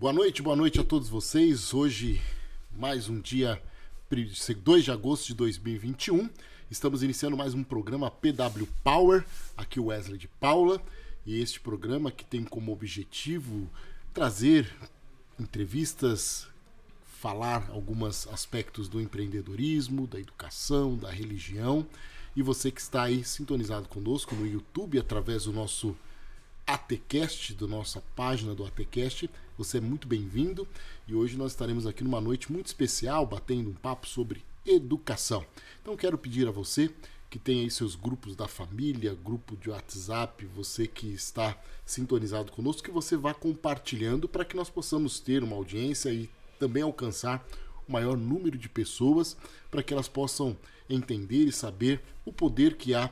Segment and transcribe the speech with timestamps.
[0.00, 1.74] Boa noite, boa noite a todos vocês.
[1.74, 2.22] Hoje,
[2.70, 3.60] mais um dia,
[4.08, 6.30] 2 de agosto de 2021.
[6.70, 9.26] Estamos iniciando mais um programa PW Power.
[9.56, 10.80] Aqui o Wesley de Paula.
[11.26, 13.68] E este programa que tem como objetivo
[14.14, 14.72] trazer
[15.36, 16.46] entrevistas,
[17.04, 21.84] falar alguns aspectos do empreendedorismo, da educação, da religião.
[22.36, 25.96] E você que está aí sintonizado conosco no YouTube através do nosso
[26.68, 30.68] ATCast, da nossa página do ATCast, você é muito bem-vindo
[31.06, 35.46] e hoje nós estaremos aqui numa noite muito especial batendo um papo sobre educação.
[35.80, 36.90] Então quero pedir a você
[37.30, 41.56] que tem aí seus grupos da família, grupo de WhatsApp, você que está
[41.86, 46.82] sintonizado conosco, que você vá compartilhando para que nós possamos ter uma audiência e também
[46.82, 47.46] alcançar
[47.88, 49.38] o maior número de pessoas
[49.70, 50.54] para que elas possam
[50.90, 53.10] entender e saber o poder que há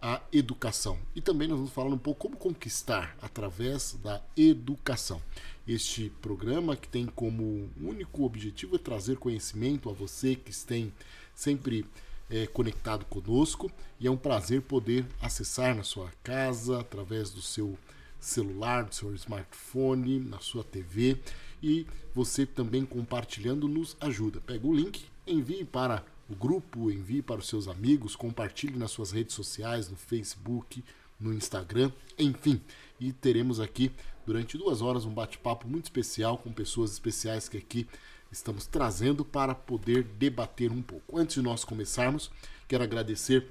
[0.00, 0.98] a educação.
[1.14, 5.20] E também nós vamos falar um pouco como conquistar através da educação.
[5.66, 10.92] Este programa que tem como único objetivo é trazer conhecimento a você que tem
[11.34, 11.84] sempre
[12.30, 17.78] é, conectado conosco e é um prazer poder acessar na sua casa através do seu
[18.20, 21.18] celular, do seu smartphone, na sua TV
[21.62, 24.40] e você também compartilhando nos ajuda.
[24.40, 29.12] Pega o link, envie para o grupo, envie para os seus amigos, compartilhe nas suas
[29.12, 30.82] redes sociais, no Facebook,
[31.20, 32.60] no Instagram, enfim.
[32.98, 33.92] E teremos aqui
[34.26, 37.86] durante duas horas um bate-papo muito especial com pessoas especiais que aqui
[38.30, 41.18] estamos trazendo para poder debater um pouco.
[41.18, 42.30] Antes de nós começarmos,
[42.66, 43.46] quero agradecer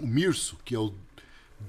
[0.00, 0.92] o Mirso, que é o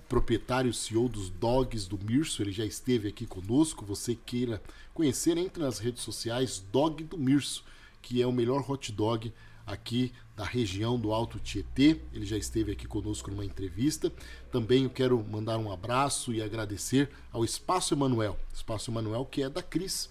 [0.10, 3.86] proprietário CEO dos Dogs do Mirso, ele já esteve aqui conosco.
[3.86, 4.62] Você queira
[4.94, 7.64] conhecer, entre nas redes sociais Dog do Mirso,
[8.02, 9.34] que é o melhor hot dog
[9.66, 12.02] aqui da região do Alto Tietê.
[12.14, 14.12] Ele já esteve aqui conosco numa entrevista.
[14.52, 18.38] Também eu quero mandar um abraço e agradecer ao Espaço Emanuel.
[18.54, 20.10] Espaço Emanuel que é da Cris,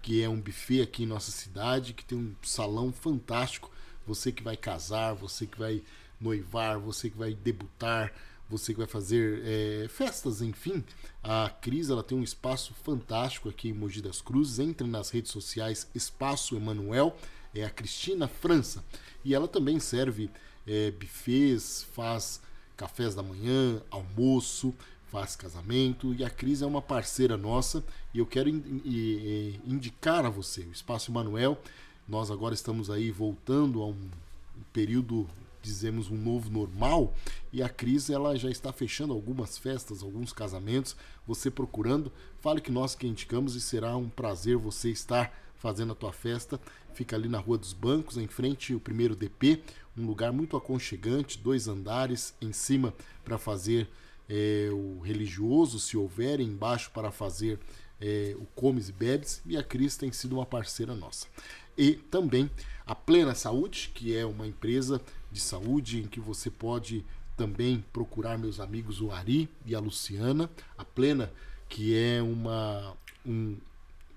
[0.00, 3.70] que é um buffet aqui em nossa cidade, que tem um salão fantástico.
[4.06, 5.82] Você que vai casar, você que vai
[6.20, 8.12] noivar, você que vai debutar,
[8.48, 10.84] você que vai fazer é, festas, enfim.
[11.22, 14.58] A Cris ela tem um espaço fantástico aqui em Mogi das Cruzes.
[14.58, 17.16] Entre nas redes sociais Espaço Emanuel
[17.54, 18.84] é a Cristina França.
[19.24, 20.30] E ela também serve
[20.66, 22.40] é, buffets, faz
[22.76, 24.74] cafés da manhã, almoço,
[25.14, 26.12] faz casamento.
[26.14, 30.62] E a Cris é uma parceira nossa e eu quero in, in, indicar a você
[30.62, 31.56] o Espaço Manuel.
[32.08, 33.96] Nós agora estamos aí voltando a um
[34.72, 35.28] período
[35.62, 37.14] dizemos um novo normal
[37.50, 40.94] e a Cris ela já está fechando algumas festas, alguns casamentos.
[41.26, 45.32] Você procurando, fale que nós que indicamos e será um prazer você estar
[45.64, 46.60] fazendo a tua festa.
[46.92, 49.62] Fica ali na Rua dos Bancos, em frente ao primeiro DP,
[49.96, 52.92] um lugar muito aconchegante, dois andares em cima
[53.24, 53.88] para fazer
[54.28, 57.58] é, o religioso, se houver, embaixo para fazer
[57.98, 61.28] é, o comes e bebes, e a Cris tem sido uma parceira nossa.
[61.78, 62.50] E também
[62.86, 65.00] a Plena Saúde, que é uma empresa
[65.32, 67.02] de saúde em que você pode
[67.38, 70.50] também procurar meus amigos o Ari e a Luciana.
[70.76, 71.32] A Plena,
[71.70, 72.94] que é uma,
[73.24, 73.56] um,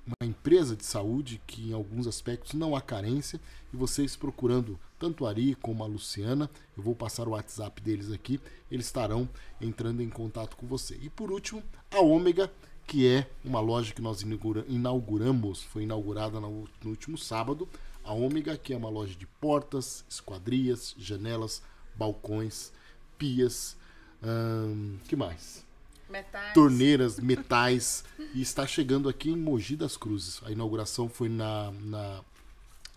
[0.07, 3.39] uma empresa de saúde que em alguns aspectos não há carência
[3.73, 8.11] e vocês procurando tanto a Ari como a Luciana, eu vou passar o WhatsApp deles
[8.11, 8.39] aqui,
[8.71, 9.27] eles estarão
[9.59, 10.97] entrando em contato com você.
[11.01, 11.61] E por último,
[11.91, 12.51] a Ômega,
[12.87, 14.23] que é uma loja que nós
[14.67, 17.67] inauguramos, foi inaugurada no último sábado,
[18.03, 21.61] a Ômega, que é uma loja de portas, esquadrias, janelas,
[21.93, 22.71] balcões,
[23.17, 23.75] pias,
[24.23, 25.66] hum, que mais?
[26.09, 26.53] Metais.
[26.53, 28.03] torneiras, metais.
[28.33, 30.41] e está chegando aqui em Mogi das Cruzes.
[30.45, 32.21] A inauguração foi na, na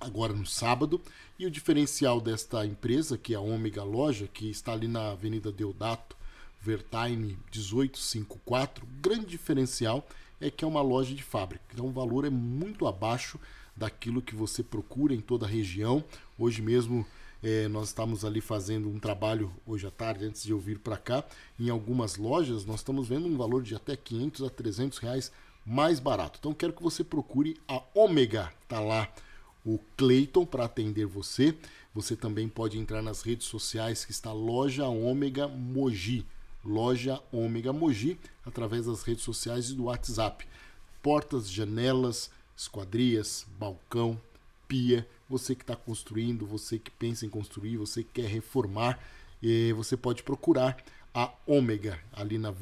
[0.00, 1.00] agora no sábado.
[1.38, 5.50] E o diferencial desta empresa, que é a Ômega Loja, que está ali na Avenida
[5.50, 6.16] Deodato,
[6.60, 10.06] Vertime 1854, o grande diferencial
[10.40, 11.64] é que é uma loja de fábrica.
[11.72, 13.40] Então o valor é muito abaixo
[13.74, 16.04] daquilo que você procura em toda a região.
[16.38, 17.06] Hoje mesmo
[17.42, 20.96] é, nós estamos ali fazendo um trabalho hoje à tarde, antes de eu vir para
[20.96, 21.24] cá.
[21.58, 25.32] Em algumas lojas, nós estamos vendo um valor de até 500 a 300 reais
[25.64, 26.38] mais barato.
[26.38, 28.52] Então, quero que você procure a Ômega.
[28.68, 29.08] Tá lá
[29.64, 31.56] o Clayton para atender você.
[31.94, 36.26] Você também pode entrar nas redes sociais que está Loja Ômega Mogi.
[36.62, 40.46] Loja Ômega Mogi, através das redes sociais e do WhatsApp.
[41.02, 44.20] Portas, janelas, esquadrias, balcão,
[44.68, 48.98] pia, você que está construindo, você que pensa em construir, você que quer reformar,
[49.74, 50.76] você pode procurar
[51.14, 52.52] a Ômega, ali na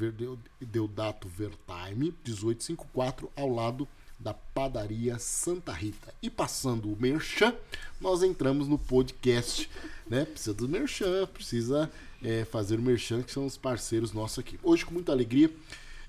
[0.61, 3.87] Deodato Vertime 1854, ao lado
[4.19, 6.13] da padaria Santa Rita.
[6.21, 7.55] E passando o merchan,
[8.01, 9.69] nós entramos no podcast,
[10.07, 10.25] né?
[10.25, 11.89] Precisa do merchan, precisa
[12.21, 14.59] é, fazer o merchan, que são os parceiros nossos aqui.
[14.61, 15.49] Hoje, com muita alegria,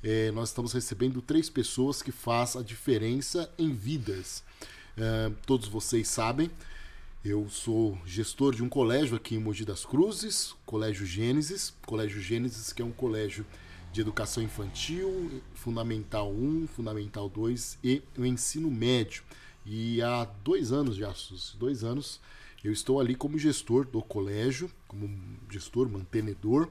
[0.03, 4.43] é, nós estamos recebendo três pessoas que faz a diferença em vidas.
[4.97, 6.51] É, todos vocês sabem,
[7.25, 11.75] eu sou gestor de um colégio aqui em Mogi das Cruzes, Colégio Gênesis.
[11.87, 13.47] Colégio Gênesis, que é um colégio
[13.93, 19.23] de educação infantil, Fundamental 1, Fundamental 2 e o ensino médio.
[19.67, 21.15] E há dois anos já,
[21.59, 22.21] dois anos,
[22.65, 25.09] eu estou ali como gestor do colégio, como
[25.51, 26.69] gestor, mantenedor,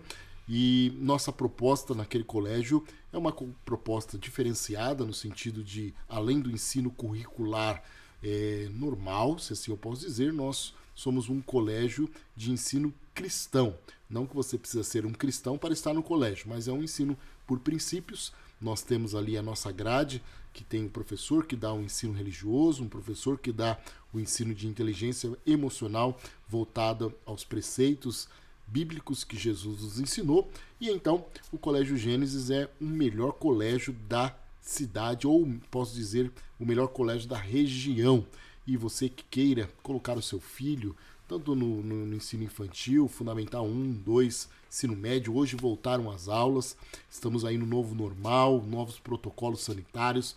[0.48, 2.84] e nossa proposta naquele colégio
[3.14, 3.32] é uma
[3.64, 7.84] proposta diferenciada no sentido de, além do ensino curricular
[8.24, 13.76] é, normal, se assim eu posso dizer, nós somos um colégio de ensino cristão.
[14.10, 17.18] Não que você precisa ser um cristão para estar no colégio, mas é um ensino
[17.48, 18.34] por princípios.
[18.60, 20.22] Nós temos ali a nossa grade,
[20.52, 23.80] que tem um professor que dá um ensino religioso, um professor que dá
[24.12, 28.28] o ensino de inteligência emocional voltada aos preceitos
[28.68, 30.50] bíblicos que Jesus nos ensinou.
[30.80, 36.66] E então, o Colégio Gênesis é o melhor colégio da cidade, ou posso dizer, o
[36.66, 38.26] melhor colégio da região.
[38.68, 40.96] E você que queira colocar o seu filho,
[41.28, 46.76] tanto no, no, no ensino infantil, fundamental 1, 2, ensino médio, hoje voltaram as aulas,
[47.10, 50.36] estamos aí no novo normal, novos protocolos sanitários.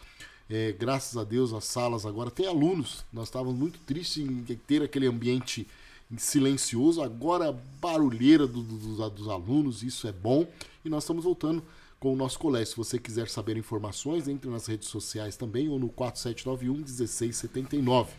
[0.48, 3.04] É, graças a Deus as salas agora têm alunos.
[3.12, 5.66] Nós estávamos muito tristes em ter aquele ambiente
[6.16, 10.46] silencioso, agora barulheira do, do, dos alunos, isso é bom.
[10.84, 11.62] E nós estamos voltando
[12.02, 12.66] com o nosso colégio.
[12.66, 18.12] Se você quiser saber informações, entre nas redes sociais também ou no 4791 1679.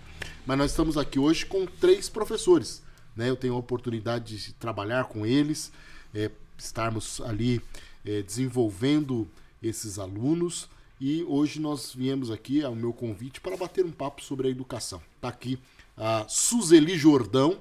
[0.45, 2.81] Mas nós estamos aqui hoje com três professores.
[3.13, 3.29] Né?
[3.29, 5.69] Eu tenho a oportunidade de trabalhar com eles,
[6.15, 7.61] é, estarmos ali
[8.05, 9.27] é, desenvolvendo
[9.61, 10.69] esses alunos.
[10.97, 15.01] E hoje nós viemos aqui ao meu convite para bater um papo sobre a educação.
[15.17, 15.59] Está aqui
[15.97, 17.59] a Suzeli Jordão,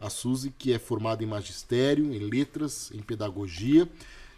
[0.00, 3.90] a Suzy, que é formada em magistério, em letras, em pedagogia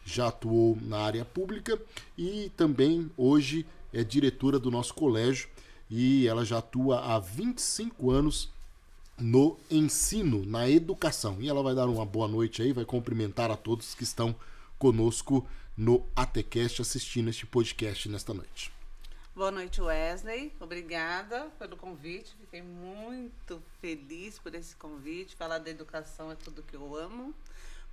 [0.07, 1.79] já atuou na área pública
[2.17, 5.49] e também hoje é diretora do nosso colégio
[5.91, 8.49] e ela já atua há 25 anos
[9.19, 11.39] no ensino, na educação.
[11.41, 14.35] E ela vai dar uma boa noite aí, vai cumprimentar a todos que estão
[14.79, 15.47] conosco
[15.77, 18.73] no ATCast assistindo este podcast nesta noite.
[19.35, 20.53] Boa noite, Wesley.
[20.61, 22.35] Obrigada pelo convite.
[22.41, 25.37] Fiquei muito feliz por esse convite.
[25.37, 27.35] Falar da educação é tudo que eu amo.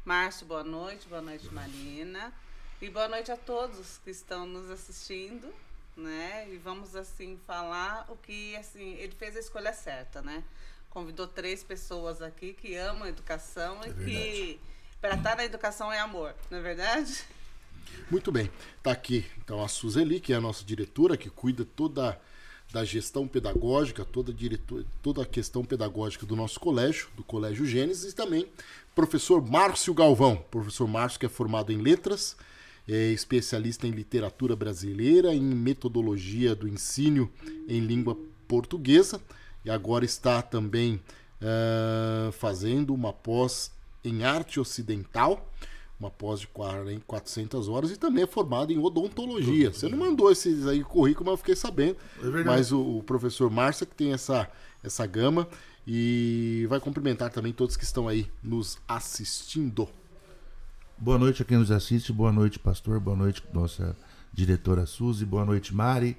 [0.05, 1.07] Márcio, boa noite.
[1.07, 2.33] Boa noite, Marina.
[2.81, 5.47] E boa noite a todos que estão nos assistindo,
[5.95, 6.45] né?
[6.51, 10.43] E vamos assim falar o que assim, ele fez a escolha certa, né?
[10.89, 14.11] Convidou três pessoas aqui que amam a educação é e verdade.
[14.11, 14.59] que
[14.99, 17.23] para estar na educação é amor, não é verdade?
[18.11, 18.51] Muito bem.
[18.77, 22.19] Está aqui então a Suzeli, que é a nossa diretora, que cuida toda
[22.73, 28.11] da gestão pedagógica, toda, diretor, toda a questão pedagógica do nosso colégio, do Colégio Gênesis,
[28.11, 28.47] e também
[28.95, 30.43] professor Márcio Galvão.
[30.49, 32.35] Professor Márcio, que é formado em letras,
[32.89, 37.29] é especialista em literatura brasileira, em metodologia do ensino
[37.67, 39.21] em língua portuguesa,
[39.63, 43.71] e agora está também uh, fazendo uma pós
[44.03, 45.47] em arte ocidental
[46.03, 49.71] uma pós de 400 horas e também é formado em odontologia.
[49.71, 51.95] Você não mandou esses aí currículo, mas eu fiquei sabendo.
[52.21, 54.49] É mas o, o, professor Márcia que tem essa,
[54.83, 55.47] essa gama
[55.87, 59.87] e vai cumprimentar também todos que estão aí nos assistindo.
[60.97, 63.95] Boa noite a quem nos assiste, boa noite, pastor, boa noite, nossa
[64.33, 66.17] diretora Suzy, boa noite, Mari.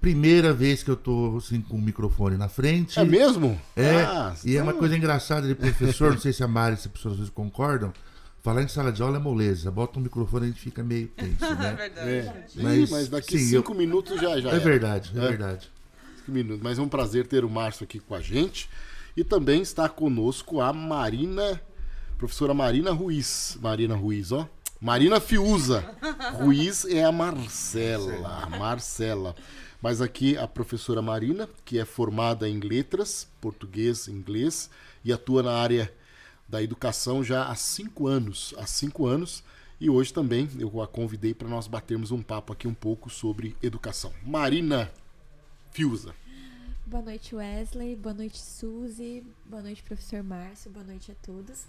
[0.00, 3.00] Primeira vez que eu tô assim, com o microfone na frente.
[3.00, 3.60] É mesmo?
[3.74, 4.02] É.
[4.02, 6.86] Ah, e é uma coisa engraçada de professor, não sei se a Mari e se
[6.86, 7.92] as pessoas às vezes concordam.
[8.48, 9.70] Falar em sala de aula é moleza.
[9.70, 11.68] Bota um microfone e a gente fica meio tenso, né?
[11.68, 12.08] é verdade.
[12.08, 12.44] É.
[12.56, 13.76] Mas, mas, daqui sim, cinco eu...
[13.76, 15.70] minutos já, já É verdade, é, é verdade.
[16.16, 16.62] Cinco minutos.
[16.62, 18.70] Mas é um prazer ter o Márcio aqui com a gente.
[19.14, 21.60] E também está conosco a Marina,
[22.16, 23.58] professora Marina Ruiz.
[23.60, 24.48] Marina Ruiz, ó.
[24.80, 25.84] Marina Fiuza.
[26.40, 28.48] Ruiz é a Marcela.
[28.48, 29.36] Marcela.
[29.82, 34.70] Mas aqui a professora Marina, que é formada em letras, português, inglês,
[35.04, 35.92] e atua na área
[36.48, 38.54] da educação já há cinco anos.
[38.56, 39.44] Há cinco anos.
[39.80, 43.54] E hoje também eu a convidei para nós batermos um papo aqui um pouco sobre
[43.62, 44.12] educação.
[44.24, 44.90] Marina
[45.70, 46.14] Fiuza.
[46.84, 47.94] Boa noite, Wesley.
[47.94, 49.22] Boa noite, Suzy.
[49.44, 50.70] Boa noite, professor Márcio.
[50.70, 51.66] Boa noite a todos.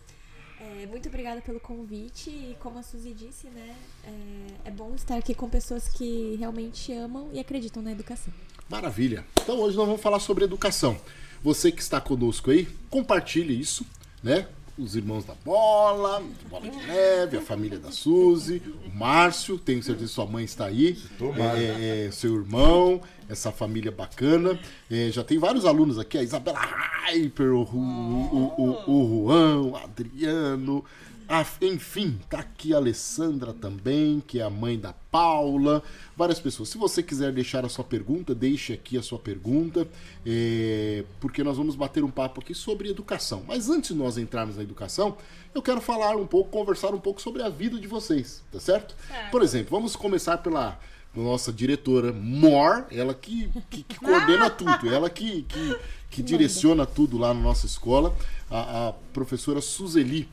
[0.59, 5.15] É, muito obrigada pelo convite e como a Suzy disse, né, é, é, bom estar
[5.15, 8.33] aqui com pessoas que realmente amam e acreditam na educação.
[8.67, 9.25] Maravilha.
[9.41, 10.99] Então hoje nós vamos falar sobre educação.
[11.41, 13.85] Você que está conosco aí, compartilhe isso,
[14.21, 14.47] né?
[14.79, 20.07] Os irmãos da Bola, Bola de Neve, a família da Suzy, o Márcio, tenho certeza
[20.07, 20.97] que sua mãe está aí,
[21.37, 24.57] é, é, seu irmão, essa família bacana.
[24.89, 29.61] É, já tem vários alunos aqui, a Isabela Hyper, o, o, o, o, o Juan,
[29.61, 30.83] o Adriano,
[31.31, 35.83] Ah, enfim, tá aqui a Alessandra também, que é a mãe da Paula.
[36.17, 36.69] Várias pessoas.
[36.69, 39.87] Se você quiser deixar a sua pergunta, deixe aqui a sua pergunta,
[40.25, 43.43] é, porque nós vamos bater um papo aqui sobre educação.
[43.47, 45.17] Mas antes de nós entrarmos na educação,
[45.53, 48.95] eu quero falar um pouco, conversar um pouco sobre a vida de vocês, tá certo?
[49.07, 49.29] Certo.
[49.29, 50.79] Por exemplo, vamos começar pela
[51.15, 55.77] nossa diretora Mor, ela que, que, que coordena tudo, ela que, que,
[56.09, 58.15] que direciona tudo lá na nossa escola,
[58.49, 60.27] a, a professora Suzeli.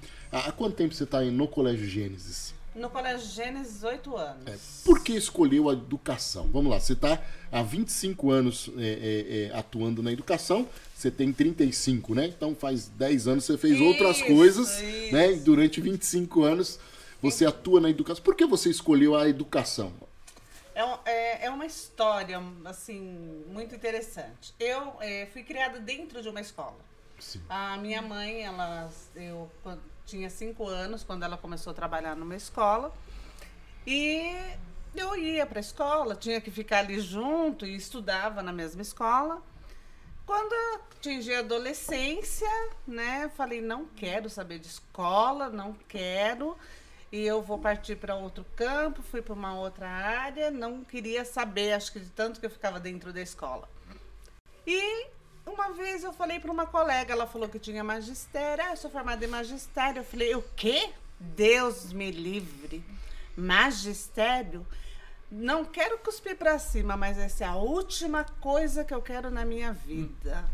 [0.44, 2.54] Há quanto tempo você está no Colégio Gênesis?
[2.74, 4.82] No Colégio Gênesis, 8 anos.
[4.84, 6.46] Por que escolheu a educação?
[6.52, 11.32] Vamos lá, você está há 25 anos é, é, é, atuando na educação, você tem
[11.32, 12.26] 35, né?
[12.26, 15.12] Então faz 10 anos você fez outras Isso, coisas, isso.
[15.14, 15.32] né?
[15.32, 16.78] E durante 25 anos
[17.22, 18.22] você atua na educação.
[18.22, 19.90] Por que você escolheu a educação?
[20.74, 24.52] É, é, é uma história, assim, muito interessante.
[24.60, 26.76] Eu eh, fui criada dentro de uma escola.
[27.18, 27.40] Sim.
[27.48, 29.50] A minha mãe, ela, eu
[30.06, 32.94] tinha cinco anos quando ela começou a trabalhar numa escola.
[33.86, 34.32] E
[34.94, 39.42] eu ia para a escola, tinha que ficar ali junto e estudava na mesma escola.
[40.24, 42.48] Quando atingi a adolescência,
[42.86, 46.56] né, falei, não quero saber de escola, não quero.
[47.12, 51.72] E eu vou partir para outro campo, fui para uma outra área, não queria saber,
[51.72, 53.68] acho que de tanto que eu ficava dentro da escola.
[54.66, 55.06] E
[55.46, 58.64] uma vez eu falei para uma colega, ela falou que tinha magistério.
[58.66, 60.00] Ah, eu sou formada em magistério.
[60.00, 60.90] Eu falei, o quê?
[61.18, 62.84] Deus me livre.
[63.36, 64.66] Magistério?
[65.30, 69.44] Não quero cuspir para cima, mas essa é a última coisa que eu quero na
[69.44, 70.44] minha vida.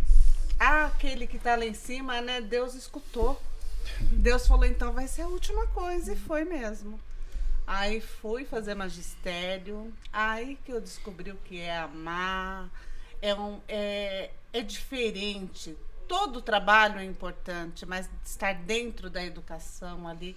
[0.58, 2.40] Ah, aquele que tá lá em cima, né?
[2.40, 3.40] Deus escutou.
[4.00, 7.00] Deus falou, então vai ser a última coisa, e foi mesmo.
[7.66, 12.70] Aí fui fazer magistério, aí que eu descobri o que é amar,
[13.20, 15.76] é, um, é, é diferente.
[16.06, 20.36] Todo trabalho é importante, mas estar dentro da educação ali,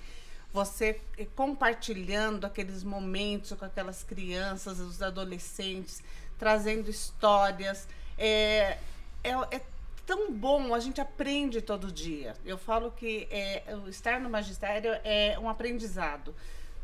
[0.53, 6.01] você eh, compartilhando aqueles momentos com aquelas crianças, os adolescentes,
[6.39, 8.77] trazendo histórias, é,
[9.23, 9.61] é, é
[10.05, 12.35] tão bom, a gente aprende todo dia.
[12.45, 16.33] Eu falo que é, estar no magistério é um aprendizado.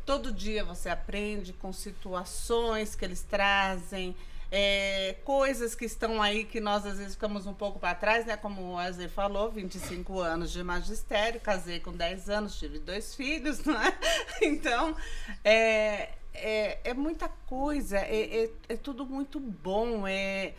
[0.04, 4.16] Todo dia você aprende com situações que eles trazem,
[4.54, 8.36] é, coisas que estão aí que nós às vezes ficamos um pouco para trás, né?
[8.36, 13.60] Como o Wesley falou, 25 anos de magistério, casei com 10 anos, tive dois filhos,
[13.64, 13.96] não é?
[14.42, 14.94] Então,
[15.42, 20.52] é, é, é muita coisa, é, é, é tudo muito bom, é...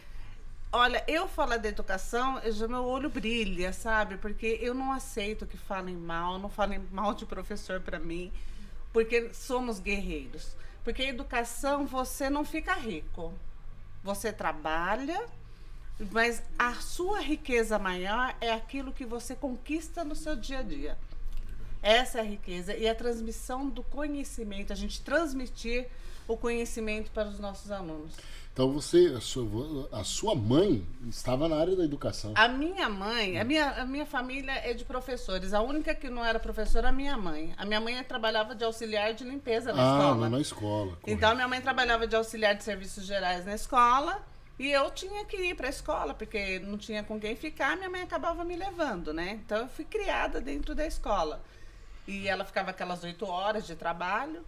[0.71, 4.17] Olha, eu falar da educação, já meu olho brilha, sabe?
[4.17, 8.33] Porque eu não aceito que falem mal, não falem mal de professor para mim,
[8.91, 10.57] porque somos guerreiros.
[10.83, 13.31] Porque educação você não fica rico.
[14.03, 15.25] Você trabalha,
[16.11, 20.97] mas a sua riqueza maior é aquilo que você conquista no seu dia a dia.
[21.81, 25.87] Essa é a riqueza e a transmissão do conhecimento, a gente transmitir
[26.27, 28.13] o conhecimento para os nossos alunos.
[28.53, 32.33] Então você, a sua, a sua mãe estava na área da educação.
[32.35, 35.55] A minha mãe, a minha, a minha família é de professores.
[35.55, 37.51] A única que não era professora é a minha mãe.
[37.57, 40.29] A minha mãe trabalhava de auxiliar de limpeza na ah, escola.
[40.29, 40.85] na escola.
[40.91, 41.09] correto.
[41.09, 44.23] Então, minha mãe trabalhava de auxiliar de serviços gerais na escola
[44.59, 47.89] e eu tinha que ir para a escola, porque não tinha com quem ficar, minha
[47.89, 49.31] mãe acabava me levando, né?
[49.43, 51.41] Então, eu fui criada dentro da escola.
[52.07, 54.45] E ela ficava aquelas oito horas de trabalho,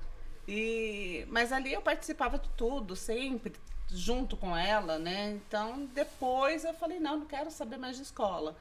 [0.47, 3.51] e mas ali eu participava de tudo, sempre
[3.95, 5.31] junto com ela, né?
[5.47, 8.55] Então, depois eu falei, não, não quero saber mais de escola.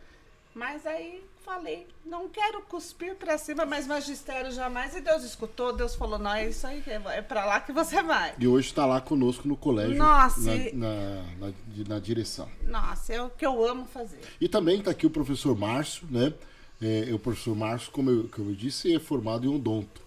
[0.55, 4.95] Mas aí falei, não quero cuspir para cima, mas magistério jamais.
[4.95, 8.35] E Deus escutou, Deus falou, não, é isso aí, é para lá que você vai.
[8.39, 11.53] E hoje está lá conosco no colégio, Nossa, na, e- na, na,
[11.89, 12.49] na direção.
[12.63, 14.21] Nossa, é o que eu amo fazer.
[14.41, 16.33] E também está aqui o professor Márcio, né?
[16.81, 20.03] É, o professor Márcio, como eu, como eu disse, é formado em odonto.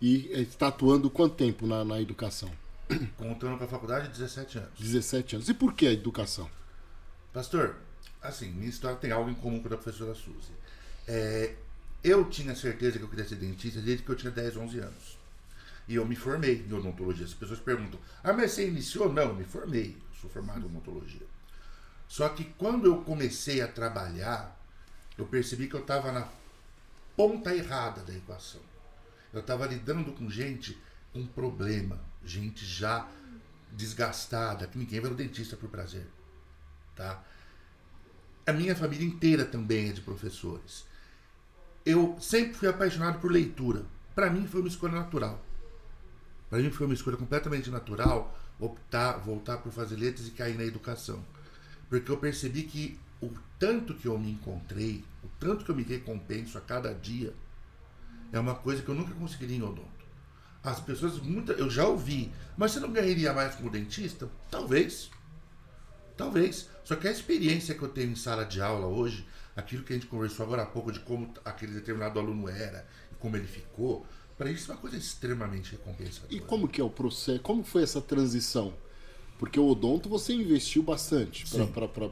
[0.00, 2.50] E é, está atuando quanto tempo na, na educação?
[3.16, 4.78] Contando com a faculdade, 17 anos.
[4.78, 5.48] 17 anos.
[5.48, 6.50] E por que a educação?
[7.32, 7.76] Pastor,
[8.22, 10.52] assim, minha história tem algo em comum com a da professora Suzy.
[11.06, 11.54] É,
[12.02, 15.18] eu tinha certeza que eu queria ser dentista desde que eu tinha 10, 11 anos.
[15.86, 17.24] E eu me formei em odontologia.
[17.24, 19.12] As pessoas perguntam, ah, mas você iniciou?
[19.12, 19.96] Não, eu me formei.
[19.96, 21.26] Eu sou formado em odontologia.
[22.06, 24.58] Só que quando eu comecei a trabalhar,
[25.16, 26.28] eu percebi que eu estava na
[27.16, 28.60] ponta errada da equação.
[29.32, 30.78] Eu estava lidando com gente
[31.12, 33.08] com problema, gente já
[33.72, 36.06] desgastada, que ninguém vai no dentista por prazer
[36.98, 37.22] tá?
[38.44, 40.84] A minha família inteira também é de professores.
[41.86, 43.86] Eu sempre fui apaixonado por leitura.
[44.14, 45.40] Para mim foi uma escolha natural.
[46.50, 50.64] Para mim foi uma escolha completamente natural optar, voltar por fazer letras e cair na
[50.64, 51.24] educação.
[51.88, 55.84] Porque eu percebi que o tanto que eu me encontrei, o tanto que eu me
[55.84, 57.32] recompenso a cada dia,
[58.32, 59.97] é uma coisa que eu nunca conseguiria em odonto.
[60.62, 64.28] As pessoas, muita, eu já ouvi, mas você não ganharia mais como dentista?
[64.50, 65.10] Talvez.
[66.16, 66.68] Talvez.
[66.84, 69.96] Só que a experiência que eu tenho em sala de aula hoje, aquilo que a
[69.96, 74.04] gente conversou agora há pouco de como aquele determinado aluno era e como ele ficou,
[74.36, 76.32] para isso é uma coisa extremamente recompensadora.
[76.34, 77.40] E como que é o processo?
[77.40, 78.74] Como foi essa transição?
[79.38, 81.44] Porque o odonto você investiu bastante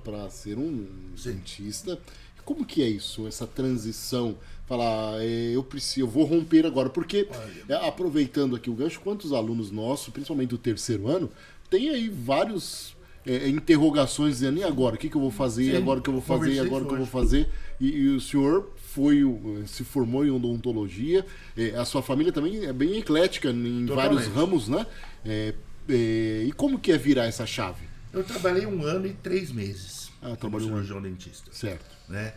[0.02, 1.32] para ser um Sim.
[1.32, 1.98] dentista.
[2.44, 4.38] Como que é isso, essa transição?
[4.66, 6.88] Falar, é, eu preciso, eu vou romper agora.
[6.90, 7.29] Porque,
[7.68, 11.31] é, aproveitando aqui o gancho, quantos alunos nossos, principalmente do terceiro ano,
[11.70, 14.96] tem aí vários é, interrogações dizendo, e agora?
[14.96, 15.70] O que, que eu vou fazer?
[15.72, 15.76] Sim.
[15.76, 16.52] agora o que eu vou fazer?
[16.52, 17.48] E agora o que eu vou fazer?
[17.81, 19.22] E, e o senhor foi
[19.66, 21.24] se formou em odontologia.
[21.57, 24.14] é, a sua família também é bem eclética em Totalmente.
[24.14, 24.87] vários ramos, né?
[25.24, 25.55] É,
[25.88, 27.85] é, e como que é virar essa chave?
[28.12, 31.00] Eu trabalhei um ano e três meses Ah, como trabalhou um ano.
[31.02, 31.52] dentista.
[31.52, 31.85] Certo.
[32.09, 32.33] né?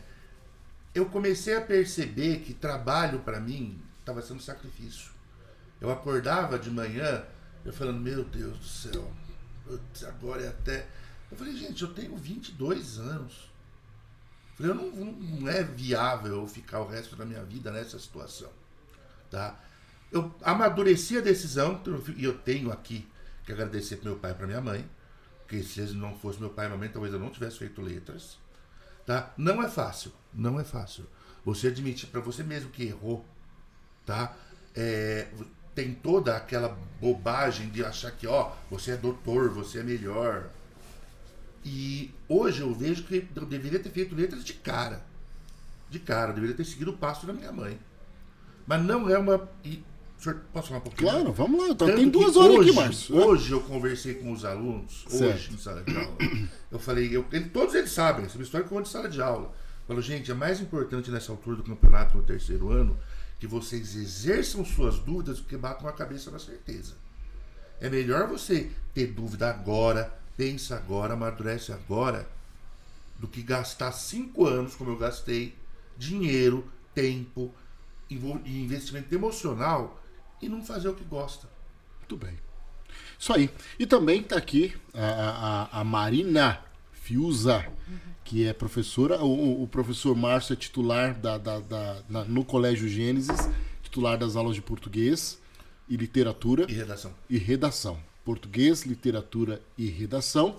[1.00, 5.12] Eu comecei a perceber que trabalho para mim estava sendo sacrifício.
[5.80, 7.24] Eu acordava de manhã,
[7.64, 9.10] eu falando, meu Deus do céu,
[10.06, 10.86] agora é até.
[11.32, 13.50] Eu falei, gente, eu tenho 22 anos.
[14.60, 17.98] Eu falei, eu não, não- é viável eu ficar o resto da minha vida nessa
[17.98, 18.52] situação.
[19.32, 19.58] Tá?
[20.12, 21.82] Eu amadureci a decisão,
[22.18, 23.08] e eu tenho aqui
[23.46, 24.86] que agradecer pro meu pai e para minha mãe,
[25.44, 27.82] porque se eles não fossem meu pai e minha mãe, talvez eu não tivesse feito
[27.82, 28.38] letras.
[29.10, 29.34] Tá?
[29.36, 31.04] Não é fácil, não é fácil.
[31.44, 33.26] Você admitir para você mesmo que errou,
[34.06, 34.36] tá?
[34.76, 35.28] É,
[35.74, 40.52] tem toda aquela bobagem de achar que, ó, você é doutor, você é melhor.
[41.66, 45.04] E hoje eu vejo que eu deveria ter feito letras de cara.
[45.90, 47.80] De cara, eu deveria ter seguido o passo da minha mãe.
[48.68, 49.50] Mas não é uma.
[50.20, 51.10] Senhor, posso falar um pouquinho?
[51.10, 51.76] Claro, vamos lá.
[51.76, 53.16] Tanto Tem duas horas hoje, aqui, Márcio.
[53.16, 53.26] né?
[53.26, 55.54] Hoje eu conversei com os alunos, hoje Certo.
[55.54, 56.18] em sala de aula.
[56.72, 59.08] Eu falei, eu, ele- todos eles sabem, essa é uma história que eu em sala
[59.10, 59.54] de aula.
[59.88, 62.98] Falou, gente, é mais importante nessa altura do campeonato no terceiro ano
[63.40, 66.94] que vocês exerçam suas dúvidas do que batam a cabeça na certeza.
[67.82, 72.28] É melhor você ter dúvida agora, pensa agora, amadurece agora,
[73.18, 75.56] do que gastar cinco anos, como eu gastei,
[75.98, 77.54] dinheiro, tempo
[78.10, 78.16] e
[78.62, 80.02] investimento emocional
[80.42, 81.48] e não fazer o que gosta.
[82.00, 82.38] Muito bem.
[83.18, 83.50] Isso aí.
[83.78, 86.60] E também está aqui a, a- a Marina
[86.92, 87.66] Fiuza,
[88.24, 89.22] que é professora.
[89.24, 93.50] O, o professor Márcio é titular da, da- da- na- no Colégio Gênesis,
[93.84, 95.40] titular das aulas de português
[95.88, 97.14] e literatura E redação.
[97.30, 98.00] e redação.
[98.24, 100.58] Português, literatura e redação.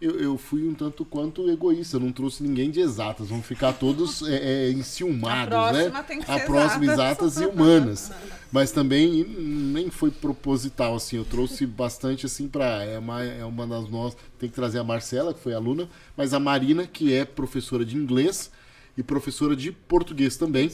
[0.00, 3.28] Eu, eu fui um tanto quanto egoísta, eu não trouxe ninguém de exatas.
[3.28, 5.78] Vão ficar todos é, é, enciumados, A né?
[5.90, 7.36] próxima tem que A ser próxima exatas.
[7.36, 8.12] exatas e humanas.
[8.50, 11.16] Mas também nem foi proposital, assim.
[11.16, 14.18] Eu trouxe bastante, assim, para é uma, é uma das nossas.
[14.38, 15.86] Tem que trazer a Marcela, que foi aluna,
[16.16, 18.50] mas a Marina, que é professora de inglês
[18.96, 20.70] e professora de português também.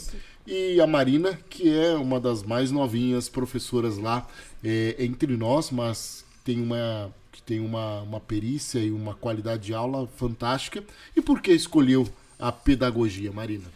[0.46, 4.24] E a Marina, que é uma das mais novinhas professoras lá
[4.62, 9.74] é, entre nós, mas tem uma que tem uma, uma perícia e uma qualidade de
[9.74, 10.82] aula fantástica.
[11.14, 13.66] E por que escolheu a pedagogia, Marina?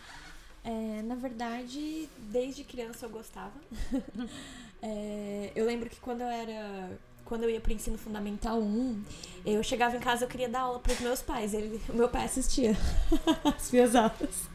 [0.65, 3.53] É, na verdade, desde criança eu gostava.
[4.83, 6.99] É, eu lembro que quando eu era.
[7.27, 9.03] Quando eu ia pro ensino fundamental 1,
[9.45, 11.53] eu chegava em casa eu queria dar aula pros meus pais.
[11.53, 12.75] Ele, o meu pai assistia
[13.45, 14.49] as minhas aulas.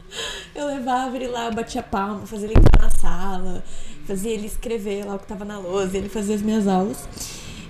[0.52, 3.64] Eu levava ele lá, eu batia palma, fazia ele entrar na sala,
[4.04, 7.08] fazia ele escrever lá o que tava na lousa, ele fazia as minhas aulas.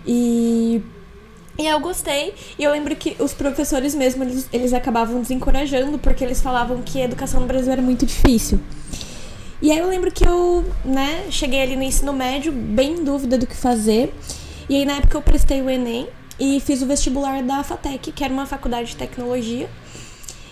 [0.07, 0.83] E
[1.59, 2.35] e eu gostei.
[2.59, 7.01] E eu lembro que os professores mesmo, eles, eles acabavam desencorajando, porque eles falavam que
[7.01, 8.61] a educação no Brasil era muito difícil.
[9.61, 13.39] E aí eu lembro que eu, né, cheguei ali no ensino médio, bem em dúvida
[13.39, 14.15] do que fazer.
[14.69, 18.23] E aí na época eu prestei o Enem e fiz o vestibular da FATEC, que
[18.23, 19.69] era uma faculdade de tecnologia.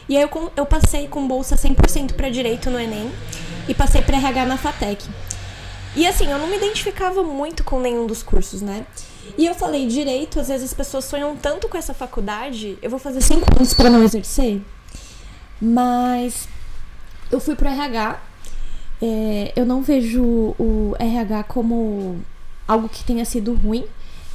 [0.08, 3.10] E aí eu, eu passei com bolsa 100% para direito no Enem
[3.68, 5.04] e passei para RH na FATEC.
[5.96, 8.86] E assim, eu não me identificava muito com nenhum dos cursos, né?
[9.36, 12.98] E eu falei, direito, às vezes as pessoas sonham tanto com essa faculdade, eu vou
[12.98, 14.60] fazer cinco anos para não exercer.
[15.60, 16.48] Mas
[17.30, 18.20] eu fui pro RH.
[19.02, 20.22] é, eu não vejo
[20.58, 22.20] o RH como
[22.66, 23.84] algo que tenha sido ruim.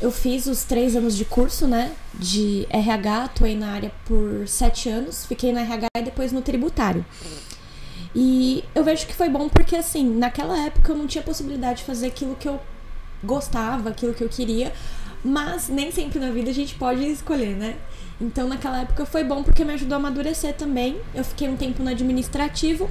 [0.01, 1.91] Eu fiz os três anos de curso, né?
[2.13, 7.05] De RH, atuei na área por sete anos, fiquei no RH e depois no tributário.
[8.15, 11.85] E eu vejo que foi bom porque, assim, naquela época eu não tinha possibilidade de
[11.85, 12.59] fazer aquilo que eu
[13.23, 14.73] gostava, aquilo que eu queria,
[15.23, 17.75] mas nem sempre na vida a gente pode escolher, né?
[18.21, 20.97] Então naquela época foi bom porque me ajudou a amadurecer também.
[21.13, 22.89] Eu fiquei um tempo no administrativo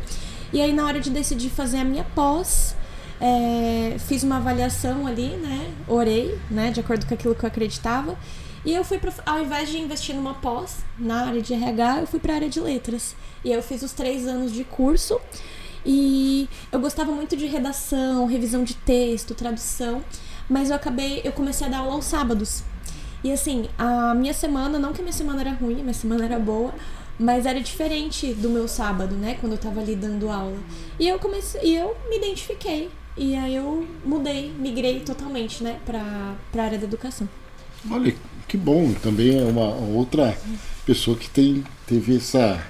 [0.52, 2.74] e aí na hora de decidir fazer a minha pós,
[3.20, 5.70] é, fiz uma avaliação ali, né?
[5.86, 6.70] Orei, né?
[6.70, 8.16] De acordo com aquilo que eu acreditava.
[8.64, 12.06] E eu fui, pra, ao invés de investir numa pós na área de RH, eu
[12.06, 13.14] fui para a área de letras.
[13.44, 15.20] E eu fiz os três anos de curso.
[15.84, 20.02] E eu gostava muito de redação, revisão de texto, tradução,
[20.48, 22.62] mas eu acabei, eu comecei a dar aula aos sábados.
[23.22, 26.24] E assim, a minha semana, não que a minha semana era ruim, a minha semana
[26.24, 26.72] era boa,
[27.18, 30.58] mas era diferente do meu sábado, né, quando eu tava ali dando aula.
[30.98, 32.90] E eu comecei, e eu me identifiquei.
[33.16, 37.28] E aí eu mudei, migrei totalmente, né, pra, pra área da educação.
[37.90, 38.14] Olha,
[38.46, 38.92] que bom.
[38.94, 40.36] Também é uma outra
[40.86, 42.64] pessoa que tem, teve essa.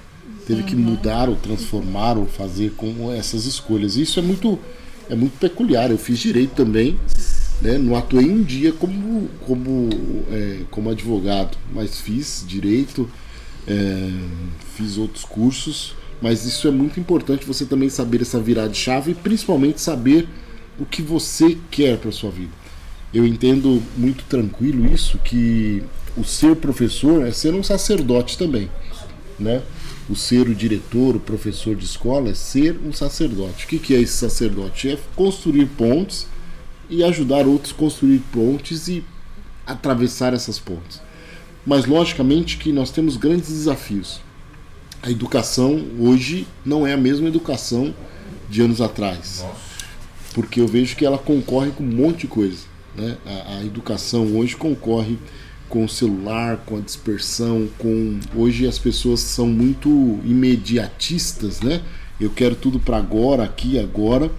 [0.49, 3.95] Teve que mudar ou transformar ou fazer com essas escolhas.
[3.95, 4.57] Isso é muito,
[5.07, 5.91] é muito peculiar.
[5.91, 6.99] Eu fiz direito também.
[7.61, 7.77] Né?
[7.77, 9.89] Não atuei um dia como, como,
[10.31, 13.07] é, como advogado, mas fiz direito,
[13.67, 14.09] é,
[14.75, 15.93] fiz outros cursos.
[16.19, 20.27] Mas isso é muito importante você também saber essa virada de chave e principalmente saber
[20.79, 22.53] o que você quer para sua vida.
[23.13, 25.83] Eu entendo muito tranquilo isso que
[26.17, 28.67] o ser professor é ser um sacerdote também,
[29.37, 29.61] né?
[30.09, 33.65] O ser o diretor, o professor de escola é ser um sacerdote.
[33.65, 34.89] O que, que é esse sacerdote?
[34.89, 36.25] É construir pontes
[36.89, 39.03] e ajudar outros a construir pontes e
[39.67, 40.99] atravessar essas pontes.
[41.65, 44.19] Mas logicamente que nós temos grandes desafios.
[45.03, 47.93] A educação hoje não é a mesma educação
[48.49, 49.45] de anos atrás.
[50.33, 52.63] Porque eu vejo que ela concorre com um monte de coisa.
[52.95, 53.15] Né?
[53.25, 55.19] A, a educação hoje concorre
[55.69, 61.81] com o celular, com a dispersão, com hoje as pessoas são muito imediatistas, né?
[62.19, 64.29] Eu quero tudo para agora, aqui, agora.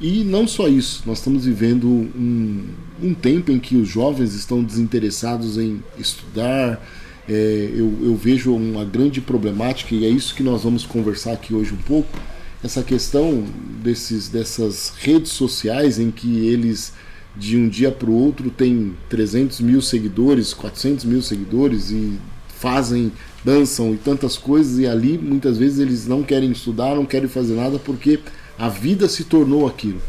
[0.00, 2.64] E não só isso, nós estamos vivendo um,
[3.02, 6.84] um tempo em que os jovens estão desinteressados em estudar.
[7.26, 11.54] É, eu, eu vejo uma grande problemática e é isso que nós vamos conversar aqui
[11.54, 12.18] hoje um pouco.
[12.62, 13.44] Essa questão
[13.82, 16.92] desses, dessas redes sociais em que eles
[17.36, 22.18] de um dia para o outro tem 300 mil seguidores, 400 mil seguidores e
[22.48, 23.12] fazem,
[23.44, 27.54] dançam e tantas coisas e ali muitas vezes eles não querem estudar, não querem fazer
[27.54, 28.20] nada porque
[28.58, 30.00] a vida se tornou aquilo.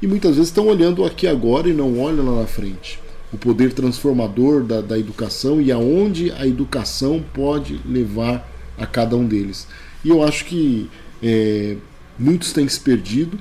[0.00, 2.98] E muitas vezes estão olhando aqui agora e não olham lá na frente.
[3.32, 9.26] O poder transformador da, da educação e aonde a educação pode levar a cada um
[9.26, 9.66] deles.
[10.04, 10.88] E eu acho que
[11.22, 11.76] é,
[12.18, 13.38] muitos têm se perdido.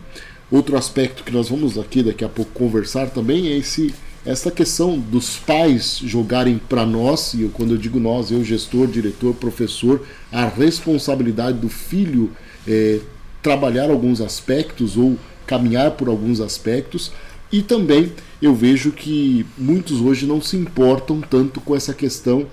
[0.51, 3.93] Outro aspecto que nós vamos aqui daqui a pouco conversar também é esse
[4.25, 8.87] essa questão dos pais jogarem para nós, e eu, quando eu digo nós, eu, gestor,
[8.87, 12.31] diretor, professor, a responsabilidade do filho
[12.67, 12.99] é,
[13.41, 17.11] trabalhar alguns aspectos ou caminhar por alguns aspectos,
[17.51, 22.45] e também eu vejo que muitos hoje não se importam tanto com essa questão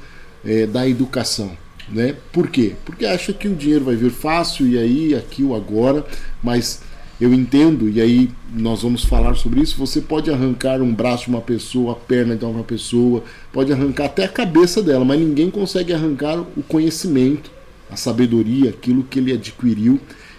[0.44, 1.56] é, da educação.
[1.88, 2.16] Né?
[2.32, 2.74] Por quê?
[2.84, 6.06] Porque acha que o dinheiro vai vir fácil e aí, aqui ou agora,
[6.42, 6.80] mas
[7.20, 9.78] eu entendo, e aí nós vamos falar sobre isso.
[9.78, 14.06] Você pode arrancar um braço de uma pessoa, a perna de uma pessoa, pode arrancar
[14.06, 17.50] até a cabeça dela, mas ninguém consegue arrancar o conhecimento,
[17.90, 19.98] a sabedoria, aquilo que ele adquiriu.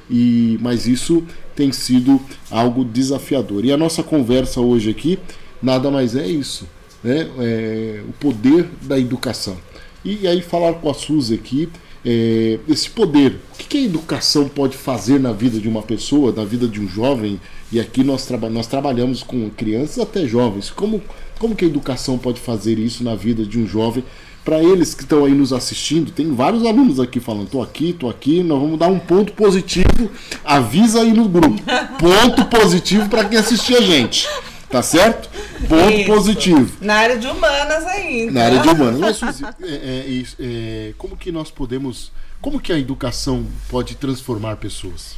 [0.10, 1.24] E mas isso
[1.56, 3.66] tem sido algo desafiador.
[3.66, 5.20] E a nossa conversa hoje aqui
[5.62, 6.68] nada mais é isso,
[7.04, 7.28] né?
[7.40, 9.58] É, o poder da educação.
[10.06, 11.68] E aí falar com a Suzy aqui
[12.10, 13.38] é, esse poder.
[13.54, 16.80] O que, que, a educação pode fazer na vida de uma pessoa, na vida de
[16.80, 17.38] um jovem?
[17.70, 20.70] E aqui nós, traba nós trabalhamos com crianças até jovens.
[20.70, 21.04] Como,
[21.38, 24.06] como que a educação pode fazer isso na vida de um jovem?
[24.46, 28.10] Para eles que estão aí nos assistindo, tem vários alunos aqui falando: tô aqui, tô
[28.10, 30.10] aqui, nós vamos dar um ponto positivo.
[30.46, 31.62] Avisa aí no grupo.
[32.00, 34.26] Ponto positivo para quem assistir a gente.
[34.70, 35.30] Tá certo?
[35.68, 36.06] Ponto isso.
[36.08, 36.78] positivo.
[36.82, 38.32] Na área de humanas ainda.
[38.32, 39.00] Na área de humanas.
[39.00, 42.12] Mas, Suzy, é, é, é, como que nós podemos.
[42.42, 45.16] Como que a educação pode transformar pessoas?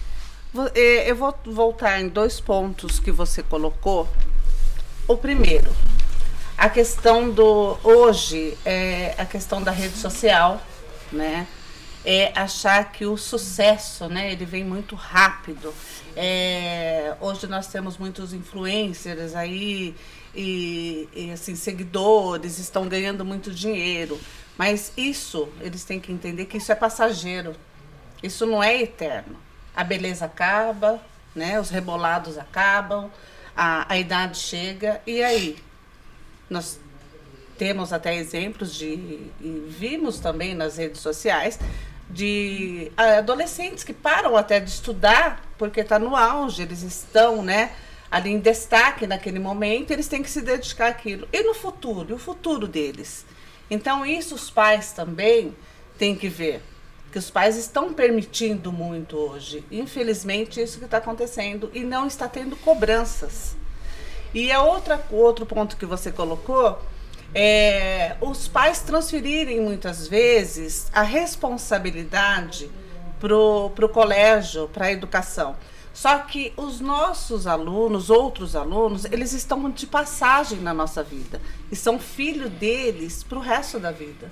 [0.74, 4.08] Eu vou voltar em dois pontos que você colocou.
[5.08, 5.72] O primeiro,
[6.58, 7.78] a questão do.
[7.84, 10.62] Hoje, é a questão da rede social,
[11.12, 11.48] né?
[12.06, 15.74] É achar que o sucesso, né, ele vem muito rápido.
[16.16, 19.96] É, hoje nós temos muitos influencers aí
[20.36, 24.20] e, e, assim seguidores estão ganhando muito dinheiro,
[24.58, 27.56] mas isso eles têm que entender que isso é passageiro.
[28.22, 29.38] Isso não é eterno.
[29.76, 31.02] A beleza acaba,
[31.34, 31.60] né?
[31.60, 33.10] Os rebolados acabam,
[33.56, 35.58] a, a idade chega e aí
[36.50, 36.80] nós
[37.58, 38.88] temos até exemplos de
[39.42, 41.60] e vimos também nas redes sociais
[42.10, 47.72] de adolescentes que param até de estudar porque está no auge, eles estão, né,
[48.10, 51.28] ali em destaque naquele momento, eles têm que se dedicar àquilo.
[51.32, 53.26] E no futuro, e o futuro deles?
[53.70, 55.56] Então, isso os pais também
[55.98, 56.64] têm que ver,
[57.12, 59.64] que os pais estão permitindo muito hoje.
[59.70, 63.56] Infelizmente, isso que está acontecendo e não está tendo cobranças.
[64.34, 66.80] E a outra outro ponto que você colocou
[67.34, 72.70] é os pais transferirem muitas vezes a responsabilidade
[73.20, 75.56] pro, pro colégio, para a educação.
[75.94, 81.76] Só que os nossos alunos, outros alunos, eles estão de passagem na nossa vida e
[81.76, 84.32] são filho deles para o resto da vida.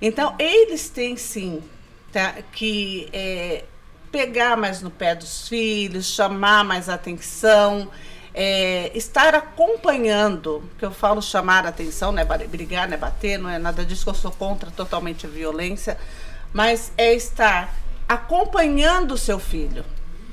[0.00, 1.62] Então, eles têm sim
[2.10, 3.64] tá, que é,
[4.10, 7.90] pegar mais no pé dos filhos, chamar mais atenção,
[8.34, 13.48] é, estar acompanhando, que eu falo chamar atenção, não é brigar, não é bater, não
[13.48, 15.96] é nada disso, que eu sou contra totalmente a violência,
[16.52, 17.72] mas é estar
[18.08, 19.84] acompanhando o seu filho.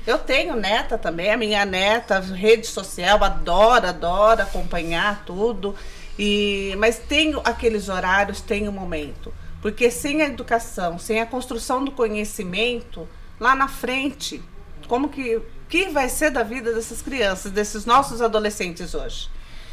[0.04, 5.76] Eu tenho neta também, a minha neta, rede social, adora, adora acompanhar tudo.
[6.18, 9.32] E, mas tenho aqueles horários, tenho um momento.
[9.60, 14.42] Porque sem a educação, sem a construção do conhecimento, lá na frente,
[14.88, 15.40] como que,
[15.72, 19.30] que vai ser da vida dessas crianças, desses nossos adolescentes hoje?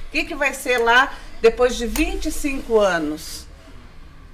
[0.08, 3.46] O que, que vai ser lá depois de 25 anos?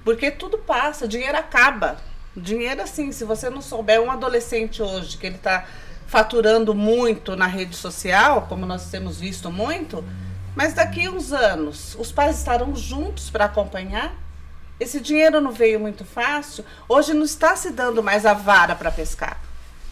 [0.04, 1.96] Porque tudo passa, dinheiro acaba.
[2.36, 5.66] Dinheiro, assim, se você não souber, um adolescente hoje que ele está
[6.06, 10.04] faturando muito na rede social, como nós temos visto muito,
[10.54, 14.14] mas daqui uns anos os pais estarão juntos para acompanhar.
[14.78, 16.64] Esse dinheiro não veio muito fácil.
[16.88, 19.40] Hoje não está se dando mais a vara para pescar.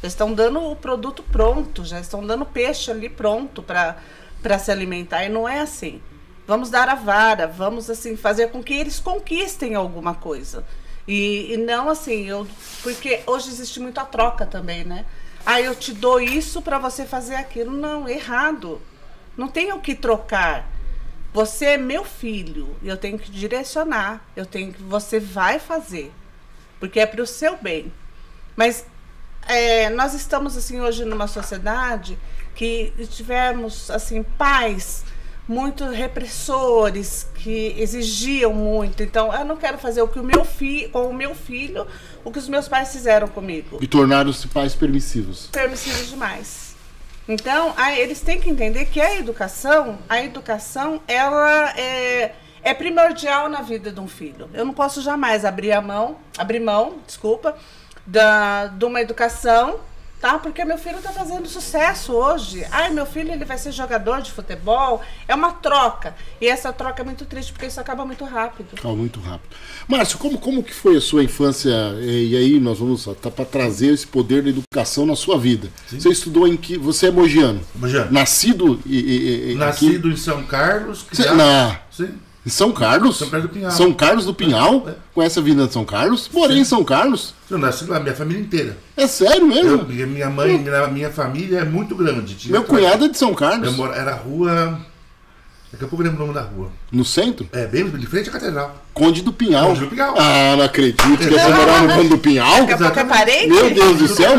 [0.05, 5.25] Já estão dando o produto pronto, já estão dando peixe ali pronto para se alimentar.
[5.25, 5.99] E não é assim.
[6.47, 10.63] Vamos dar a vara, vamos assim fazer com que eles conquistem alguma coisa.
[11.09, 12.47] E, e não assim, eu,
[12.83, 15.07] porque hoje existe muita troca também, né?
[15.47, 17.73] Ah, eu te dou isso para você fazer aquilo.
[17.73, 18.83] Não, errado.
[19.35, 20.71] Não tenho que trocar.
[21.33, 26.13] Você é meu filho, eu tenho que direcionar, eu tenho que você vai fazer,
[26.79, 27.91] porque é para o seu bem.
[28.55, 28.85] Mas
[29.49, 32.19] é, nós estamos assim hoje numa sociedade
[32.55, 35.05] que tivemos assim pais
[35.47, 39.03] muito repressores que exigiam muito.
[39.03, 41.87] Então, eu não quero fazer o que o meu filho, com o meu filho,
[42.25, 43.79] o que os meus pais fizeram comigo.
[43.81, 45.49] E tornaram-se pais permissivos.
[45.53, 46.75] Permissivos demais.
[47.29, 53.63] Então, eles têm que entender que a educação, a educação, ela é, é primordial na
[53.63, 54.49] vida de um filho.
[54.53, 57.57] Eu não posso jamais abrir a mão, abrir mão, desculpa,
[58.07, 59.81] da, de uma educação
[60.25, 60.39] tá?
[60.39, 62.67] Porque meu filho está fazendo sucesso hoje.
[62.71, 65.03] Ai, meu filho ele vai ser jogador de futebol.
[65.29, 66.15] É uma troca.
[66.41, 68.69] E essa troca é muito triste porque isso acaba muito rápido.
[68.73, 69.55] Acaba muito rápido.
[69.87, 71.71] Márcio, como, como que foi a sua infância?
[72.01, 75.69] E aí nós vamos tá para trazer esse poder da educação na sua vida.
[75.87, 76.01] Sim.
[76.01, 76.79] Você estudou em que?
[76.79, 77.61] Você é mogiano?
[77.75, 78.11] Mogiano.
[78.11, 80.15] Nascido e, e, Nascido aqui?
[80.15, 81.03] em São Carlos.
[81.03, 81.37] Criado...
[81.37, 81.81] Na...
[81.91, 82.15] Sim.
[82.47, 83.17] Em São Carlos?
[83.19, 83.71] São Carlos do Pinhal.
[83.71, 84.89] São Carlos do Pinhal?
[84.89, 84.95] É.
[85.15, 86.29] Conhece a Avenida de São Carlos?
[86.31, 86.63] Morei Sim.
[86.63, 87.35] em São Carlos.
[87.51, 88.77] Eu nasci lá, minha família inteira.
[88.97, 89.87] É sério mesmo?
[89.91, 92.35] Eu, minha mãe, minha, minha família é muito grande.
[92.35, 93.67] Tinha Meu cunhado é de São Carlos.
[93.67, 94.79] Eu moro, era rua.
[95.73, 96.71] Daqui a pouco eu lembro o nome da rua.
[96.93, 97.49] No centro?
[97.51, 98.85] É, bem de frente à catedral.
[98.93, 99.69] Conde do Pinhal.
[99.69, 100.15] Conde do Pinhal.
[100.19, 102.67] Ah, não acredito que você morava no Conde do Pinhal.
[102.67, 103.49] Daqui a pouco é parente?
[103.49, 104.33] Meu Deus do céu,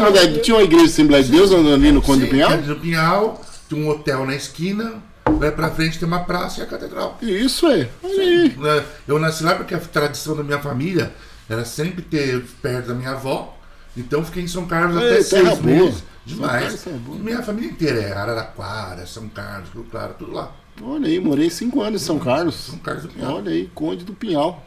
[0.44, 2.52] tinha uma igreja de Assembleia de Deus ali no Conde do Pinhal?
[2.52, 4.94] Conde do Pinhal, tinha um hotel na esquina
[5.34, 7.18] vai pra frente tem uma praça e a catedral.
[7.22, 7.90] Isso é.
[8.04, 8.56] Aí.
[8.58, 8.86] Né?
[9.08, 11.12] Eu nasci lá porque a tradição da minha família
[11.50, 13.58] era sempre ter perto da minha avó.
[13.98, 16.04] Então fiquei em São Carlos é, até seis meses.
[16.26, 16.86] Demais.
[17.08, 20.52] Minha família inteira é Araraquara, São Carlos, Rio Claro, tudo lá.
[20.82, 22.56] Olha aí, morei cinco anos em São Carlos.
[22.56, 23.36] São Carlos do Pinhal.
[23.36, 24.66] Olha aí, Conde do Pinhal.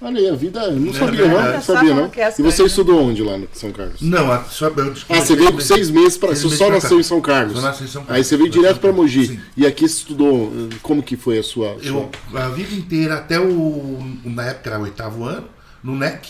[0.00, 0.70] Olha aí, a vida.
[0.70, 1.52] Não sabia, não.
[1.52, 2.04] Não sabia, não.
[2.16, 4.00] É e você estudou onde lá no São Carlos?
[4.00, 6.36] Não, só eu Ah, você veio com seis meses para.
[6.36, 7.54] Você só nasceu em São Carlos.
[7.56, 8.16] Só nasci em São Carlos.
[8.16, 9.26] Aí você veio direto para Mogi.
[9.26, 9.40] Sim.
[9.56, 10.52] E aqui você estudou.
[10.82, 11.76] Como que foi a sua.
[11.82, 13.98] Eu, a vida inteira, até o.
[14.24, 15.48] Na época era o oitavo ano,
[15.82, 16.28] no NEC.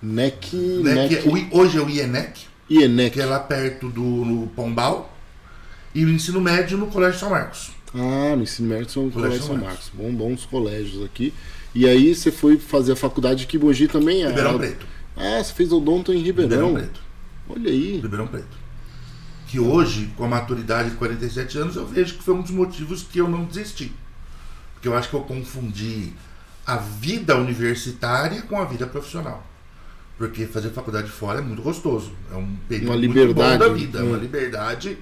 [0.00, 0.54] NEC.
[0.54, 1.48] NEC, NEC.
[1.50, 2.46] Hoje é o IENEC.
[2.70, 3.14] IENEC.
[3.14, 5.12] Que é lá perto do Pombal.
[5.94, 7.72] E o ensino médio no Colégio São Marcos.
[7.94, 9.90] Ah, no ensino médio são Colégio, Colégio São Marcos.
[9.94, 10.12] Marcos.
[10.12, 11.34] Bom, bons colégios aqui.
[11.74, 14.28] E aí você foi fazer a faculdade que Mogi também é.
[14.28, 14.86] Ribeirão Preto.
[15.16, 16.68] Ah, você fez odonto em Ribeirão.
[16.68, 17.00] Ribeirão Preto.
[17.48, 17.96] Olha aí.
[17.96, 18.62] Ribeirão Preto.
[19.46, 23.02] Que hoje, com a maturidade de 47 anos, eu vejo que foi um dos motivos
[23.02, 23.92] que eu não desisti.
[24.74, 26.12] Porque eu acho que eu confundi
[26.66, 29.46] a vida universitária com a vida profissional.
[30.16, 32.12] Porque fazer faculdade fora é muito gostoso.
[32.30, 34.98] É um período uma liberdade, da vida, é uma liberdade.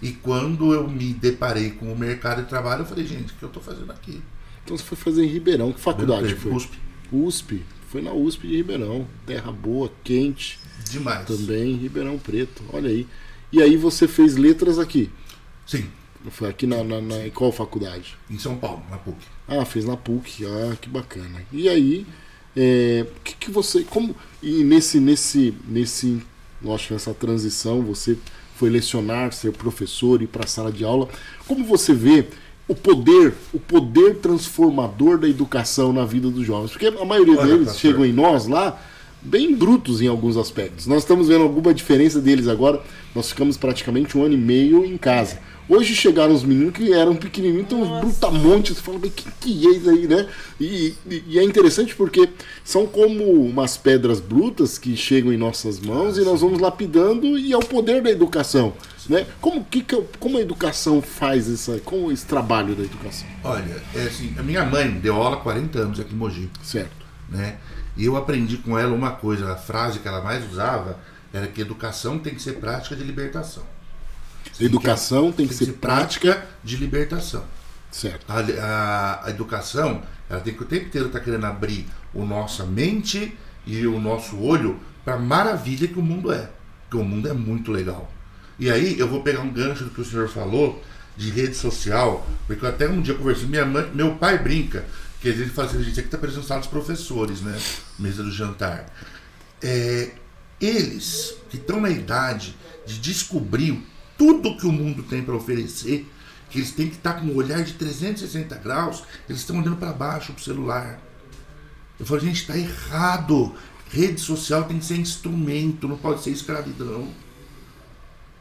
[0.00, 3.42] E quando eu me deparei com o mercado de trabalho, eu falei, gente, o que
[3.42, 4.22] eu estou fazendo aqui?
[4.68, 5.72] Então você foi fazer em Ribeirão.
[5.72, 6.52] Que faculdade foi?
[6.52, 6.78] USP.
[7.10, 7.62] USP.
[7.88, 9.06] Foi na USP de Ribeirão.
[9.24, 10.60] Terra boa, quente.
[10.90, 11.26] Demais.
[11.26, 12.62] Também Ribeirão Preto.
[12.70, 13.06] Olha aí.
[13.50, 15.10] E aí você fez letras aqui?
[15.66, 15.86] Sim.
[16.30, 18.14] Foi aqui na, na, na em qual faculdade?
[18.28, 19.16] Em São Paulo, na PUC.
[19.48, 20.44] Ah, fez na PUC.
[20.44, 21.42] Ah, que bacana.
[21.50, 22.06] E aí,
[22.54, 23.84] é, que, que você.
[23.84, 24.14] Como.
[24.42, 26.20] E nesse, nesse, nesse.
[26.74, 28.18] Acho nessa transição, você
[28.56, 31.08] foi lecionar, ser professor, ir para a sala de aula.
[31.46, 32.26] Como você vê
[32.68, 36.70] o poder, o poder transformador da educação na vida dos jovens.
[36.70, 37.80] Porque a maioria Olha, deles pastor.
[37.80, 38.78] chegam em nós lá,
[39.22, 40.86] bem brutos em alguns aspectos.
[40.86, 42.80] Nós estamos vendo alguma diferença deles agora.
[43.14, 45.38] Nós ficamos praticamente um ano e meio em casa.
[45.68, 49.66] Hoje chegaram os meninos que eram pequenininhos, então uns brutamontes, você fala, mas que, que
[49.66, 50.26] é isso aí, né?
[50.58, 52.26] E, e, e, é interessante porque
[52.64, 57.52] são como umas pedras brutas que chegam em nossas mãos e nós vamos lapidando e
[57.52, 58.72] é o poder da educação,
[59.08, 59.26] né?
[59.40, 59.84] Como, que,
[60.18, 63.26] como a educação faz essa, como esse trabalho da educação?
[63.42, 66.50] Olha, é assim, a minha mãe deu aula há 40 anos aqui em Mogi.
[66.62, 67.06] Certo.
[67.28, 67.56] Né?
[67.96, 70.98] E eu aprendi com ela uma coisa, a frase que ela mais usava
[71.32, 73.64] era que educação tem que ser prática de libertação.
[74.60, 77.44] Educação tem que, tem ser prática de libertação.
[77.90, 78.24] Certo.
[78.28, 82.24] A, a, a, educação, ela tem que o tempo inteiro estar tá querendo abrir o
[82.24, 86.50] nossa mente e o nosso olho para a maravilha que o mundo é.
[86.82, 88.10] Porque o mundo é muito legal.
[88.58, 90.82] E aí eu vou pegar um gancho do que o senhor falou
[91.16, 94.84] de rede social, porque até um dia eu conversei, minha mãe, meu pai brinca,
[95.20, 97.58] que a gente fala assim, a gente aqui está parecendo sala dos professores, né?
[97.98, 98.86] Mesa do jantar.
[99.60, 100.12] É,
[100.60, 103.84] eles que estão na idade de descobrir
[104.16, 106.08] tudo que o mundo tem para oferecer,
[106.50, 109.76] que eles têm que estar tá com um olhar de 360 graus, eles estão olhando
[109.76, 111.00] para baixo para o celular.
[111.98, 113.54] Eu falo, gente, está errado.
[113.90, 117.08] Rede social tem que ser instrumento, não pode ser escravidão.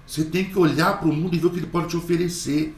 [0.08, 2.76] Você tem que olhar para o mundo e ver o que ele pode te oferecer.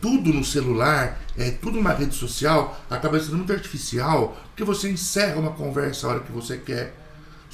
[0.00, 5.38] Tudo no celular, é tudo uma rede social, acaba sendo muito artificial, porque você encerra
[5.38, 7.06] uma conversa a hora que você quer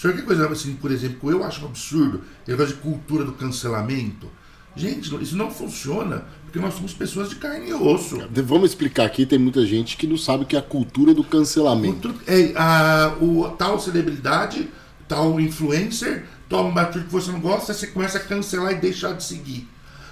[0.03, 3.33] senhor quer coisa assim, por exemplo, eu acho um absurdo, ele gosta de cultura do
[3.33, 4.27] cancelamento.
[4.75, 8.19] Gente, isso não funciona, porque nós somos pessoas de carne e osso.
[8.31, 11.23] Vamos explicar aqui, tem muita gente que não sabe o que é a cultura do
[11.23, 12.13] cancelamento.
[12.27, 14.69] É, a, o, tal celebridade,
[15.07, 19.15] tal influencer, toma uma atitude que você não gosta, você começa a cancelar e deixar
[19.15, 19.67] de seguir.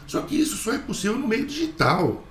[0.07, 2.26] Só que isso só é possível no meio digital.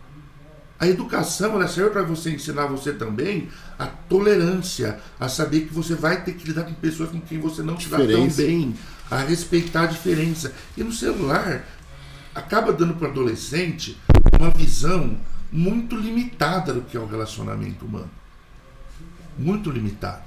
[0.80, 5.94] A educação ela serve para você ensinar você também a tolerância, a saber que você
[5.94, 8.74] vai ter que lidar com pessoas com quem você não se dá tão bem,
[9.12, 10.56] a respeitar a diferença.
[10.76, 11.64] E no celular
[12.34, 13.96] acaba dando para o adolescente
[14.40, 15.20] uma visão
[15.52, 18.10] muito limitada do que é o relacionamento humano.
[19.38, 20.26] Muito limitada.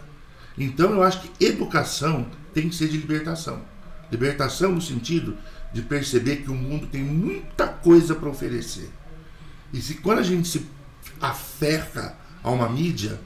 [0.56, 3.71] Então eu acho que educação tem que ser de libertação.
[4.12, 5.36] Libertação no sentido
[5.72, 8.88] de perceber que o mundo tem muita coisa para oferecer
[9.72, 10.66] e se quando a gente se
[11.20, 13.18] aferra a uma mídia,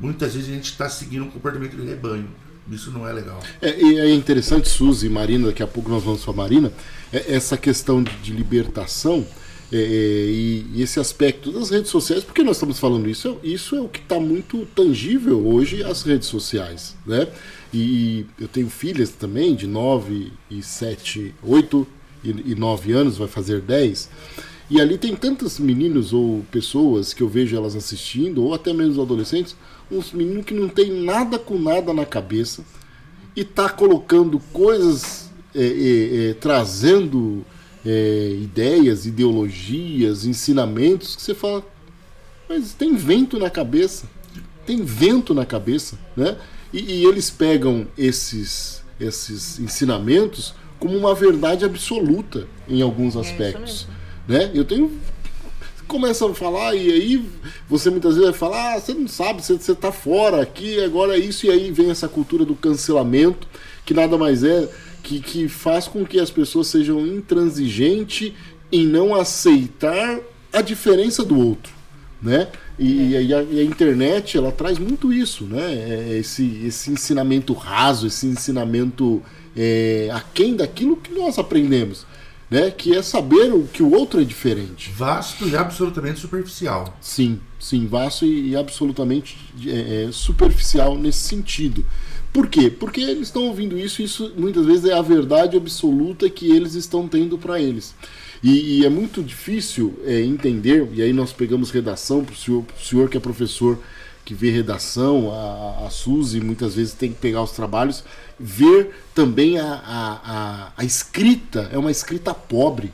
[0.00, 2.28] muitas vezes a gente está seguindo um comportamento de rebanho.
[2.68, 3.40] Isso não é legal.
[3.62, 6.72] É, e é interessante, Suzy e Marina, daqui a pouco nós vamos para a Marina,
[7.12, 9.24] é, essa questão de, libertação
[9.70, 13.76] é, é, e, e, esse aspecto das redes sociais, porque nós estamos falando isso, isso
[13.76, 16.96] é o que está muito tangível hoje, as redes sociais.
[17.06, 17.28] Né?
[17.72, 21.86] E, eu tenho filhas também, de 9 e 7, 8
[22.24, 24.08] e, e 9 anos, vai fazer 10.
[24.68, 29.00] E ali tem tantos meninos ou pessoas que eu vejo elas assistindo, ou até mesmo
[29.00, 29.54] adolescentes,
[29.90, 32.64] uns meninos que não tem nada com nada na cabeça
[33.36, 37.44] e tá colocando coisas, é, é, é, trazendo
[37.84, 41.64] é, ideias, ideologias, ensinamentos que você fala,
[42.48, 44.08] mas tem vento na cabeça,
[44.64, 46.36] tem vento na cabeça, né?
[46.76, 53.88] E, e eles pegam esses, esses ensinamentos como uma verdade absoluta em alguns é aspectos.
[54.28, 54.50] Né?
[54.52, 54.92] Eu tenho.
[55.88, 57.24] Começa a falar, e aí
[57.68, 61.16] você muitas vezes vai falar: ah, você não sabe, você, você tá fora aqui, agora
[61.16, 63.48] é isso, e aí vem essa cultura do cancelamento,
[63.86, 64.68] que nada mais é
[65.02, 68.32] que, que faz com que as pessoas sejam intransigentes
[68.70, 70.18] em não aceitar
[70.52, 71.72] a diferença do outro.
[72.20, 72.48] Né?
[72.78, 75.72] E, e, a, e, a, internet ela traz muito isso, né?
[75.72, 79.22] É esse, esse ensinamento raso, esse ensinamento
[79.56, 82.06] é, aquém daquilo que nós aprendemos
[82.50, 82.70] né?
[82.70, 84.90] Que é saber o que o outro é diferente.
[84.90, 86.96] Vasto e absolutamente superficial.
[87.00, 91.84] Sim, sim, vasto e, e absolutamente é, é, superficial nesse sentido.
[92.32, 92.70] Por quê?
[92.70, 96.74] Porque eles estão ouvindo isso e isso muitas vezes é a verdade absoluta que eles
[96.74, 97.94] estão tendo para eles.
[98.42, 102.64] E, e, é muito difícil é, entender, e aí nós pegamos redação para o senhor,
[102.78, 103.78] senhor que é professor
[104.24, 108.02] que vê redação, a, a Suzy muitas vezes tem que pegar os trabalhos
[108.38, 112.92] ver também a, a, a, a escrita, é uma escrita pobre,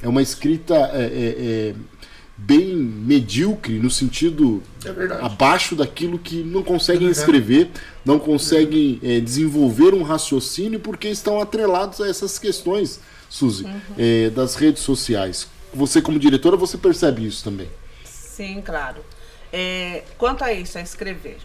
[0.00, 1.74] é uma escrita é, é, é
[2.38, 7.70] bem medíocre, no sentido é abaixo daquilo que não conseguem escrever,
[8.04, 13.80] não conseguem é, desenvolver um raciocínio porque estão atrelados a essas questões, Suzy, uhum.
[13.98, 15.48] É, das redes sociais.
[15.74, 17.68] Você, como diretora, você percebe isso também?
[18.04, 19.04] Sim, claro.
[20.16, 21.38] quanto a isso, a escrever,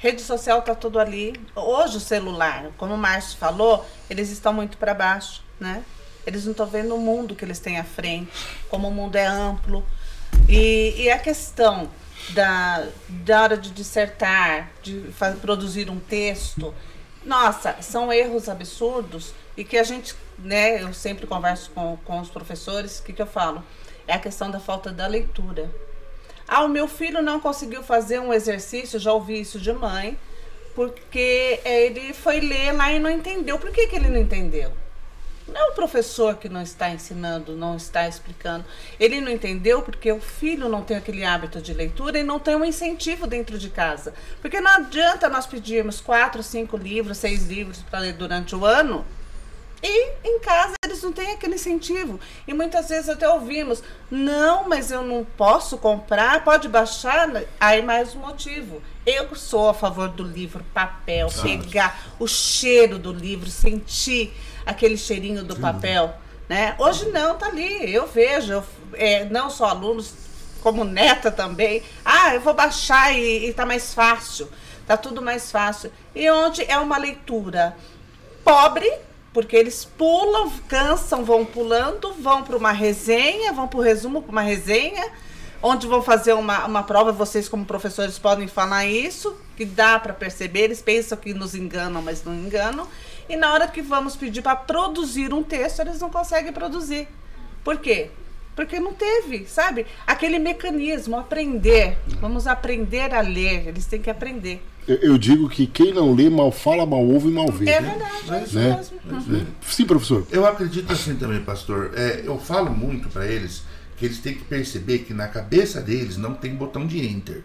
[0.00, 1.34] Rede social está tudo ali.
[1.54, 5.84] Hoje o celular, como o Márcio falou, eles estão muito para baixo, né?
[6.26, 8.30] Eles não estão vendo o mundo que eles têm à frente,
[8.70, 9.84] como o mundo é amplo.
[10.48, 11.90] E, e a questão
[12.30, 16.74] da, da hora de dissertar, de produzir um texto,
[17.24, 22.28] nossa, são erros absurdos e que a gente, né, eu sempre converso com, com os
[22.28, 23.62] professores, o que, que eu falo?
[24.06, 25.70] É a questão da falta da leitura.
[26.48, 30.18] Ah, o meu filho não conseguiu fazer um exercício, já ouvi isso de mãe,
[30.74, 33.58] porque ele foi ler lá e não entendeu.
[33.58, 34.72] Por que, que ele não entendeu?
[35.52, 38.64] Não é o professor que não está ensinando, não está explicando.
[38.98, 42.56] Ele não entendeu porque o filho não tem aquele hábito de leitura e não tem
[42.56, 44.14] um incentivo dentro de casa.
[44.40, 49.04] Porque não adianta nós pedirmos quatro, cinco livros, seis livros para ler durante o ano
[49.82, 52.20] e em casa eles não têm aquele incentivo.
[52.46, 57.30] E muitas vezes até ouvimos: não, mas eu não posso comprar, pode baixar.
[57.58, 58.82] Aí mais um motivo.
[59.06, 64.34] Eu sou a favor do livro papel, pegar o cheiro do livro, sentir
[64.64, 65.60] aquele cheirinho do Sim.
[65.60, 66.14] papel.
[66.48, 66.74] Né?
[66.78, 67.94] Hoje não, tá ali.
[67.94, 70.12] Eu vejo, eu, é, não só alunos,
[70.60, 71.82] como neta também.
[72.04, 74.48] Ah, eu vou baixar e, e tá mais fácil.
[74.86, 75.92] Tá tudo mais fácil.
[76.14, 77.76] E onde é uma leitura
[78.44, 78.90] pobre,
[79.32, 84.32] porque eles pulam, cansam, vão pulando, vão para uma resenha, vão para o resumo, para
[84.32, 85.08] uma resenha,
[85.62, 87.12] onde vão fazer uma, uma prova.
[87.12, 90.62] Vocês, como professores, podem falar isso, que dá para perceber.
[90.62, 92.88] Eles pensam que nos enganam, mas não enganam.
[93.30, 97.06] E na hora que vamos pedir para produzir um texto, eles não conseguem produzir.
[97.62, 98.10] Por quê?
[98.56, 99.86] Porque não teve, sabe?
[100.04, 101.96] Aquele mecanismo, aprender.
[102.20, 103.68] Vamos aprender a ler.
[103.68, 104.60] Eles têm que aprender.
[104.88, 107.70] Eu, digo que quem não lê mal fala, mal ouve e mal vê.
[107.70, 108.76] É verdade, é isso né?
[108.76, 108.98] mesmo.
[109.08, 109.46] Uhum.
[109.62, 110.26] Sim, professor.
[110.32, 111.92] Eu acredito assim também, pastor.
[111.94, 113.62] É, eu falo muito para eles
[113.96, 117.44] que eles têm que perceber que na cabeça deles não tem botão de enter.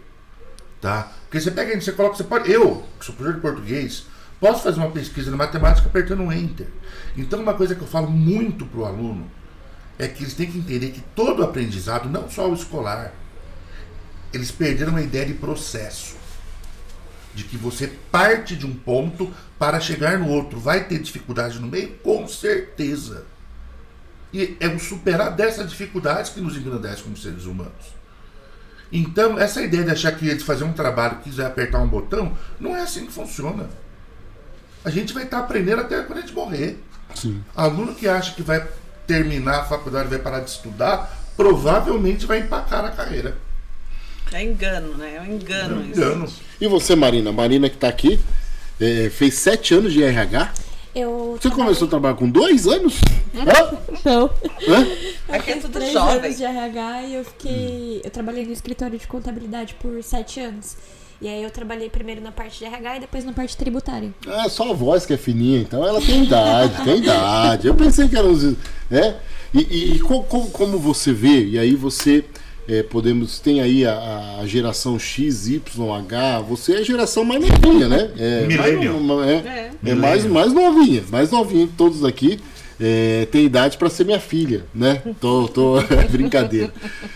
[0.81, 1.11] Tá?
[1.25, 2.51] Porque você pega, você coloca, você pode.
[2.51, 4.07] Eu, que sou professor de português,
[4.45, 6.67] posso fazer uma pesquisa na matemática apertando um enter.
[7.17, 9.25] Então, uma coisa que eu falo muito pro aluno
[9.97, 13.11] é que eles têm que entender que todo aprendizado, não só o escolar,
[14.31, 16.15] eles perderam a ideia de processo
[17.33, 20.59] de que você parte de um ponto para chegar no outro.
[20.59, 21.95] Vai ter dificuldade no meio?
[22.03, 23.25] Com certeza.
[24.31, 27.95] E é o superar dessas dificuldades que nos engrandece como seres humanos.
[28.91, 32.75] Então, essa ideia de achar que eles fazer um trabalho, quiser apertar um botão, não
[32.75, 33.67] é assim que funciona.
[34.85, 36.79] A gente vai estar aprendendo até quando a gente morrer.
[37.15, 37.43] Sim.
[37.55, 38.65] Aluno que acha que vai
[39.07, 43.35] terminar a faculdade, vai parar de estudar, provavelmente vai empacar a carreira.
[44.31, 45.15] É engano, né?
[45.15, 46.25] É um engano, é engano.
[46.25, 46.41] isso.
[46.61, 47.31] E você, Marina?
[47.31, 48.19] Marina que está aqui,
[48.79, 50.53] é, fez sete anos de RH.
[50.93, 51.65] Eu você trabalhei...
[51.65, 53.01] começou a trabalhar com dois anos?
[54.03, 54.25] Não.
[54.67, 54.87] Hã?
[55.29, 56.17] Aqui é tudo três jovem.
[56.17, 58.01] anos de RH e eu fiquei.
[58.03, 60.77] Eu trabalhei no escritório de contabilidade por sete anos.
[61.21, 64.13] E aí eu trabalhei primeiro na parte de RH e depois na parte tributária.
[64.27, 67.67] É, só a voz que é fininha, então ela tem idade, tem idade.
[67.67, 68.55] Eu pensei que era uns.
[68.91, 69.15] É?
[69.53, 72.25] E, e, e como, como você vê, e aí você
[72.67, 76.41] é, podemos tem aí a, a, geração X, Y, H.
[76.41, 78.11] Você é a geração mais novinha, né?
[78.17, 78.99] É, Millennial.
[78.99, 79.89] Mais, é, é.
[79.91, 82.39] é mais, mais novinha, mais novinha que todos aqui.
[82.77, 85.01] É, tem idade para ser minha filha, né?
[85.21, 86.73] Tô, tô é brincadeira.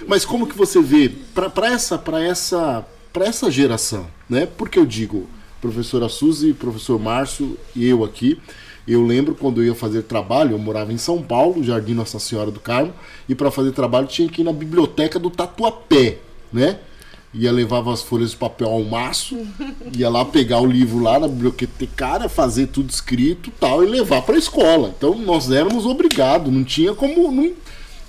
[0.07, 4.45] Mas como que você vê para essa, para essa, para essa geração, né?
[4.45, 5.27] Porque eu digo,
[5.61, 8.39] professora Suzy, professor Márcio e eu aqui,
[8.87, 12.49] eu lembro quando eu ia fazer trabalho, eu morava em São Paulo, Jardim Nossa Senhora
[12.49, 12.93] do Carmo,
[13.27, 16.17] e para fazer trabalho tinha que ir na biblioteca do Tatuapé,
[16.51, 16.79] né?
[17.31, 19.37] Ia levava as folhas de papel ao maço,
[19.95, 24.33] ia lá pegar o livro lá na bibliotecária, fazer tudo escrito tal, e levar para
[24.33, 24.91] a escola.
[24.97, 27.31] Então nós éramos obrigados, não tinha como.
[27.31, 27.53] Não,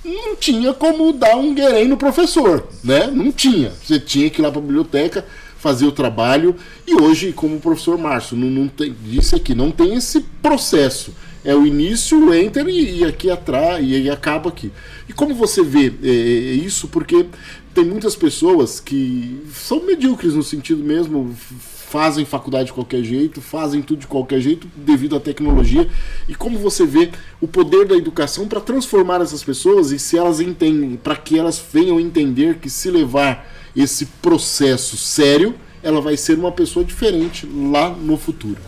[0.04, 3.06] não tinha como dar um guerém no professor, né?
[3.06, 3.72] Não tinha.
[3.82, 5.24] Você tinha que ir lá para a biblioteca,
[5.58, 6.56] fazer o trabalho.
[6.86, 11.14] E hoje, como o professor Márcio não, não tem, disse aqui, não tem esse processo.
[11.44, 14.70] É o início, o enter e, e aqui atrás, e aí acaba aqui.
[15.08, 16.88] E como você vê é, é, é, isso?
[16.88, 17.26] Porque
[17.74, 21.34] tem muitas pessoas que são medíocres no sentido mesmo,
[21.90, 25.90] fazem faculdade de qualquer jeito, fazem tudo de qualquer jeito devido à tecnologia.
[26.28, 27.10] E como você vê
[27.40, 31.60] o poder da educação para transformar essas pessoas e se elas entendem, para que elas
[31.72, 37.90] venham entender que se levar esse processo sério, ela vai ser uma pessoa diferente lá
[37.90, 38.60] no futuro.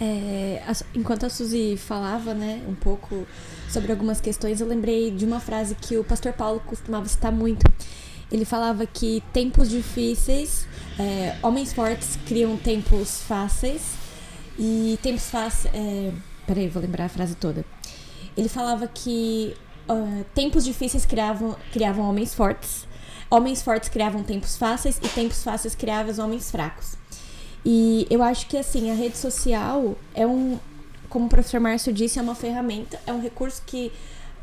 [0.00, 0.60] É,
[0.96, 3.24] enquanto a Suzy falava, né, um pouco
[3.70, 7.64] sobre algumas questões, eu lembrei de uma frase que o pastor Paulo costumava citar muito.
[8.32, 10.66] Ele falava que tempos difíceis,
[10.98, 13.82] é, homens fortes criam tempos fáceis
[14.58, 15.72] e tempos fáceis.
[15.74, 16.12] É,
[16.46, 17.64] peraí, vou lembrar a frase toda.
[18.34, 19.54] Ele falava que
[19.86, 22.90] uh, tempos difíceis criavam, criavam homens fortes
[23.32, 26.96] homens fortes criavam tempos fáceis e tempos fáceis criavam homens fracos.
[27.64, 30.58] E eu acho que assim, a rede social é um,
[31.08, 33.90] como o professor Márcio disse, é uma ferramenta, é um recurso que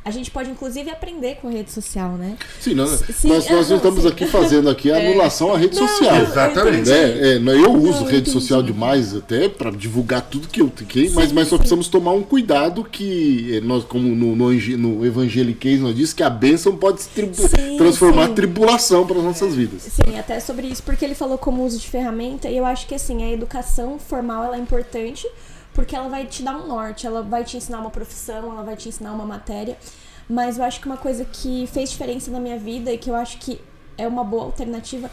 [0.03, 2.37] a gente pode inclusive aprender com a rede social, né?
[2.59, 4.07] Sim, não, Sim, nós, ah, nós não, estamos sim.
[4.07, 6.15] aqui fazendo aqui a anulação à rede Não, social.
[6.21, 6.89] Exatamente.
[6.89, 7.35] né?
[7.35, 8.31] É, não, eu uso Não, rede entendi.
[8.31, 12.13] social demais até para divulgar tudo que eu tenho, mas, Sim, mas só precisamos tomar
[12.13, 16.75] um cuidado que eh, nós, como no, no, no evangeliquez nós diz que a bênção
[16.75, 18.33] pode se tribu- Sim, transformar sim.
[18.35, 19.81] tribulação para as nossas vidas.
[19.83, 22.95] Sim, até sobre isso, porque ele falou como uso de ferramenta, e eu acho que
[22.95, 25.27] assim, a educação formal ela é importante,
[25.73, 28.75] porque ela vai te dar um norte, ela vai te ensinar uma profissão, ela vai
[28.75, 29.77] te ensinar uma matéria.
[30.29, 33.15] Mas eu acho que uma coisa que fez diferença na minha vida e que eu
[33.15, 33.59] acho que
[33.97, 35.09] é uma boa alternativa,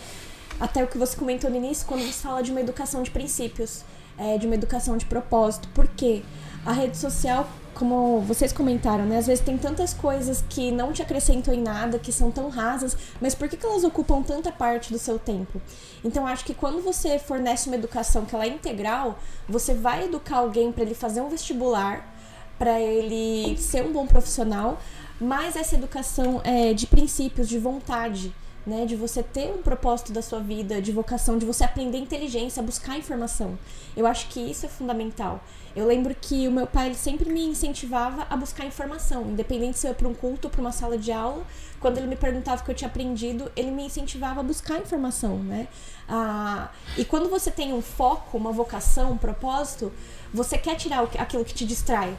[0.60, 3.84] até o que você comentou no início, quando você fala de uma educação de princípios,
[4.18, 5.68] é, de uma educação de propósito.
[5.74, 6.22] Por quê?
[6.64, 7.48] A rede social,
[7.78, 9.18] como vocês comentaram, né?
[9.18, 12.96] Às vezes tem tantas coisas que não te acrescentam em nada, que são tão rasas,
[13.20, 15.60] mas por que, que elas ocupam tanta parte do seu tempo?
[16.02, 19.18] Então, acho que quando você fornece uma educação que ela é integral,
[19.48, 22.12] você vai educar alguém para ele fazer um vestibular,
[22.58, 24.80] para ele ser um bom profissional,
[25.20, 28.34] mas essa educação é, de princípios, de vontade,
[28.66, 32.62] né, de você ter um propósito da sua vida, de vocação, de você aprender inteligência,
[32.62, 33.56] buscar informação.
[33.96, 35.40] Eu acho que isso é fundamental.
[35.76, 39.86] Eu lembro que o meu pai ele sempre me incentivava a buscar informação, independente se
[39.86, 41.44] eu ia para um culto ou para uma sala de aula.
[41.78, 45.36] Quando ele me perguntava o que eu tinha aprendido, ele me incentivava a buscar informação,
[45.36, 45.68] né?
[46.08, 49.92] Ah, e quando você tem um foco, uma vocação, um propósito,
[50.32, 52.16] você quer tirar aquilo que te distrai,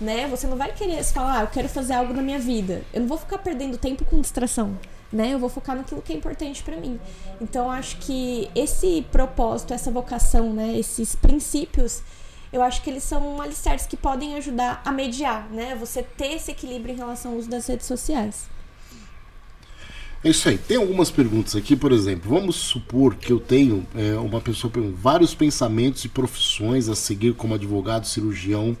[0.00, 0.26] né?
[0.28, 2.82] Você não vai querer falar, ah, eu quero fazer algo na minha vida.
[2.94, 4.74] Eu não vou ficar perdendo tempo com distração,
[5.12, 5.34] né?
[5.34, 6.98] Eu vou focar naquilo que é importante pra mim.
[7.42, 10.78] Então, acho que esse propósito, essa vocação, né?
[10.78, 12.02] Esses princípios,
[12.56, 15.76] eu acho que eles são alicerces que podem ajudar a mediar, né?
[15.76, 18.48] Você ter esse equilíbrio em relação ao uso das redes sociais.
[20.24, 20.58] É isso aí.
[20.58, 22.30] Tem algumas perguntas aqui, por exemplo.
[22.30, 27.34] Vamos supor que eu tenho é, uma pessoa perguntando vários pensamentos e profissões a seguir
[27.34, 28.76] como advogado, cirurgião,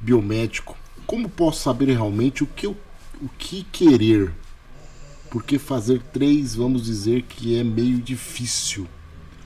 [0.00, 0.76] biomédico.
[1.06, 2.76] Como posso saber realmente o que eu,
[3.20, 4.32] o que querer?
[5.30, 8.88] Porque fazer três, vamos dizer que é meio difícil.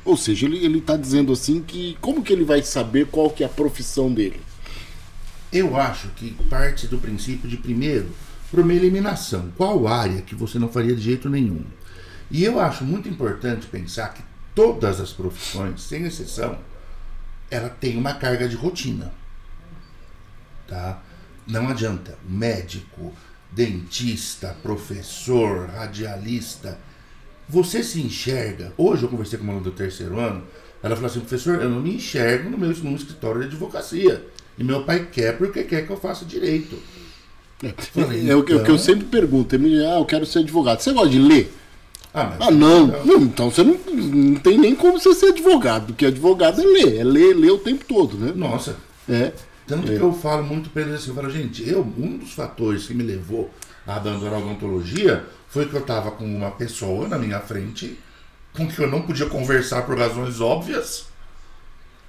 [0.05, 3.43] Ou seja, ele ele está dizendo assim que como que ele vai saber qual que
[3.43, 4.41] é a profissão dele?
[5.53, 8.11] Eu acho que parte do princípio de primeiro
[8.51, 9.53] para uma eliminação.
[9.57, 11.65] Qual área que você não faria de jeito nenhum?
[12.31, 14.23] E eu acho muito importante pensar que
[14.55, 16.59] todas as profissões, sem exceção,
[17.51, 19.13] ela tem uma carga de rotina.
[20.67, 21.03] Tá?
[21.47, 22.19] Não adianta.
[22.29, 23.13] Médico,
[23.53, 26.79] dentista, professor, radialista.
[27.49, 28.73] Você se enxerga.
[28.77, 30.43] Hoje eu conversei com uma aluna do terceiro ano.
[30.83, 34.25] Ela falou assim: professor, eu não me enxergo no meu num escritório de advocacia.
[34.59, 36.77] E meu pai quer porque quer que eu faça direito.
[37.93, 39.57] Falei, É, o que- é o que eu então- sempre pergunto.
[39.57, 40.81] Ah, eu quero ser advogado.
[40.81, 41.53] Você gosta de ler?
[42.13, 42.87] Ah, mas Ah, não.
[43.05, 46.97] não então você não, não tem nem como você ser advogado, porque advogado é ler,
[46.99, 48.33] é ler, ler o tempo todo, né?
[48.37, 48.77] Nossa.
[49.09, 49.33] É.
[49.67, 49.97] Tanto É.
[49.97, 52.95] que eu falo muito pra eles assim, eu falo, gente, eu, um dos fatores que
[52.95, 53.51] me levou
[53.87, 57.99] a a odontologia foi que eu tava com uma pessoa na minha frente
[58.55, 61.07] com que eu não podia conversar por razões óbvias.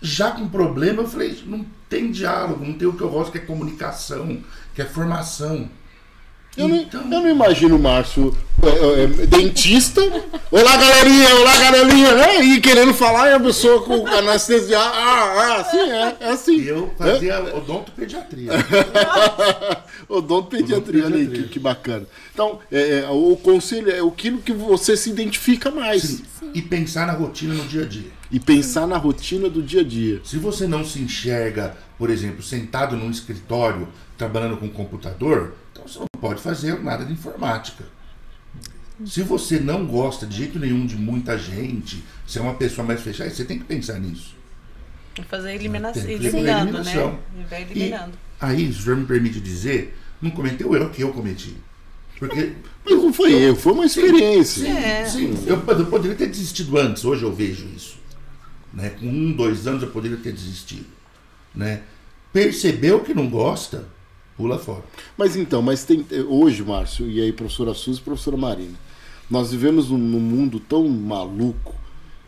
[0.02, 3.40] Já com problema, eu falei, não tem diálogo, não tem o que eu gosto, que
[3.40, 5.70] é comunicação, que é formação.
[6.58, 10.02] Eu não, Então- eu não imagino o Márcio é, é, é, dentista.
[10.50, 12.44] Olá, galerinha, olá, galerinha, né?
[12.46, 14.80] E querendo falar e a pessoa com anestesia.
[14.80, 16.56] Ah, ah, assim, é, é assim.
[16.62, 18.52] E eu fazia odontopediatria.
[20.08, 22.06] Odontopediatria, olha aí, que, que bacana.
[22.34, 26.22] Então, é, é, o conselho é aquilo que você se identifica mais.
[26.54, 28.12] e pensar na rotina no dia a dia.
[28.32, 30.22] E pensar na rotina do dia a dia.
[30.24, 33.88] Se você não se enxerga, por exemplo, sentado num escritório
[34.18, 35.54] trabalhando com computador,
[35.88, 37.84] você não pode fazer nada de informática.
[39.06, 43.02] Se você não gosta de jeito nenhum de muita gente, se é uma pessoa mais
[43.02, 44.34] fechada, você tem que pensar nisso.
[45.30, 47.12] Fazer elimina Tem que fazer eliminando, eliminação.
[47.12, 47.20] né?
[47.40, 48.14] E vai E eliminando.
[48.40, 51.56] aí, se o senhor me permite dizer, não cometeu o erro que eu cometi.
[52.18, 52.54] Porque
[52.86, 54.64] Mas não foi erro, foi uma experiência.
[54.66, 55.06] Sim, É.
[55.06, 55.44] sim.
[55.46, 57.98] Eu, eu poderia ter desistido antes, hoje eu vejo isso.
[58.74, 58.90] Né?
[58.92, 60.86] Com um, dois anos eu poderia ter desistido.
[61.54, 61.82] Né?
[62.32, 63.88] Percebeu que não gosta,
[64.38, 64.84] pula fora.
[65.18, 68.78] Mas então, mas tem hoje, Márcio, e aí professora Suzy e professora Marina,
[69.30, 71.74] nós vivemos num, num mundo tão maluco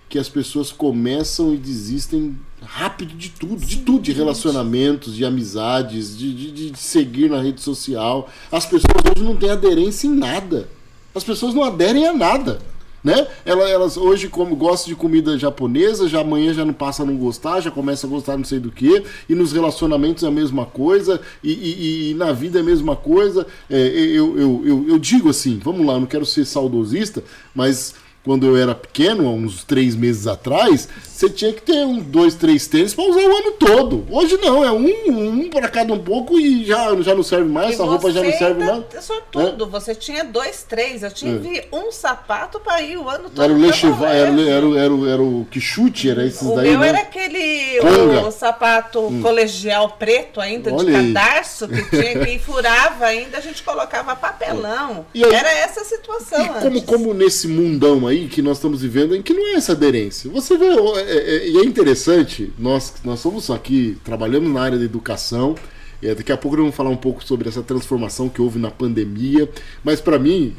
[0.10, 6.18] que as pessoas começam e desistem rápido de tudo, de tudo, de relacionamentos, de amizades,
[6.18, 8.30] de, de, de seguir na rede social.
[8.51, 10.70] As pessoas hoje não têm aderência em nada.
[11.14, 12.60] As pessoas não aderem a nada.
[13.08, 13.26] Né?
[13.45, 17.16] Elas, elas hoje como gostam de comida japonesa, já amanhã já não passa a não
[17.16, 20.66] gostar, já começa a gostar não sei do que, e nos relacionamentos é a mesma
[20.66, 23.47] coisa, e, e- e na vida é a mesma coisa.
[23.70, 27.24] É, eu, eu, eu, eu digo assim, vamos lá, não quero ser saudosista,
[27.55, 27.95] mas
[28.28, 32.36] quando eu era pequeno, há uns três meses atrás, você tinha que ter um, dois,
[32.36, 34.05] três tênis para usar o ano todo.
[34.11, 37.71] Hoje não, é um, um para cada um pouco e já, já não serve mais,
[37.71, 38.84] essa roupa já não serve mais.
[38.99, 39.67] Sortudo, é.
[39.67, 41.03] você tinha dois, três.
[41.03, 41.67] Eu tive é.
[41.71, 43.41] um sapato para ir o ano todo.
[43.41, 46.71] Era o Lechivar, era, era, era, era, era o que chute, era esses o daí.
[46.71, 46.89] Meu né?
[46.89, 49.21] era aquele o, o, sapato hum.
[49.21, 55.05] colegial preto ainda, Olha de cadarço, que tinha que furava ainda, a gente colocava papelão.
[55.15, 56.45] Aí, era essa a situação.
[56.45, 59.53] E como, como nesse mundão aí aí que nós estamos vivendo em que não é
[59.53, 60.30] essa aderência.
[60.32, 64.78] Você vê, é, é, e é, é, interessante, nós, nós somos aqui, trabalhamos na área
[64.78, 65.55] da educação,
[66.01, 68.70] e daqui a pouco nós vamos falar um pouco sobre essa transformação que houve na
[68.70, 69.49] pandemia,
[69.84, 70.55] mas para mim,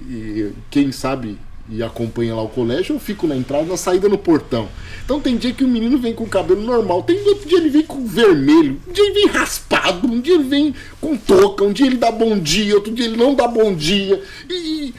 [0.71, 1.39] quem sabe
[1.71, 4.69] e acompanha lá o colégio, eu fico na entrada, na saída no portão.
[5.05, 7.69] Então tem dia que o menino vem com o cabelo normal, tem outro dia ele
[7.69, 11.73] vem com vermelho, um dia ele vem raspado, um dia ele vem com touca, um
[11.73, 14.21] dia ele dá bom dia, outro dia ele não dá bom dia.
[14.49, 14.95] E, e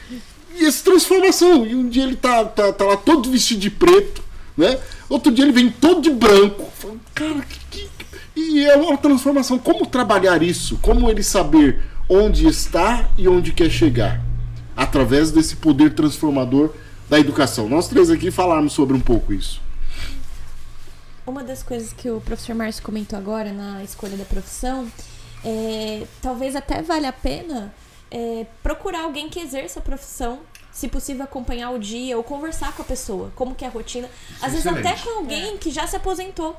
[0.66, 1.66] essa transformação.
[1.66, 4.22] E um dia ele tá, tá, tá lá todo vestido de preto,
[4.56, 4.78] né?
[5.08, 6.68] Outro dia ele vem todo de branco.
[7.14, 7.90] Cara, que, que...
[8.36, 9.58] E é uma transformação.
[9.58, 10.78] Como trabalhar isso?
[10.78, 14.20] Como ele saber onde está e onde quer chegar?
[14.76, 16.72] Através desse poder transformador
[17.08, 17.68] da educação.
[17.68, 19.60] Nós três aqui falarmos sobre um pouco isso.
[21.26, 24.90] Uma das coisas que o professor Márcio comentou agora na escolha da profissão
[25.44, 27.72] é talvez até valha a pena
[28.10, 30.40] é, procurar alguém que exerça a profissão
[30.72, 34.08] se possível acompanhar o dia ou conversar com a pessoa, como que é a rotina,
[34.40, 35.56] às vezes até com alguém é.
[35.56, 36.56] que já se aposentou,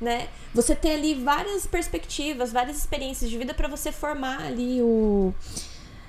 [0.00, 0.28] né?
[0.54, 5.34] Você ter ali várias perspectivas, várias experiências de vida para você formar ali o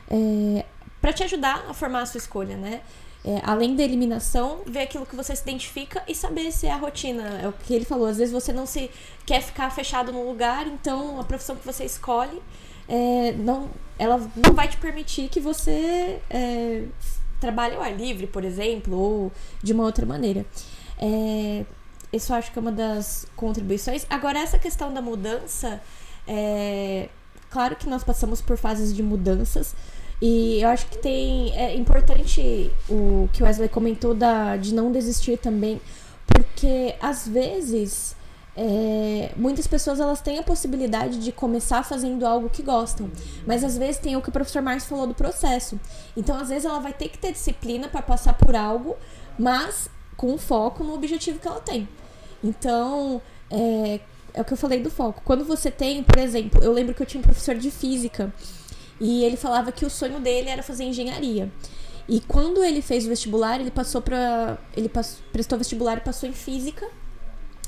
[0.09, 0.65] é,
[1.01, 2.81] para te ajudar a formar a sua escolha, né?
[3.25, 6.77] É, além da eliminação, ver aquilo que você se identifica e saber se é a
[6.77, 7.39] rotina.
[7.43, 8.07] É o que ele falou.
[8.07, 8.89] Às vezes você não se
[9.25, 12.41] quer ficar fechado num lugar, então a profissão que você escolhe
[12.87, 13.69] é, não,
[13.99, 16.83] ela não vai te permitir que você é,
[17.39, 19.31] trabalhe ao ar livre, por exemplo, ou
[19.61, 20.45] de uma outra maneira.
[20.97, 21.65] É,
[22.11, 24.05] isso eu acho que é uma das contribuições.
[24.09, 25.81] Agora, essa questão da mudança,
[26.27, 27.09] é,
[27.49, 29.75] claro que nós passamos por fases de mudanças.
[30.21, 31.55] E eu acho que tem.
[31.55, 35.79] É importante o que o Wesley comentou da, de não desistir também,
[36.25, 38.16] porque às vezes
[38.59, 43.07] é, muitas pessoas elas têm a possibilidade de começar fazendo algo que gostam,
[43.45, 45.79] mas às vezes tem o que o professor Márcio falou do processo.
[46.17, 48.95] Então, às vezes ela vai ter que ter disciplina para passar por algo,
[49.37, 49.87] mas
[50.17, 51.87] com foco no objetivo que ela tem.
[52.43, 53.99] Então, é,
[54.33, 55.21] é o que eu falei do foco.
[55.23, 58.33] Quando você tem, por exemplo, eu lembro que eu tinha um professor de física
[58.99, 61.51] e ele falava que o sonho dele era fazer engenharia.
[62.09, 66.27] E quando ele fez o vestibular, ele passou para ele passou, prestou vestibular e passou
[66.27, 66.87] em física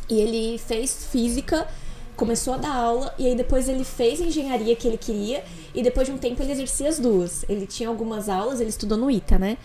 [0.09, 1.67] e ele fez física,
[2.15, 5.43] começou a dar aula, e aí depois ele fez engenharia que ele queria,
[5.73, 7.45] e depois de um tempo ele exercia as duas.
[7.47, 9.57] Ele tinha algumas aulas, ele estudou no ITA, né?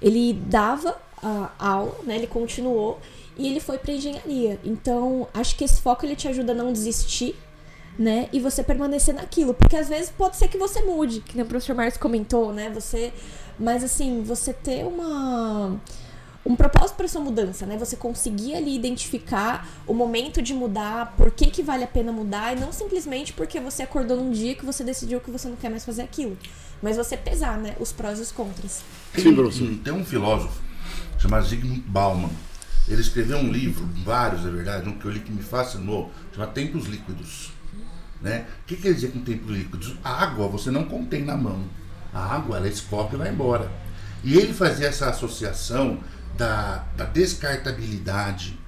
[0.00, 2.16] Ele dava a aula, né?
[2.16, 2.98] Ele continuou
[3.36, 4.58] e ele foi para engenharia.
[4.64, 7.36] Então, acho que esse foco ele te ajuda a não desistir,
[7.98, 8.28] né?
[8.32, 11.76] E você permanecer naquilo, porque às vezes pode ser que você mude, que o professor
[11.76, 12.70] Marcos comentou, né?
[12.70, 13.12] Você,
[13.58, 15.78] mas assim, você ter uma
[16.44, 17.76] um propósito para sua mudança, né?
[17.76, 22.56] Você conseguir ali identificar o momento de mudar, por que, que vale a pena mudar,
[22.56, 25.68] e não simplesmente porque você acordou num dia que você decidiu que você não quer
[25.68, 26.36] mais fazer aquilo.
[26.82, 27.76] Mas você pesar, né?
[27.78, 28.82] Os prós e os contras.
[29.14, 29.68] Sim, professor.
[29.84, 30.60] Tem um filósofo
[31.18, 32.30] chamado Zygmunt Bauman.
[32.88, 36.52] Ele escreveu um livro, vários, na verdade, um que eu li que me fascinou, chamado
[36.52, 37.52] Tempos Líquidos.
[38.20, 38.46] Né?
[38.62, 39.96] O que quer dizer com tempos líquidos?
[40.04, 41.64] A água você não contém na mão.
[42.12, 43.70] A água, ela escorre e vai embora.
[44.22, 46.00] E ele fazia essa associação
[46.40, 48.58] da, da descartabilidade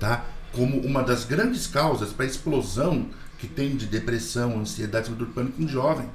[0.00, 0.24] tá?
[0.50, 3.08] como uma das grandes causas para a explosão
[3.38, 6.08] que tem de depressão, ansiedade, síndrome do pânico em jovem.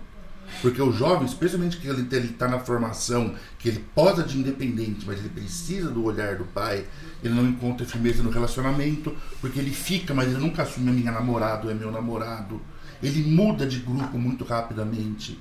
[0.61, 5.19] Porque o jovem, especialmente que ele está na formação, que ele posa de independente, mas
[5.19, 6.85] ele precisa do olhar do pai,
[7.23, 11.11] ele não encontra firmeza no relacionamento, porque ele fica, mas ele nunca assume a minha
[11.11, 12.61] namorada, é meu namorado.
[13.01, 15.39] Ele muda de grupo muito rapidamente.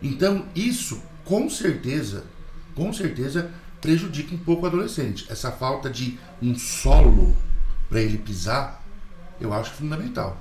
[0.00, 2.24] Então, isso, com certeza,
[2.74, 3.50] com certeza,
[3.82, 5.26] prejudica um pouco o adolescente.
[5.28, 7.36] Essa falta de um solo
[7.90, 8.82] para ele pisar,
[9.38, 10.40] eu acho fundamental.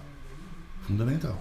[0.88, 1.38] Fundamental.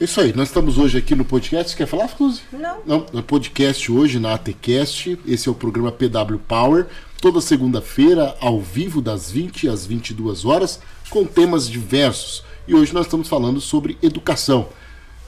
[0.00, 1.72] Isso aí, nós estamos hoje aqui no podcast.
[1.72, 2.40] Você quer falar, Fluzi?
[2.52, 2.78] Não.
[2.86, 5.18] Não, no podcast hoje na ATCast.
[5.26, 6.86] Esse é o programa PW Power.
[7.20, 10.80] Toda segunda-feira, ao vivo, das 20 às 22 horas,
[11.10, 12.44] com temas diversos.
[12.66, 14.68] E hoje nós estamos falando sobre educação.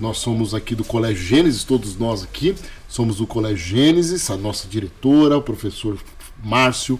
[0.00, 2.54] Nós somos aqui do Colégio Gênesis, todos nós aqui.
[2.88, 5.98] Somos do Colégio Gênesis, a nossa diretora, o professor
[6.42, 6.98] Márcio,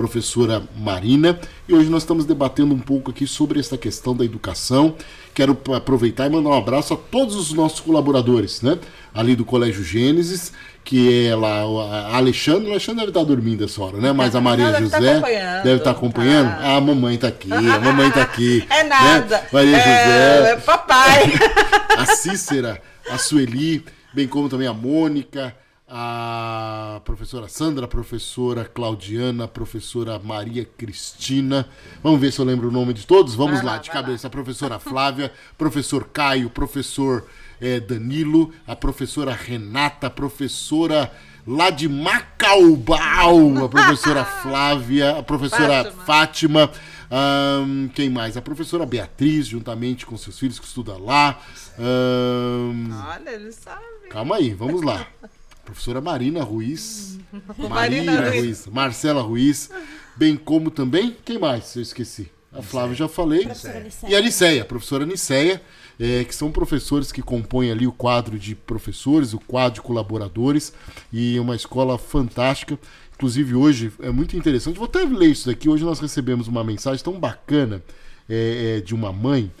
[0.00, 1.38] professora Marina.
[1.68, 4.94] E hoje nós estamos debatendo um pouco aqui sobre essa questão da educação.
[5.34, 8.78] Quero aproveitar e mandar um abraço a todos os nossos colaboradores, né?
[9.12, 12.68] Ali do Colégio Gênesis, que é lá a Alexandre.
[12.68, 14.10] O Alexandre deve estar dormindo essa hora, né?
[14.10, 15.64] Mas a Maria Não, deve José estar acompanhando.
[15.64, 16.48] deve estar acompanhando.
[16.48, 16.58] Tá.
[16.62, 18.66] Ah, a mamãe tá aqui, a mamãe tá aqui.
[18.70, 18.88] É né?
[18.88, 19.44] nada.
[19.52, 21.32] Maria é, José é papai.
[21.98, 22.80] a Cícera,
[23.10, 23.84] a Sueli,
[24.14, 25.54] bem como também a Mônica,
[25.92, 31.68] a professora Sandra, a professora Claudiana, a professora Maria Cristina.
[32.00, 33.34] Vamos ver se eu lembro o nome de todos?
[33.34, 34.28] Vamos Vai lá, lá, de cabeça.
[34.28, 37.26] A professora Flávia, professor Caio, professor
[37.60, 41.10] eh, Danilo, a professora Renata, a professora
[41.44, 46.68] lá de Macaubal, a professora Flávia, a professora Fátima.
[46.68, 46.70] Fátima.
[47.10, 48.36] ahn, quem mais?
[48.36, 51.40] A professora Beatriz, juntamente com seus filhos que estudam lá.
[51.76, 53.82] Ahn, Olha, ele sabe.
[54.08, 55.04] calma aí, vamos lá.
[55.70, 57.16] Professora Marina Ruiz.
[57.56, 58.40] Marina Marina Ruiz.
[58.40, 58.66] Ruiz.
[58.66, 59.70] Marcela Ruiz.
[60.16, 61.16] Bem como também.
[61.24, 61.76] Quem mais?
[61.76, 62.28] Eu esqueci.
[62.52, 63.44] A Flávia já falei.
[63.44, 64.12] Professora Niceia.
[64.12, 65.62] E a Niceia, a professora Niceia,
[65.98, 70.72] é, que são professores que compõem ali o quadro de professores, o quadro de colaboradores,
[71.12, 72.76] e uma escola fantástica.
[73.14, 74.76] Inclusive, hoje é muito interessante.
[74.76, 75.68] Vou até ler isso daqui.
[75.68, 77.80] Hoje nós recebemos uma mensagem tão bacana
[78.28, 79.52] é, é, de uma mãe.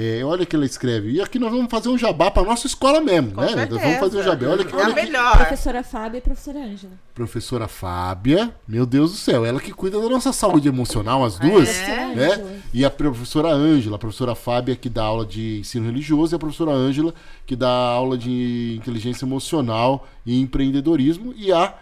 [0.00, 1.10] É, olha que ela escreve.
[1.10, 3.48] E aqui nós vamos fazer um jabá para nossa escola mesmo, Com né?
[3.48, 3.70] certeza.
[3.74, 4.46] Nós vamos fazer um jabá.
[4.46, 5.36] Olha que, É a olha que melhor.
[5.38, 6.92] Professora Fábia e professora Ângela.
[7.12, 11.68] professora Fábia, meu Deus do céu, ela que cuida da nossa saúde emocional, as duas,
[11.68, 12.14] É?
[12.14, 12.60] né?
[12.72, 16.38] E a professora Ângela, a professora Fábia que dá aula de ensino religioso e a
[16.38, 17.12] professora Ângela
[17.44, 21.74] que dá aula de inteligência emocional e empreendedorismo e a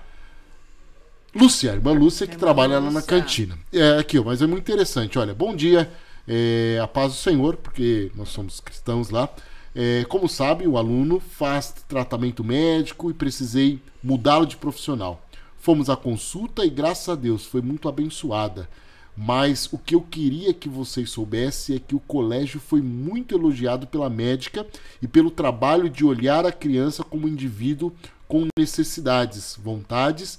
[1.34, 3.02] Lúcia, a irmã Lúcia que Irmã trabalha lá na Lúcia.
[3.02, 3.58] cantina.
[3.70, 5.18] É aqui, ó, mas é muito interessante.
[5.18, 5.90] Olha, bom dia,
[6.26, 9.28] é, a paz do Senhor, porque nós somos cristãos lá.
[9.74, 15.22] É, como sabe, o aluno faz tratamento médico e precisei mudá-lo de profissional.
[15.58, 18.68] Fomos à consulta e, graças a Deus, foi muito abençoada.
[19.16, 23.86] Mas o que eu queria que vocês soubessem é que o colégio foi muito elogiado
[23.86, 24.66] pela médica
[25.00, 27.92] e pelo trabalho de olhar a criança como indivíduo
[28.28, 30.38] com necessidades, vontades,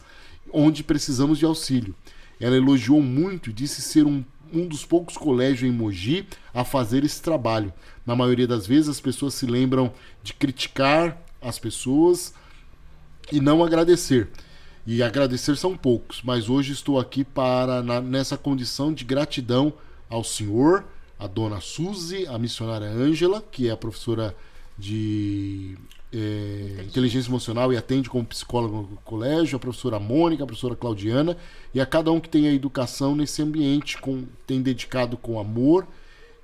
[0.54, 1.96] onde precisamos de auxílio.
[2.40, 4.24] Ela elogiou muito e disse ser um,
[4.54, 7.74] um dos poucos colégios em Mogi a fazer esse trabalho.
[8.06, 9.92] Na maioria das vezes as pessoas se lembram
[10.24, 12.34] de criticar as pessoas
[13.32, 14.30] e não agradecer.
[14.86, 19.74] E agradecer são poucos, mas hoje estou aqui para na- nessa condição de gratidão
[20.10, 20.86] ao senhor,
[21.20, 24.34] a dona Suzy, a missionária Ângela, que é a professora
[24.78, 25.78] de
[26.14, 31.38] eh, inteligência emocional e atende como psicóloga no colégio, a professora Mônica, a professora Claudiana,
[31.74, 35.88] e a cada um que tem a educação nesse ambiente, com, tem dedicado com amor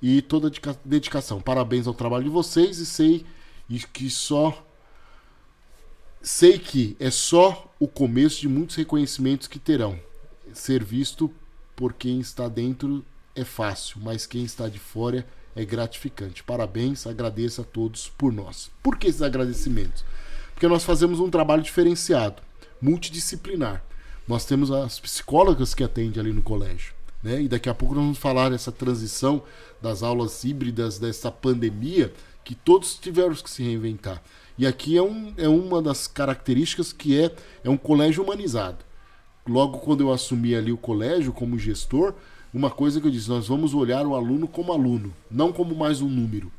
[0.02, 1.40] e toda dedica- dedicação.
[1.40, 3.24] Parabéns ao trabalho de vocês e sei
[3.68, 4.62] e que só
[6.20, 9.98] sei que é só o começo de muitos reconhecimentos que terão.
[10.52, 11.30] Ser visto
[11.76, 13.04] por quem está dentro
[13.34, 15.24] é fácil, mas quem está de fora é
[15.62, 16.42] gratificante.
[16.42, 18.70] Parabéns, agradeço a todos por nós.
[18.82, 20.02] Por que esses agradecimentos?
[20.54, 22.40] Porque nós fazemos um trabalho diferenciado,
[22.80, 23.84] multidisciplinar.
[24.26, 26.94] Nós temos as psicólogas que atendem ali no colégio.
[27.22, 27.42] Né?
[27.42, 29.42] E daqui a pouco nós vamos falar dessa transição
[29.82, 34.22] das aulas híbridas, dessa pandemia, que todos tiveram que se reinventar.
[34.56, 38.78] E aqui é, um, é uma das características que é, é um colégio humanizado.
[39.46, 42.14] Logo quando eu assumi ali o colégio como gestor,
[42.54, 46.00] uma coisa que eu disse, nós vamos olhar o aluno como aluno, não como mais
[46.00, 46.52] um número.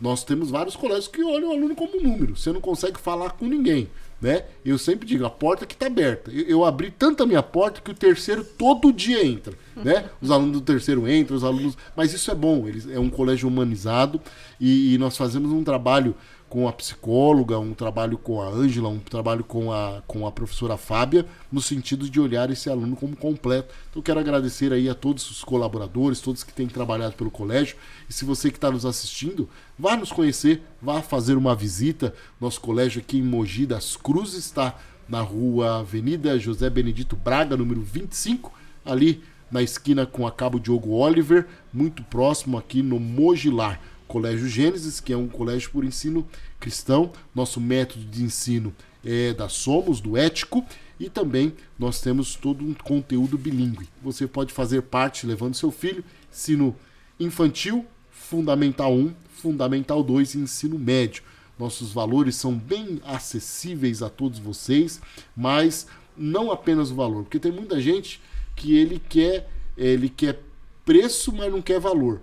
[0.00, 2.36] Nós temos vários colégios que olham o aluno como um número.
[2.36, 3.88] Você não consegue falar com ninguém,
[4.20, 4.44] né?
[4.64, 6.30] Eu sempre digo, a porta que está aberta.
[6.32, 10.10] Eu, eu abri tanto a minha porta que o terceiro todo dia entra, né?
[10.20, 11.76] Os alunos do terceiro entram, os alunos...
[11.94, 14.20] Mas isso é bom, eles, é um colégio humanizado
[14.58, 16.14] e, e nós fazemos um trabalho
[16.54, 20.76] com a psicóloga, um trabalho com a Ângela, um trabalho com a, com a professora
[20.76, 23.74] Fábia, no sentido de olhar esse aluno como completo.
[23.90, 27.76] Então quero agradecer aí a todos os colaboradores, todos que têm trabalhado pelo colégio.
[28.08, 32.14] E se você que está nos assistindo, vá nos conhecer, vá fazer uma visita.
[32.40, 34.78] Nosso colégio aqui em Mogi das Cruzes está
[35.08, 38.52] na rua Avenida José Benedito Braga, número 25,
[38.84, 43.80] ali na esquina com a Cabo Diogo Oliver, muito próximo aqui no Mogilar.
[44.14, 46.24] Colégio Gênesis, que é um colégio por ensino
[46.60, 47.10] cristão.
[47.34, 48.72] Nosso método de ensino
[49.04, 50.64] é da Somos, do Ético,
[51.00, 53.88] e também nós temos todo um conteúdo bilíngue.
[54.00, 56.76] Você pode fazer parte levando seu filho, ensino
[57.18, 61.24] infantil, fundamental 1, fundamental 2 e ensino médio.
[61.58, 65.02] Nossos valores são bem acessíveis a todos vocês,
[65.36, 68.22] mas não apenas o valor, porque tem muita gente
[68.54, 70.40] que ele quer, ele quer
[70.84, 72.20] preço, mas não quer valor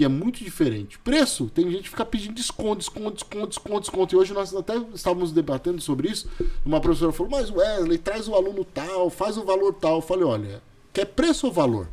[0.00, 0.98] que é muito diferente.
[0.98, 4.14] Preço, tem gente que fica pedindo desconto, desconto, desconto, desconto, desconto.
[4.14, 6.26] E hoje nós até estávamos debatendo sobre isso.
[6.64, 9.96] Uma professora falou, mas Wesley, traz o aluno tal, faz o valor tal.
[9.96, 11.86] Eu falei, olha, Quer preço ou valor?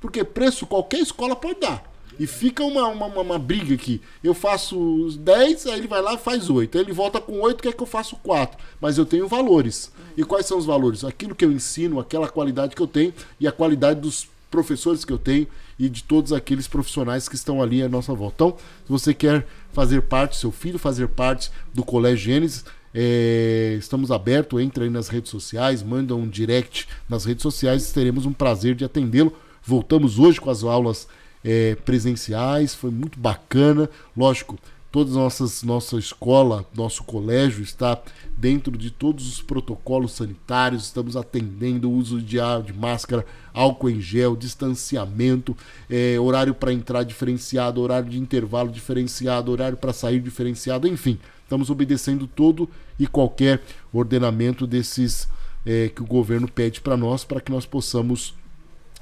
[0.00, 1.90] Porque preço qualquer escola pode dar.
[2.18, 4.02] E fica uma, uma, uma, uma briga aqui.
[4.24, 6.76] Eu faço os 10, aí ele vai lá e faz 8.
[6.76, 8.58] Aí ele volta com 8, quer que eu faça 4.
[8.80, 9.92] Mas eu tenho valores.
[10.16, 11.04] E quais são os valores?
[11.04, 15.12] Aquilo que eu ensino, aquela qualidade que eu tenho e a qualidade dos professores que
[15.12, 15.46] eu tenho
[15.78, 18.34] e de todos aqueles profissionais que estão ali à nossa volta.
[18.34, 22.64] Então, se você quer fazer parte, seu filho fazer parte do Colégio Gênesis,
[22.94, 28.26] é, estamos abertos, entre aí nas redes sociais, manda um direct nas redes sociais, teremos
[28.26, 29.32] um prazer de atendê-lo.
[29.64, 31.08] Voltamos hoje com as aulas
[31.44, 33.88] é, presenciais, foi muito bacana.
[34.16, 34.58] Lógico,
[34.92, 38.00] toda nossas, nossa escola, nosso colégio está
[38.36, 43.24] dentro de todos os protocolos sanitários, estamos atendendo o uso de, de máscara,
[43.54, 45.56] álcool em gel, distanciamento,
[45.88, 51.70] é, horário para entrar diferenciado, horário de intervalo diferenciado, horário para sair diferenciado, enfim, estamos
[51.70, 52.68] obedecendo todo
[52.98, 53.62] e qualquer
[53.92, 55.26] ordenamento desses
[55.64, 58.34] é, que o governo pede para nós, para que nós possamos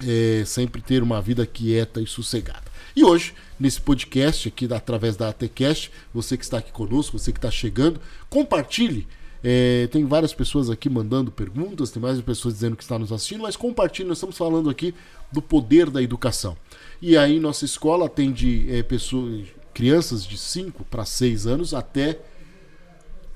[0.06, 2.69] é, sempre ter uma vida quieta e sossegada.
[2.94, 7.38] E hoje, nesse podcast aqui através da ATCast, você que está aqui conosco, você que
[7.38, 9.06] está chegando, compartilhe.
[9.42, 13.42] É, tem várias pessoas aqui mandando perguntas, tem mais pessoas dizendo que está nos assistindo,
[13.42, 14.94] mas compartilhe, nós estamos falando aqui
[15.32, 16.56] do poder da educação.
[17.00, 22.18] E aí nossa escola atende é, pessoas, crianças de 5 para 6 anos até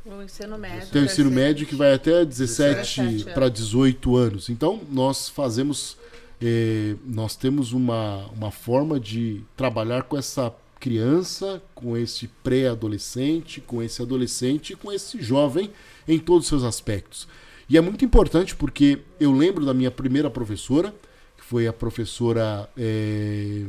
[0.05, 0.89] o ensino médio.
[0.89, 4.51] Tem o ensino médio que vai até 17, 17 para 18 anos.
[4.51, 5.97] Então, nós fazemos
[6.41, 13.83] é, nós temos uma, uma forma de trabalhar com essa criança, com esse pré-adolescente, com
[13.83, 15.71] esse adolescente com esse jovem
[16.07, 17.27] em todos os seus aspectos.
[17.69, 20.95] E é muito importante porque eu lembro da minha primeira professora,
[21.39, 23.63] que foi a professora é,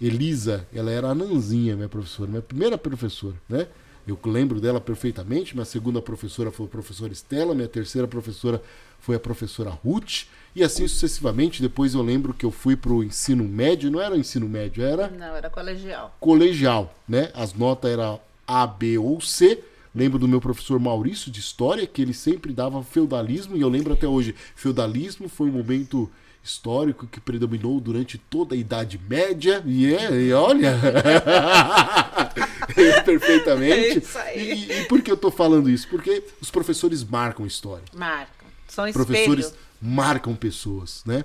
[0.00, 3.66] Elisa, ela era a Nanzinha, minha professora, minha primeira professora, né?
[4.06, 5.54] Eu lembro dela perfeitamente.
[5.54, 8.62] Minha segunda professora foi a professora Estela, minha terceira professora
[9.00, 10.24] foi a professora Ruth,
[10.54, 11.62] e assim sucessivamente.
[11.62, 15.08] Depois eu lembro que eu fui para o ensino médio, não era ensino médio, era.
[15.08, 16.16] Não, era colegial.
[16.20, 17.30] Colegial, né?
[17.34, 19.62] As notas eram A, B ou C.
[19.94, 23.94] Lembro do meu professor Maurício de História, que ele sempre dava feudalismo, e eu lembro
[23.94, 24.34] até hoje.
[24.54, 26.10] Feudalismo foi um momento
[26.44, 29.62] histórico que predominou durante toda a Idade Média.
[29.66, 30.78] E, é, e olha.
[33.04, 34.02] perfeitamente.
[34.16, 35.88] É e, e, por que eu estou falando isso?
[35.88, 37.84] Porque os professores marcam história.
[37.94, 38.48] Marcam.
[38.66, 39.06] São espelho.
[39.06, 41.24] Professores marcam pessoas, né?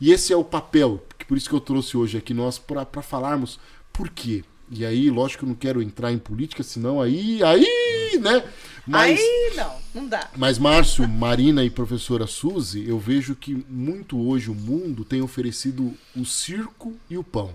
[0.00, 3.58] E esse é o papel, por isso que eu trouxe hoje aqui nós para falarmos
[3.92, 4.44] por quê.
[4.70, 8.42] E aí, lógico que eu não quero entrar em política, senão aí, aí, né?
[8.86, 10.30] Mas, aí não, não dá.
[10.36, 15.94] Mas Márcio, Marina e professora Suzy, eu vejo que muito hoje o mundo tem oferecido
[16.16, 17.54] o circo e o pão.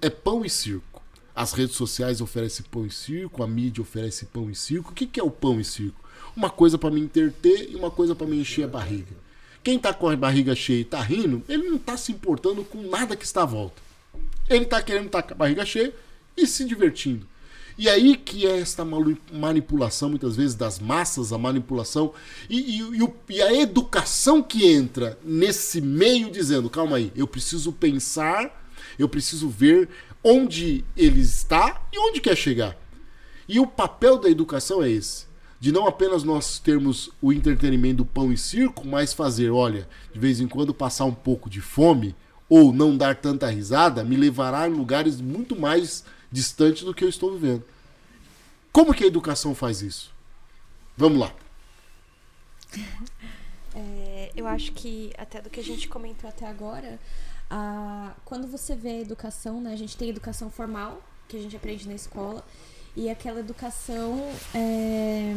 [0.00, 1.02] É pão e circo.
[1.34, 4.90] As redes sociais oferecem pão e circo, a mídia oferece pão e circo.
[4.90, 6.05] O que, que é o pão e circo?
[6.36, 9.16] Uma coisa para me interter e uma coisa para me encher a barriga.
[9.64, 12.82] Quem tá com a barriga cheia e tá rindo, ele não tá se importando com
[12.82, 13.82] nada que está à volta.
[14.48, 15.92] Ele tá querendo estar tá com a barriga cheia
[16.36, 17.26] e se divertindo.
[17.78, 22.14] E aí que é esta manipulação, muitas vezes, das massas, a manipulação
[22.48, 28.66] e, e, e, a educação que entra nesse meio dizendo, calma aí, eu preciso pensar,
[28.98, 29.90] eu preciso ver
[30.24, 32.76] onde ele está e onde quer chegar.
[33.46, 35.25] E o papel da educação é esse.
[35.58, 40.18] De não apenas nós termos o entretenimento do pão e circo, mas fazer, olha, de
[40.18, 42.14] vez em quando passar um pouco de fome
[42.48, 47.08] ou não dar tanta risada me levará em lugares muito mais distantes do que eu
[47.08, 47.64] estou vivendo.
[48.70, 50.12] Como que a educação faz isso?
[50.96, 51.34] Vamos lá.
[53.74, 56.98] É, eu acho que até do que a gente comentou até agora,
[57.48, 61.56] a, quando você vê a educação, né, a gente tem educação formal que a gente
[61.56, 62.44] aprende na escola
[62.96, 64.24] e aquela educação
[64.54, 65.34] é,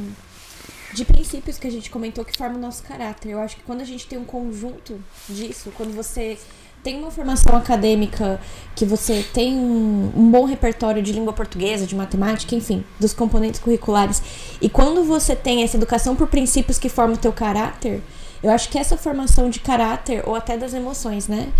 [0.94, 3.32] de princípios que a gente comentou que forma o nosso caráter.
[3.32, 6.38] Eu acho que quando a gente tem um conjunto disso, quando você
[6.82, 8.40] tem uma formação acadêmica,
[8.74, 13.60] que você tem um, um, bom repertório de língua portuguesa, de matemática, enfim, dos componentes
[13.60, 14.22] curriculares,
[14.62, 18.02] e quando você tem essa educação por princípios que formam o teu caráter,
[18.42, 21.52] eu acho que essa formação de caráter, ou até das emoções, né,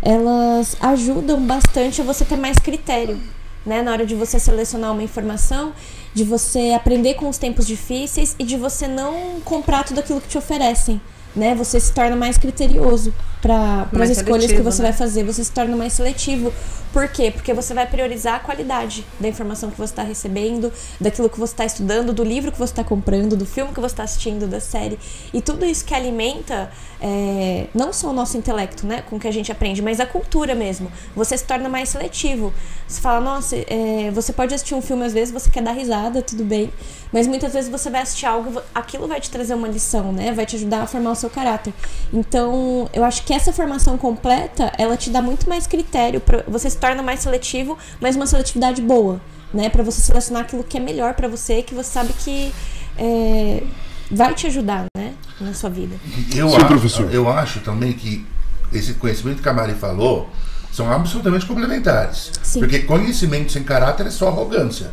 [0.00, 3.20] elas ajudam bastante a você ter mais critério,
[3.68, 5.72] né, na hora de você selecionar uma informação,
[6.14, 10.28] de você aprender com os tempos difíceis e de você não comprar tudo aquilo que
[10.28, 11.00] te oferecem
[11.38, 11.54] né?
[11.54, 14.88] Você se torna mais criterioso para as escolhas que você né?
[14.88, 15.24] vai fazer.
[15.24, 16.52] Você se torna mais seletivo.
[16.92, 17.30] Por quê?
[17.30, 21.52] Porque você vai priorizar a qualidade da informação que você está recebendo, daquilo que você
[21.52, 24.58] está estudando, do livro que você está comprando, do filme que você está assistindo, da
[24.58, 24.98] série.
[25.32, 26.70] E tudo isso que alimenta
[27.00, 29.02] é, não só o nosso intelecto, né?
[29.02, 30.90] Com o que a gente aprende, mas a cultura mesmo.
[31.14, 32.52] Você se torna mais seletivo.
[32.86, 36.22] Você fala, nossa, é, você pode assistir um filme às vezes, você quer dar risada,
[36.22, 36.72] tudo bem.
[37.12, 40.32] Mas muitas vezes você vai assistir algo, aquilo vai te trazer uma lição, né?
[40.32, 41.72] Vai te ajudar a formar o seu caráter.
[42.12, 46.42] Então, eu acho que que essa formação completa, ela te dá muito mais critério, pra,
[46.48, 49.20] você se torna mais seletivo, mas uma seletividade boa,
[49.52, 49.68] né?
[49.68, 52.50] Para você selecionar aquilo que é melhor para você, que você sabe que
[52.96, 53.62] é,
[54.10, 55.12] vai te ajudar, né?
[55.38, 55.94] Na sua vida.
[56.34, 57.12] Eu, Sim, acho, professor.
[57.14, 58.24] eu acho também que
[58.72, 60.30] esse conhecimento que a Mari falou
[60.72, 62.32] são absolutamente complementares.
[62.42, 62.60] Sim.
[62.60, 64.90] Porque conhecimento sem caráter é só arrogância.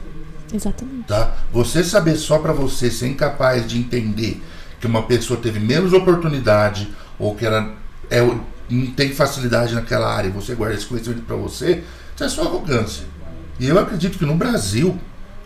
[0.54, 1.08] Exatamente.
[1.08, 1.38] Tá?
[1.54, 4.44] Você saber só pra você ser incapaz de entender
[4.82, 8.22] que uma pessoa teve menos oportunidade ou que ela é,
[8.70, 11.84] não tem facilidade naquela área você guarda esse conhecimento pra você,
[12.16, 13.04] isso é só arrogância.
[13.60, 14.98] E eu acredito que no Brasil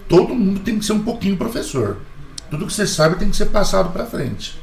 [0.07, 1.97] todo mundo tem que ser um pouquinho professor.
[2.49, 4.57] Tudo que você sabe tem que ser passado pra frente.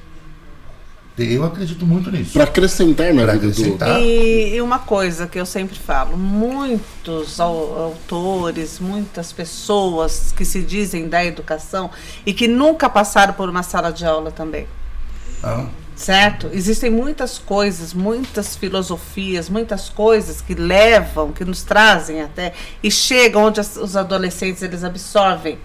[1.18, 2.32] Eu acredito muito nisso.
[2.34, 3.52] Pra acrescentar na Pra vida do.
[3.52, 4.00] acrescentar.
[4.02, 10.60] E, e uma coisa que eu sempre falo, muitos au- autores, muitas pessoas que se
[10.60, 11.90] dizem da educação
[12.26, 14.66] e que nunca passaram por uma sala de aula também.
[15.42, 15.64] Ah,
[15.96, 16.50] Certo?
[16.52, 23.44] Existem muitas coisas, muitas filosofias, muitas coisas que levam, que nos trazem até e chegam
[23.44, 25.58] onde as- os adolescentes eles absorvem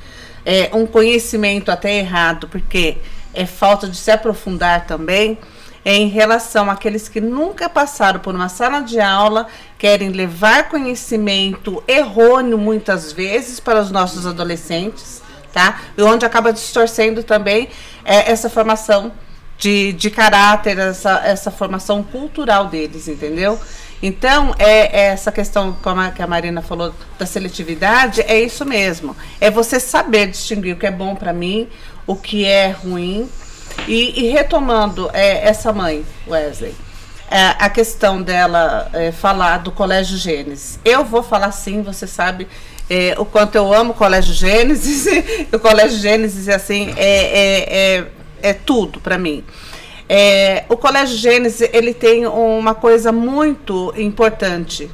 [0.43, 2.97] é, um conhecimento até errado, porque
[3.34, 5.38] é falta de se aprofundar também
[5.86, 9.45] em relação àqueles que nunca passaram por uma sala de aula,
[9.77, 15.21] querem levar conhecimento errôneo muitas vezes para os nossos adolescentes,
[15.53, 15.82] tá?
[15.95, 17.67] E onde acaba distorcendo também
[18.03, 19.11] é, essa formação
[19.62, 23.59] de, de caráter, essa, essa formação cultural deles, entendeu?
[24.01, 28.66] Então, é, é essa questão, como a, que a Marina falou, da seletividade, é isso
[28.66, 29.16] mesmo.
[29.39, 31.68] É você saber distinguir o que é bom para mim,
[32.07, 33.30] o que é ruim.
[33.88, 36.74] E, e retomando é, essa mãe, Wesley,
[37.30, 40.80] é, a questão dela é, falar do Colégio Gênesis.
[40.84, 42.47] Eu vou falar sim, você sabe
[42.89, 45.05] é, o quanto eu amo o Colégio Gênesis.
[45.53, 48.07] o Colégio Gênesis, assim, é,
[48.42, 49.44] é, tudo para mim.
[50.08, 54.92] É, o Colégio Gênesis ele tem uma coisa muito importante,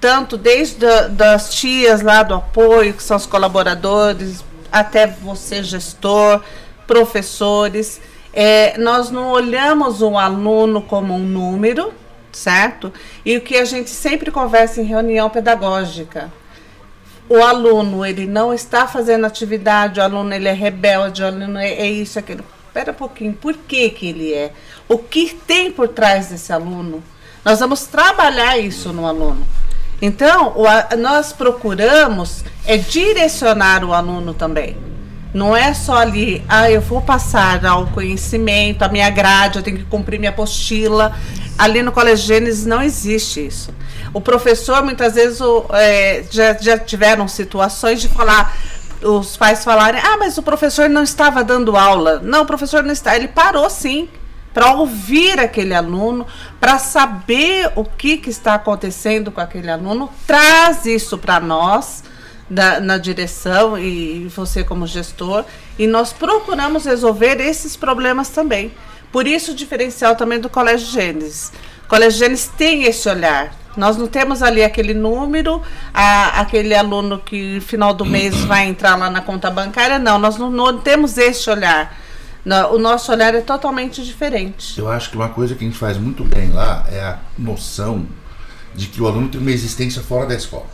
[0.00, 6.42] tanto desde a, das tias lá do apoio, que são os colaboradores, até você gestor,
[6.86, 8.00] professores.
[8.32, 11.94] É, nós não olhamos o aluno como um número,
[12.30, 12.92] certo?
[13.24, 16.30] E o que a gente sempre conversa em reunião pedagógica
[17.28, 21.70] o aluno ele não está fazendo atividade, o aluno ele é rebelde, o aluno é,
[21.70, 22.44] é isso, aquilo.
[22.74, 24.52] Espera um pouquinho, por que, que ele é?
[24.88, 27.04] O que tem por trás desse aluno?
[27.44, 29.46] Nós vamos trabalhar isso no aluno.
[30.02, 34.76] Então, o nós procuramos é direcionar o aluno também.
[35.32, 39.78] Não é só ali, ah, eu vou passar ao conhecimento, a minha grade, eu tenho
[39.78, 41.16] que cumprir minha apostila.
[41.56, 43.72] Ali no Colégio Gênesis não existe isso.
[44.12, 48.56] O professor, muitas vezes, o, é, já, já tiveram situações de falar,
[49.04, 52.20] os pais falarem, ah, mas o professor não estava dando aula.
[52.20, 53.14] Não, o professor não está.
[53.14, 54.08] Ele parou sim
[54.52, 56.26] para ouvir aquele aluno,
[56.60, 62.04] para saber o que, que está acontecendo com aquele aluno, traz isso para nós
[62.48, 65.44] na direção e você como gestor
[65.78, 68.72] e nós procuramos resolver esses problemas também.
[69.10, 71.52] Por isso o diferencial também do Colégio Gênesis.
[71.84, 73.52] O Colégio Gênesis tem esse olhar.
[73.76, 75.60] Nós não temos ali aquele número,
[75.92, 80.18] a- aquele aluno que final do mês vai entrar lá na conta bancária, não.
[80.18, 81.96] Nós não, não temos esse olhar.
[82.44, 84.78] Não, o nosso olhar é totalmente diferente.
[84.78, 88.06] Eu acho que uma coisa que a gente faz muito bem lá é a noção
[88.74, 90.66] de que o aluno tem uma existência fora da escola.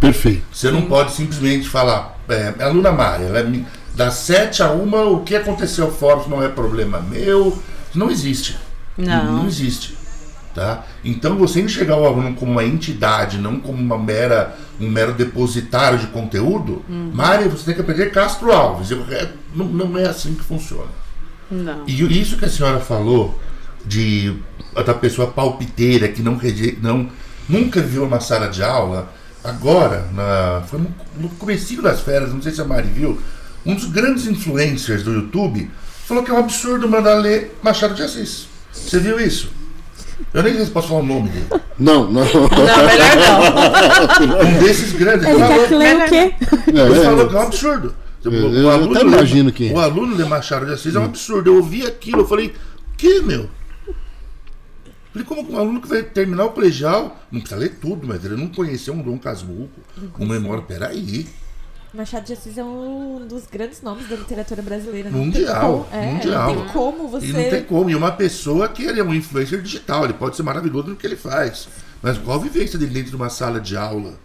[0.00, 0.42] Perfeito.
[0.52, 3.60] Você não pode simplesmente falar, é, a aluna Maria, ela é
[3.94, 7.60] das 7 a 1, o que aconteceu fora não é problema meu.
[7.94, 8.56] Não existe.
[8.96, 9.38] Não.
[9.38, 9.96] Não existe.
[10.54, 10.84] Tá?
[11.02, 15.98] Então você enxergar o aluno como uma entidade, não como uma mera, um mero depositário
[15.98, 18.90] de conteúdo, Mária, você tem que aprender Castro Alves.
[18.90, 20.90] Eu- é, não, não é assim que funciona.
[21.50, 21.84] Não.
[21.86, 23.40] E isso que a senhora falou
[23.84, 24.36] de
[24.86, 26.38] da pessoa palpiteira que não,
[26.82, 27.08] não
[27.48, 29.10] nunca viu uma sala de aula,
[29.42, 33.18] agora, na, foi no, no comecinho das férias, não sei se a Mari viu,
[33.64, 35.70] um dos grandes influencers do YouTube
[36.06, 38.46] falou que é um absurdo mandar ler Machado de Assis.
[38.72, 39.50] Você viu isso?
[40.34, 41.46] Eu nem sei se posso falar o nome dele.
[41.78, 42.24] Não, não.
[42.24, 44.46] Não, melhor não.
[44.58, 45.26] Um desses grandes.
[45.26, 46.34] Ele falou- quer que leia o quê?
[46.68, 47.94] ele falou É, que é um absurdo.
[48.24, 51.50] Eu- eu até imagino que- O aluno de Machado de Assis é um absurdo.
[51.50, 52.54] Eu ouvi aquilo, eu falei,
[52.96, 53.48] que, meu?
[55.12, 58.24] Falei, como que um aluno que vai terminar o colegial, não precisa ler tudo, mas
[58.24, 59.68] ele não conheceu um Dom Casmurro,
[60.18, 61.26] um memória, peraí.
[61.94, 65.10] Machado de Assis é um dos grandes nomes da literatura brasileira.
[65.10, 66.54] Não Mundial, Tem como, é, mundial.
[66.54, 67.26] Não tem como você.
[67.26, 67.90] E não tem como.
[67.90, 71.06] E uma pessoa que ele é um influencer digital, ele pode ser maravilhoso no que
[71.06, 71.68] ele faz.
[72.02, 74.18] Mas qual a vivência dele dentro de uma sala de aula?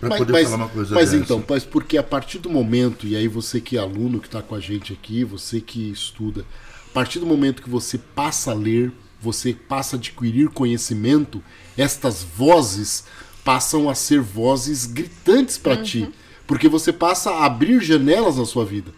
[0.00, 1.22] Pra Mas, poder mas- falar uma coisa mas dessa?
[1.22, 4.42] então, mas porque a partir do momento, e aí você que é aluno que está
[4.42, 6.44] com a gente aqui, você que estuda,
[6.90, 8.90] a partir do momento que você passa a ler,
[9.20, 11.42] você passa a adquirir conhecimento,
[11.78, 13.04] estas vozes
[13.44, 16.10] passam a ser vozes gritantes para ti,
[16.46, 18.90] porque você passa a abrir janelas na sua vida.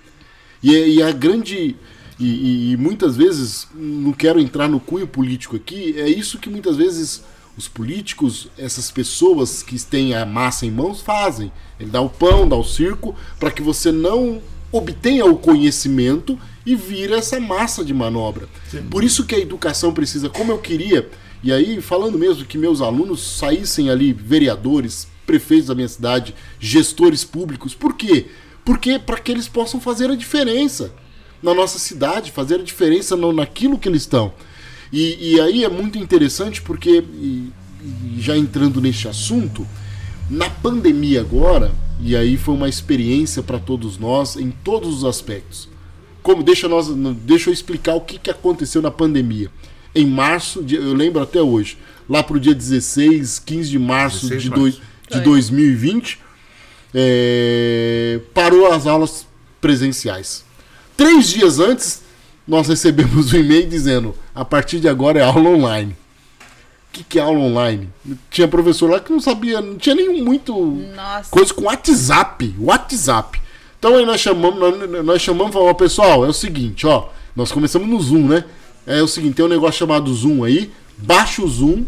[0.62, 1.76] E, e a grande
[2.18, 6.49] e, e- e muitas vezes, não quero entrar no cunho político aqui, é isso que
[6.49, 7.22] muitas vezes
[7.57, 11.51] os políticos, essas pessoas que têm a massa em mãos, fazem.
[11.80, 14.40] Ele dá o pão, dá o circo, para que você não
[14.72, 18.49] obtenha o conhecimento e vira essa massa de manobra.
[18.90, 21.09] Por isso que a educação precisa, como eu queria,
[21.42, 27.24] e aí falando mesmo que meus alunos saíssem ali vereadores, prefeitos da minha cidade, gestores
[27.24, 27.74] públicos.
[27.74, 28.27] Por quê?
[28.64, 30.93] Porque para que eles possam fazer a diferença
[31.43, 34.33] na nossa cidade, fazer a diferença no, naquilo que eles estão.
[34.93, 37.51] E, e aí é muito interessante porque, e-
[37.83, 39.66] e já entrando neste assunto,
[40.31, 45.68] na pandemia agora, e aí foi uma experiência para todos nós em todos os aspectos.
[46.22, 46.89] Como deixa nós,
[47.24, 49.49] deixa eu explicar o que, que aconteceu na pandemia.
[49.95, 54.49] Em março, eu lembro até hoje, lá pro dia 16, 15 de março 16 de,
[54.49, 54.95] de dois, março.
[55.09, 55.24] De Foi.
[55.24, 56.18] 2020,
[56.94, 59.26] é, parou as aulas
[59.61, 60.44] presenciais.
[60.96, 62.02] Três dias antes,
[62.46, 65.92] nós recebemos um e-mail dizendo: a partir de agora é aula online.
[65.92, 67.90] O que, que é aula online?
[68.30, 70.54] Tinha professor lá que não sabia, não tinha nem muito
[70.94, 71.30] Nossa.
[71.30, 73.42] coisa com WhatsApp, WhatsApp.
[73.78, 77.52] Então aí nós chamamos, nós, nós chamamos e falamos, pessoal, é o seguinte, ó, nós
[77.52, 78.44] começamos no Zoom, né?
[78.86, 81.84] É o seguinte, tem um negócio chamado Zoom aí, baixa o Zoom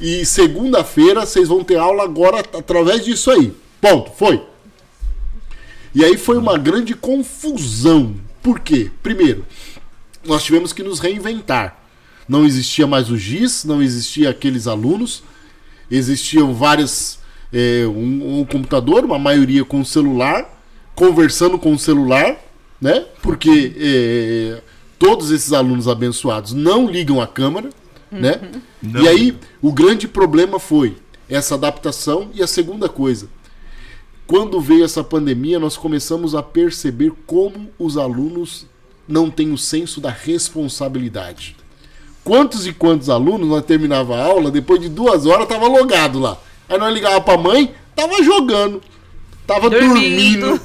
[0.00, 3.52] e segunda-feira vocês vão ter aula agora através disso aí.
[3.80, 4.42] Ponto, foi.
[5.94, 8.14] E aí foi uma grande confusão.
[8.42, 8.90] Por quê?
[9.02, 9.44] Primeiro,
[10.24, 11.78] nós tivemos que nos reinventar.
[12.28, 15.22] Não existia mais o GIS, não existia aqueles alunos,
[15.90, 17.18] existiam várias.
[17.52, 20.48] é, um, um computador, uma maioria com celular,
[20.94, 22.36] conversando com o celular,
[22.80, 23.04] né?
[23.20, 24.62] Porque é,
[24.98, 27.70] todos esses alunos abençoados não ligam a câmera,
[28.10, 28.40] né?
[28.82, 29.02] Não.
[29.02, 30.96] E aí o grande problema foi
[31.28, 33.28] essa adaptação e a segunda coisa.
[34.26, 38.66] Quando veio essa pandemia, nós começamos a perceber como os alunos
[39.06, 41.56] não têm o senso da responsabilidade.
[42.22, 46.38] Quantos e quantos alunos nós terminava a aula, depois de duas horas tava logado lá.
[46.68, 48.80] Aí nós ligava pra mãe, tava jogando,
[49.46, 50.46] tava Dormindo.
[50.46, 50.60] dormindo,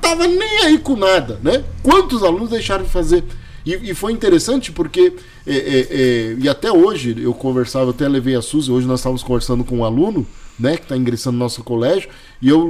[0.00, 1.64] tava nem aí com nada, né?
[1.82, 3.24] Quantos alunos deixaram de fazer?
[3.66, 5.14] E, e foi interessante porque,
[5.46, 9.22] é, é, é, e até hoje eu conversava, até levei a Suzy, hoje nós estávamos
[9.22, 10.26] conversando com um aluno,
[10.58, 12.08] né, que está ingressando no nosso colégio,
[12.40, 12.68] e eu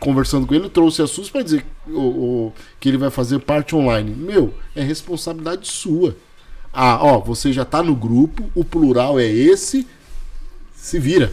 [0.00, 3.76] conversando com ele, trouxe a Suzy para dizer o, o- que ele vai fazer parte
[3.76, 4.14] online.
[4.14, 6.16] Meu, é responsabilidade sua.
[6.72, 9.86] Ah, ó, você já tá no grupo, o plural é esse,
[10.74, 11.32] se vira.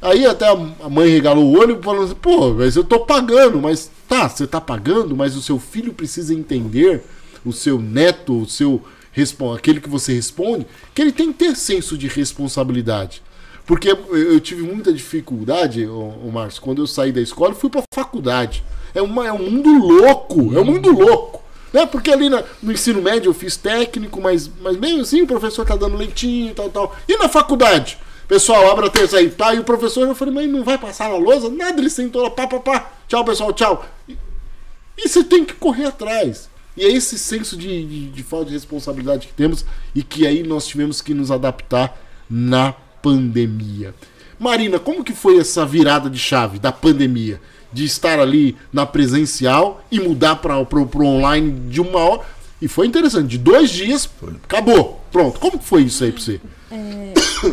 [0.00, 0.52] Aí até a
[0.84, 4.46] a mãe regalou o olho falando assim, pô, mas eu tô pagando, mas tá, você
[4.46, 7.02] tá pagando, mas o seu filho precisa entender,
[7.44, 8.82] o seu neto, o seu
[9.12, 13.22] respon- aquele que você responde, que ele tem que ter senso de responsabilidade.
[13.66, 18.64] Porque eu, tive muita dificuldade, o, Márcio, quando eu saí da escola, fui pra faculdade.
[18.92, 21.40] É, uma, é um mundo louco, é um mundo louco.
[21.72, 21.86] Né?
[21.86, 25.64] Porque ali na- no ensino médio eu fiz técnico, mas, mas meio assim, o professor
[25.64, 26.96] tá dando leitinho e tal, tal.
[27.08, 27.96] E na faculdade?
[28.26, 29.54] Pessoal, abra a terça aí, tá?
[29.54, 31.48] E o professor, eu falei, mas não vai passar na lousa?
[31.48, 32.92] Nada, ele sentou lá, pá, pá, pá.
[33.06, 33.84] Tchau, pessoal, tchau.
[34.08, 36.49] E você tem que correr atrás.
[36.76, 39.64] E é esse senso de, de, de falta de responsabilidade que temos
[39.94, 41.98] e que aí nós tivemos que nos adaptar
[42.28, 42.72] na
[43.02, 43.94] pandemia.
[44.38, 47.40] Marina, como que foi essa virada de chave da pandemia?
[47.72, 52.22] De estar ali na presencial e mudar para o online de uma hora.
[52.60, 54.08] E foi interessante, de dois dias,
[54.44, 55.00] acabou.
[55.12, 55.38] Pronto.
[55.38, 56.40] Como que foi isso aí pra você?
[56.70, 57.12] É,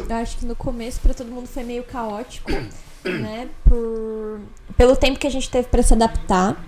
[0.10, 2.52] eu acho que no começo pra todo mundo foi meio caótico,
[3.04, 3.48] né?
[3.64, 4.40] Por,
[4.76, 6.64] pelo tempo que a gente teve pra se adaptar.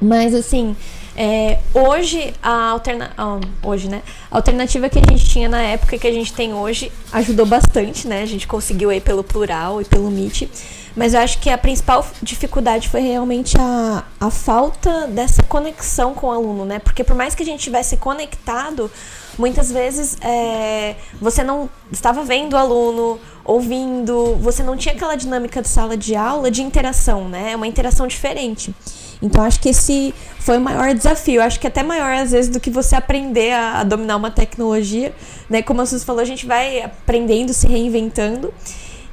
[0.00, 0.76] Mas assim,
[1.16, 4.02] é, hoje a alterna, ah, hoje, né?
[4.30, 7.44] A alternativa que a gente tinha na época e que a gente tem hoje ajudou
[7.44, 8.22] bastante, né?
[8.22, 10.48] A gente conseguiu aí pelo plural e pelo Meet.
[10.94, 16.28] Mas eu acho que a principal dificuldade foi realmente a, a falta dessa conexão com
[16.28, 16.78] o aluno, né?
[16.78, 18.90] Porque por mais que a gente tivesse conectado,
[19.38, 25.62] muitas vezes é, você não estava vendo o aluno, ouvindo, você não tinha aquela dinâmica
[25.62, 27.52] de sala de aula de interação, né?
[27.52, 28.74] É uma interação diferente.
[29.20, 31.42] Então acho que esse foi o maior desafio.
[31.42, 35.14] Acho que até maior às vezes do que você aprender a, a dominar uma tecnologia,
[35.48, 35.62] né?
[35.62, 38.52] Como a Suzy falou, a gente vai aprendendo, se reinventando.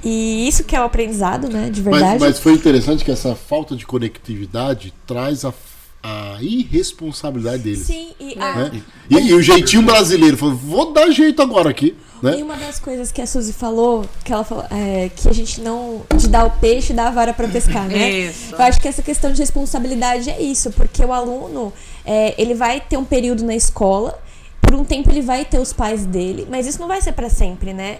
[0.03, 1.69] E isso que é o aprendizado, né?
[1.69, 2.19] De Mas, verdade.
[2.19, 5.53] mas foi interessante que essa falta de conectividade traz a,
[6.01, 7.79] a irresponsabilidade deles.
[7.85, 8.81] Sim, e, a- né?
[9.09, 11.95] E, e o jeitinho brasileiro falou: vou dar jeito agora aqui.
[12.21, 12.35] E Né?
[12.43, 16.01] uma das coisas que a Suzy falou, que ela falou, é, que a gente não.
[16.17, 18.09] de dar o peixe e dar a vara pra pescar, né?
[18.11, 18.53] Isso.
[18.55, 21.71] Eu acho que essa questão de responsabilidade é isso, porque o aluno,
[22.05, 24.19] é, ele vai ter um período na escola
[24.61, 27.27] por um tempo ele vai ter os pais dele, mas isso não vai ser para
[27.29, 27.99] sempre, né?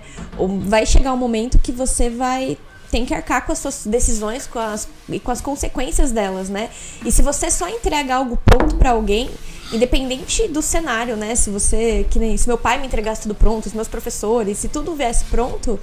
[0.68, 2.58] Vai chegar um momento que você vai
[2.92, 6.70] tem que arcar com as suas decisões com as, e com as consequências delas, né?
[7.06, 9.30] E se você só entregar algo pronto para alguém,
[9.72, 11.36] independente do cenário, né?
[11.36, 14.68] Se você, que nem se meu pai me entregasse tudo pronto, os meus professores, se
[14.68, 15.80] tudo viesse pronto,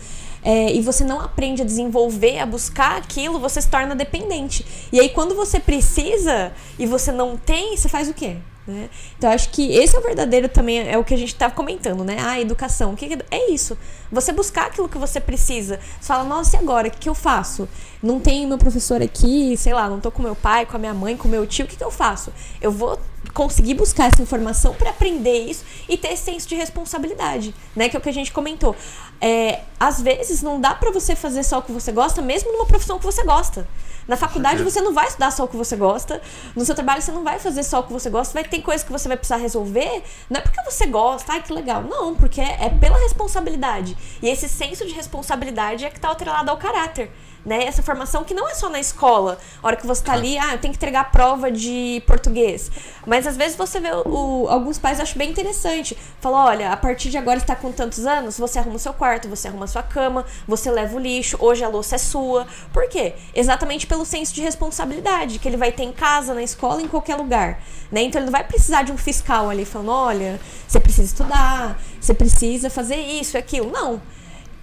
[0.46, 4.64] é, e você não aprende a desenvolver, a buscar aquilo, você se torna dependente.
[4.92, 8.36] E aí, quando você precisa e você não tem, você faz o quê?
[8.64, 8.88] Né?
[9.18, 12.04] Então, acho que esse é o verdadeiro também, é o que a gente estava comentando,
[12.04, 12.18] né?
[12.20, 12.92] Ah, educação.
[12.92, 13.76] O que é isso?
[14.10, 15.80] Você buscar aquilo que você precisa.
[16.00, 16.86] Você fala, nossa, e agora?
[16.86, 17.68] O que, que eu faço?
[18.00, 20.94] Não tem meu professor aqui, sei lá, não tô com meu pai, com a minha
[20.94, 21.64] mãe, com meu tio.
[21.64, 22.32] O que, que eu faço?
[22.60, 23.00] Eu vou
[23.32, 27.88] conseguir buscar essa informação para aprender isso e ter esse senso de responsabilidade, né?
[27.88, 28.74] Que é o que a gente comentou.
[29.20, 32.66] É, às vezes não dá para você fazer só o que você gosta, mesmo numa
[32.66, 33.66] profissão que você gosta.
[34.06, 36.22] Na faculdade você não vai estudar só o que você gosta.
[36.54, 38.32] No seu trabalho você não vai fazer só o que você gosta.
[38.32, 40.02] Vai ter coisas que você vai precisar resolver.
[40.30, 41.82] Não é porque você gosta, ai que legal.
[41.82, 43.96] Não, porque é pela responsabilidade.
[44.22, 47.10] E esse senso de responsabilidade é que está atrelado ao caráter
[47.46, 47.64] né?
[47.64, 49.38] Essa formação que não é só na escola.
[49.62, 52.70] A hora que você tá ali, ah, eu tenho que entregar a prova de português.
[53.06, 55.96] Mas às vezes você vê o, o, alguns pais acham bem interessante.
[56.20, 59.28] Fala, olha, a partir de agora está com tantos anos, você arruma o seu quarto,
[59.28, 62.48] você arruma a sua cama, você leva o lixo, hoje a louça é sua.
[62.72, 63.14] Por quê?
[63.32, 67.14] Exatamente pelo senso de responsabilidade que ele vai ter em casa, na escola, em qualquer
[67.14, 67.62] lugar.
[67.92, 68.02] Né?
[68.02, 72.12] Então ele não vai precisar de um fiscal ali falando, olha, você precisa estudar, você
[72.12, 73.70] precisa fazer isso e aquilo.
[73.70, 74.02] Não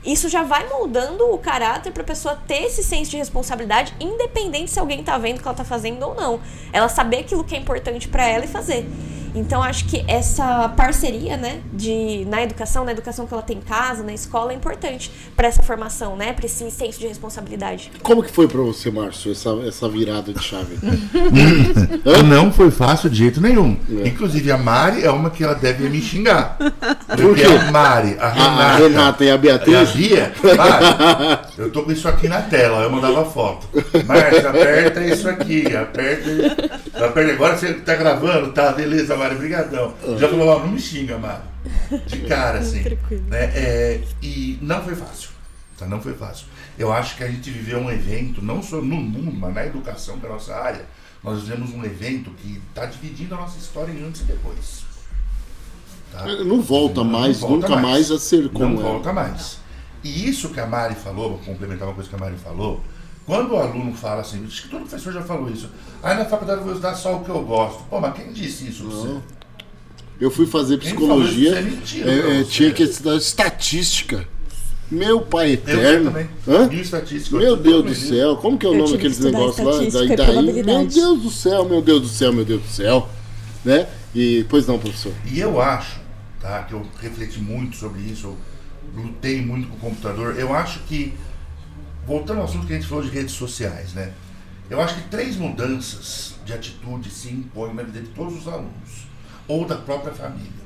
[0.05, 4.71] isso já vai moldando o caráter para a pessoa ter esse senso de responsabilidade, independente
[4.71, 6.39] se alguém tá vendo o que ela tá fazendo ou não.
[6.71, 8.87] Ela saber aquilo que é importante para ela e fazer.
[9.35, 13.61] Então acho que essa parceria, né, de na educação, na educação que ela tem em
[13.61, 17.91] casa, na escola é importante para essa formação, né, para esse senso de responsabilidade.
[18.01, 20.77] Como que foi para você, Márcio, essa, essa virada de chave?
[22.25, 23.77] Não foi fácil de jeito nenhum.
[24.03, 24.07] É.
[24.07, 26.57] Inclusive a Mari é uma que ela deve me xingar.
[27.07, 31.83] Porque a Mari, a Renata, a Renata e a Beatriz, a Bia, Mari, eu tô
[31.83, 33.67] com isso aqui na tela, eu mandava foto.
[34.05, 36.29] Márcio, aperta isso aqui, aperta,
[37.05, 37.33] aperta.
[37.33, 39.93] Agora você tá gravando, tá, beleza, Mário, brigadão.
[40.17, 41.53] Já falou, não me xinga, Mário.
[42.07, 42.83] De cara, assim.
[43.27, 43.51] né?
[43.55, 45.29] É, e não foi fácil.
[45.77, 45.85] Tá?
[45.85, 46.47] Não foi fácil.
[46.77, 50.19] Eu acho que a gente viveu um evento, não só no mundo, mas na educação,
[50.19, 50.85] que é nossa área,
[51.23, 54.83] nós vivemos um evento que está dividindo a nossa história em antes e depois.
[56.11, 56.25] Tá?
[56.43, 58.09] Não volta mais, não volta nunca mais.
[58.09, 58.11] mais.
[58.11, 58.83] a ser como Não é.
[58.83, 59.57] volta mais.
[60.03, 62.81] E isso que a Mari falou, vou complementar uma coisa que a Mari falou,
[63.25, 65.69] quando o aluno fala assim, acho que todo professor já falou isso,
[66.01, 67.83] aí na faculdade eu vou estudar só o que eu gosto.
[67.89, 69.17] Pô, mas quem disse isso você?
[70.19, 74.27] Eu fui fazer psicologia, é mentira, é, é, tinha que estudar estatística.
[74.91, 76.13] Meu pai eterno.
[76.47, 76.71] Hã?
[76.71, 79.99] Estatística, meu Deus do céu, como que é o nome daqueles negócios lá?
[79.99, 83.09] Daí, daí, meu Deus do céu, meu Deus do céu, meu Deus do céu.
[83.63, 83.87] Né?
[84.13, 85.13] E, pois não, professor.
[85.25, 85.99] E eu acho,
[86.39, 88.37] tá, que eu refleti muito sobre isso, eu
[88.95, 91.13] lutei muito com o computador, eu acho que
[92.05, 94.13] voltando ao assunto que a gente falou de redes sociais, né?
[94.69, 99.07] Eu acho que três mudanças de atitude se impõem na vida de todos os alunos,
[99.47, 100.63] ou da própria família.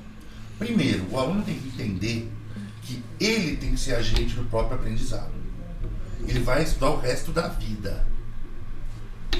[0.57, 2.31] Primeiro, o aluno tem que entender
[2.81, 5.31] que ele tem que ser agente do próprio aprendizado.
[6.25, 8.05] Ele vai estudar o resto da vida.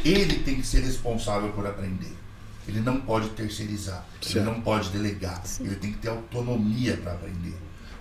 [0.03, 2.15] Ele tem que ser responsável por aprender.
[2.67, 4.37] Ele não pode terceirizar, certo.
[4.37, 5.65] ele não pode delegar, Sim.
[5.65, 7.55] ele tem que ter autonomia para aprender.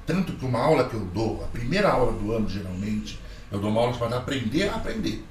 [0.07, 3.19] Tanto que uma aula que eu dou, a primeira aula do ano geralmente,
[3.51, 5.25] eu dou uma aula chamada Aprender a Aprender.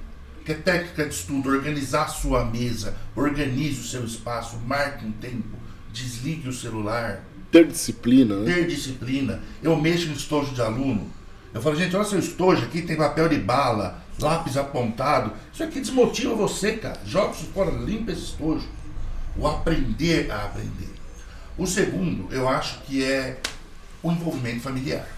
[0.44, 5.12] Que é técnica de estudo, organizar a sua mesa, organize o seu espaço, marque um
[5.12, 5.56] tempo,
[5.92, 7.24] desligue o celular.
[7.50, 8.54] Ter disciplina, né?
[8.54, 9.40] Ter disciplina.
[9.62, 11.10] Eu mexo no estojo de aluno.
[11.54, 15.32] Eu falo, gente, olha seu estojo aqui, tem papel de bala, lápis apontado.
[15.52, 17.00] Isso aqui desmotiva você, cara.
[17.06, 18.68] Joga isso fora, limpa esse estojo.
[19.36, 20.94] O aprender a aprender.
[21.58, 23.40] O segundo, eu acho que é
[24.06, 25.08] o envolvimento familiar.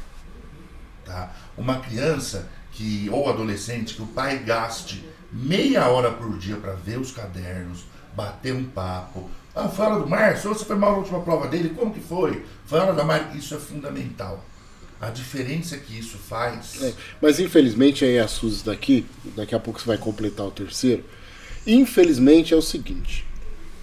[1.05, 1.33] Tá?
[1.57, 6.99] Uma criança que ou adolescente que o pai gaste meia hora por dia para ver
[6.99, 7.85] os cadernos,
[8.15, 9.29] bater um papo.
[9.55, 12.45] Ah, fala do Márcio, você foi mal na última prova dele, como que foi?
[12.67, 14.45] Fala da Mari, isso é fundamental.
[15.01, 16.83] A diferença que isso faz.
[16.83, 19.07] É, mas infelizmente aí a Suzy daqui,
[19.37, 21.05] daqui a pouco você vai completar o terceiro.
[21.67, 23.27] Infelizmente é o seguinte,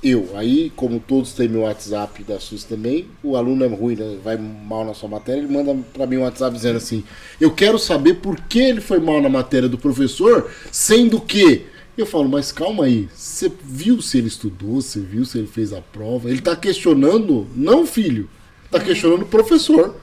[0.06, 0.30] eu.
[0.36, 4.18] Aí, como todos têm meu WhatsApp da SUS também, o aluno é ruim, né?
[4.23, 7.03] vai mal na sua matéria, ele manda para mim um WhatsApp dizendo assim:
[7.41, 11.65] Eu quero saber por que ele foi mal na matéria do professor, sendo que.
[11.98, 15.72] Eu falo, mas calma aí, você viu se ele estudou, você viu se ele fez
[15.72, 16.27] a prova?
[16.27, 18.30] Ele está questionando, não filho,
[18.65, 19.95] está questionando o professor.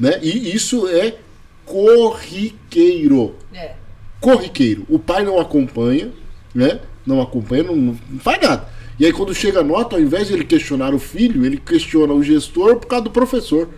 [0.00, 0.18] Né?
[0.22, 1.18] E isso é
[1.66, 3.34] corriqueiro.
[3.52, 3.74] É.
[4.22, 4.86] Corriqueiro.
[4.88, 6.10] O pai não acompanha,
[6.54, 6.80] né?
[7.04, 8.73] Não acompanha, não, não faz nada.
[8.98, 12.12] E aí quando chega a nota, ao invés de ele questionar o filho, ele questiona
[12.12, 13.68] o gestor por causa do professor.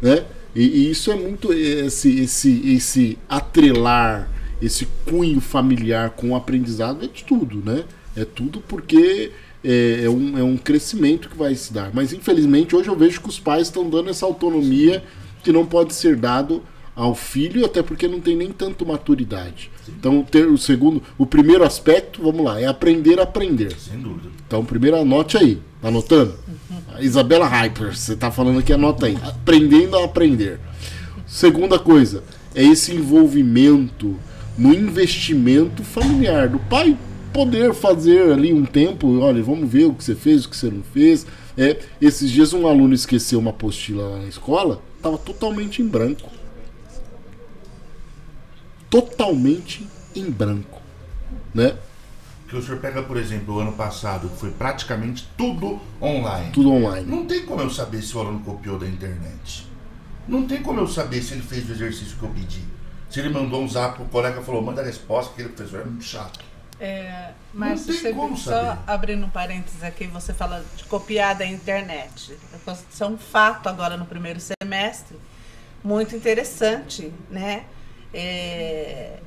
[0.00, 0.24] Né?
[0.54, 4.30] E, e isso é muito esse, esse, esse atrelar,
[4.62, 7.84] esse cunho familiar com o aprendizado é de tudo, né?
[8.16, 9.32] É tudo porque
[9.64, 11.90] é, é, um, é um crescimento que vai se dar.
[11.92, 15.02] Mas infelizmente hoje eu vejo que os pais estão dando essa autonomia
[15.42, 16.62] que não pode ser dado
[16.94, 19.70] ao filho, até porque não tem nem tanto maturidade.
[19.88, 23.74] Então, ter o segundo, o primeiro aspecto, vamos lá, é aprender a aprender.
[23.76, 24.28] Sem dúvida.
[24.46, 26.34] Então, primeiro anote aí, tá anotando?
[27.00, 29.18] Isabela Hyper, você tá falando aqui, anota aí.
[29.22, 30.60] Aprendendo a aprender.
[31.26, 32.22] Segunda coisa,
[32.54, 34.16] é esse envolvimento
[34.56, 36.96] no investimento familiar, do pai
[37.32, 40.70] poder fazer ali um tempo, olha, vamos ver o que você fez, o que você
[40.70, 41.26] não fez.
[41.58, 46.30] É, esses dias um aluno esqueceu uma apostila lá na escola, estava totalmente em branco
[48.90, 50.80] totalmente em branco,
[51.54, 51.76] né?
[52.48, 56.52] Que o senhor pega, por exemplo, o ano passado, que foi praticamente tudo online.
[56.52, 57.10] Tudo online.
[57.10, 59.66] Não tem como eu saber se o aluno copiou da internet.
[60.28, 62.62] Não tem como eu saber se ele fez o exercício que eu pedi.
[63.10, 65.84] Se ele mandou um zap pro colega e falou, manda a resposta, aquele professor é
[65.84, 66.40] muito chato.
[66.80, 68.78] É, mas tem você como só saber.
[68.86, 72.36] abrindo um parênteses aqui, você fala de copiar da internet.
[72.90, 75.16] Isso é um fato agora no primeiro semestre,
[75.82, 77.64] muito interessante, né?
[78.14, 79.18] É,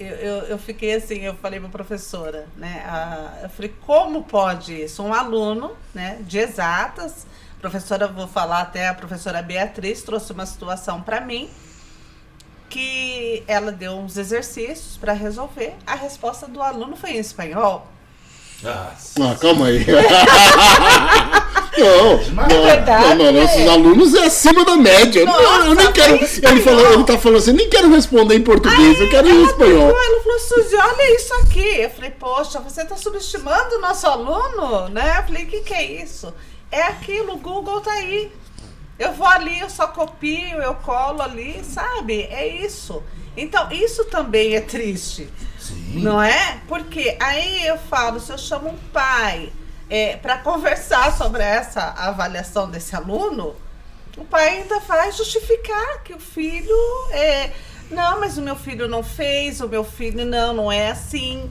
[0.00, 2.82] eu, eu, eu fiquei assim, eu falei para a professora, né?
[2.86, 5.02] a- eu falei, como pode isso?
[5.02, 7.26] Um aluno né, de exatas,
[7.60, 11.48] professora, vou falar até a professora Beatriz, trouxe uma situação para mim,
[12.68, 15.74] que ela deu uns exercícios para resolver.
[15.86, 17.86] A resposta do aluno foi em espanhol.
[18.64, 19.84] Ah, Ah, calma aí.
[21.78, 23.68] não, Mas não, verdade, não, não, nossos é.
[23.68, 25.24] alunos é acima da média.
[25.24, 26.14] Não, eu nem Nossa, quero.
[26.16, 29.88] Ele, falou, ele tá falando assim, nem quero responder em português, eu quero em espanhol.
[29.88, 31.80] pegou, ela falou, Suzy, olha isso aqui.
[31.80, 35.18] Eu falei, poxa, você está subestimando o nosso aluno, né?
[35.18, 36.32] Eu falei, o que, que é isso?
[36.70, 38.30] É aquilo, o Google tá aí.
[38.98, 42.22] Eu vou ali, eu só copio, eu colo ali, sabe?
[42.30, 43.02] É isso.
[43.34, 45.28] Então, isso também é triste.
[45.58, 46.00] sim.
[46.00, 46.60] Não é?
[46.68, 49.50] Porque aí eu falo, se eu chamo um pai
[49.88, 53.54] é, para conversar sobre essa avaliação desse aluno,
[54.16, 56.76] o pai ainda vai justificar que o filho
[57.12, 57.50] é.
[57.90, 61.50] Não, mas o meu filho não fez, o meu filho não, não é assim.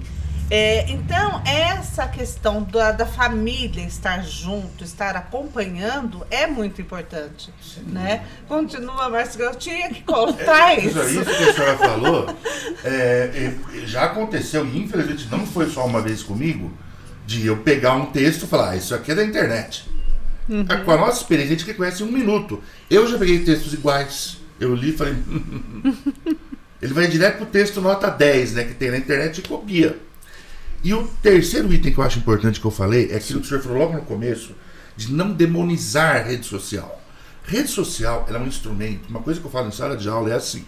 [0.53, 7.53] É, então, essa questão da, da família estar junto, estar acompanhando, é muito importante.
[7.87, 8.25] Né?
[8.49, 11.21] Continua, Márcio, eu tinha que contar Isso aí, isso.
[11.21, 12.35] isso que a senhora falou,
[12.83, 12.89] é,
[13.33, 16.69] é, já aconteceu, e infelizmente não foi só uma vez comigo,
[17.25, 19.89] de eu pegar um texto e falar, ah, isso aqui é da internet.
[20.67, 22.61] Ah, Com a nossa experiência, a gente que conhece em um minuto.
[22.89, 24.37] Eu já peguei textos iguais.
[24.59, 25.15] Eu li e falei.
[26.81, 28.63] Ele vai direto pro texto nota 10, né?
[28.63, 29.97] Que tem na internet e copia.
[30.83, 33.49] E o terceiro item que eu acho importante que eu falei é aquilo que o
[33.49, 34.55] senhor falou logo no começo,
[34.97, 36.99] de não demonizar a rede social.
[37.45, 39.09] Rede social é um instrumento.
[39.09, 40.65] Uma coisa que eu falo em sala de aula é assim.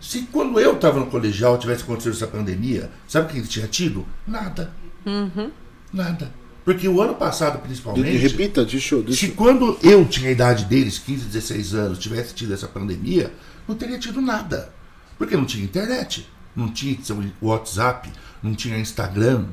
[0.00, 4.06] Se quando eu estava no colegial tivesse acontecido essa pandemia, sabe o que tinha tido?
[4.26, 4.70] Nada.
[5.92, 6.32] Nada.
[6.64, 8.16] Porque o ano passado, principalmente.
[8.16, 9.02] Repita, deixa eu.
[9.02, 13.32] Deixa Se quando eu tinha a idade deles, 15, 16 anos, tivesse tido essa pandemia,
[13.66, 14.72] não teria tido nada.
[15.18, 16.96] Porque não tinha internet, não tinha
[17.40, 18.10] WhatsApp,
[18.42, 19.46] não tinha Instagram,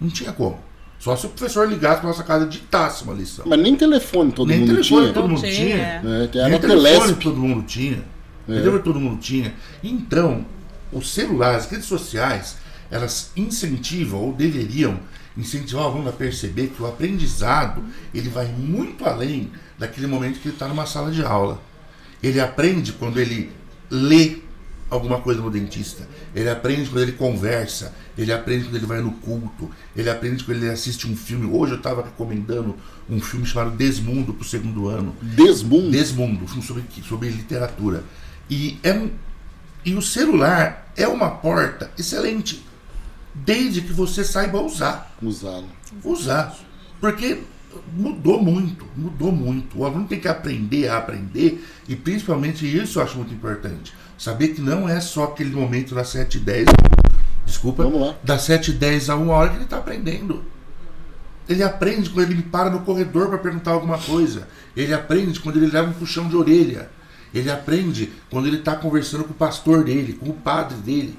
[0.00, 0.58] não tinha como.
[0.98, 3.44] Só se o professor ligasse para nossa casa e ditasse uma lição.
[3.46, 5.14] Mas nem telefone todo Nem mundo telefone tinha.
[5.14, 5.52] todo mundo tinha.
[5.52, 5.76] tinha.
[6.44, 8.04] É, Nem telefone todo mundo tinha.
[8.48, 8.82] Entendeu?
[8.82, 9.54] Todo mundo tinha.
[9.82, 10.46] Então,
[10.92, 12.56] os celulares, as redes sociais,
[12.90, 14.98] elas incentivam ou deveriam
[15.36, 17.84] incentivar o aluno a perceber que o aprendizado
[18.14, 21.60] ele vai muito além daquele momento que ele está numa sala de aula.
[22.22, 23.52] Ele aprende quando ele
[23.90, 24.38] lê
[24.88, 26.08] alguma coisa no dentista.
[26.34, 27.94] Ele aprende quando ele conversa.
[28.16, 29.70] Ele aprende quando ele vai no culto.
[29.94, 31.46] Ele aprende quando ele assiste um filme.
[31.46, 32.76] Hoje eu estava recomendando
[33.08, 35.14] um filme chamado Desmundo para o segundo ano.
[35.20, 35.90] Desmundo.
[35.90, 38.04] Desmundo, um filme sobre, sobre literatura.
[38.48, 39.10] E, é um,
[39.84, 42.64] e o celular é uma porta excelente,
[43.44, 45.14] desde que você saiba usar.
[45.22, 45.66] Usado.
[46.04, 46.56] Usar.
[47.00, 47.42] Porque
[47.92, 49.78] mudou muito, mudou muito.
[49.78, 53.92] O aluno tem que aprender a aprender, e principalmente isso eu acho muito importante.
[54.18, 56.66] Saber que não é só aquele momento das 7 e 10,
[57.44, 58.14] desculpa, Vamos lá.
[58.22, 60.42] das 7 e 10 a uma hora que ele está aprendendo.
[61.48, 64.48] Ele aprende quando ele me para no corredor para perguntar alguma coisa.
[64.76, 66.90] Ele aprende quando ele leva um puxão de orelha.
[67.32, 71.16] Ele aprende quando ele está conversando com o pastor dele, com o padre dele.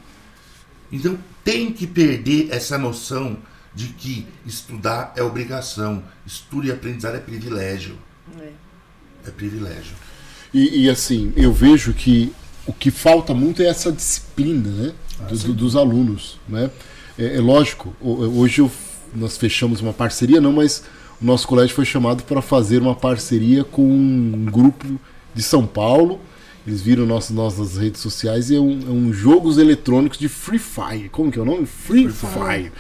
[0.92, 1.18] Então
[1.48, 3.38] tem que perder essa noção
[3.74, 7.96] de que estudar é obrigação, estudo e aprendizado é privilégio.
[9.26, 9.96] É privilégio.
[10.54, 12.34] E, e, assim, eu vejo que
[12.66, 14.94] o que falta muito é essa disciplina né?
[15.30, 16.38] do- do- dos alunos.
[16.50, 16.70] Né?
[17.18, 18.70] É, é lógico, ho- hoje eu
[19.16, 20.84] nós fechamos uma parceria, não, mas
[21.22, 25.00] o nosso colégio foi chamado para fazer uma parceria com um grupo
[25.34, 26.20] de São Paulo.
[26.68, 30.60] Eles viram nossas, nossas redes sociais e é um, é um jogos eletrônicos de Free
[30.60, 31.08] Fire.
[31.08, 31.66] Como que é o nome?
[31.66, 32.74] Free, Fire.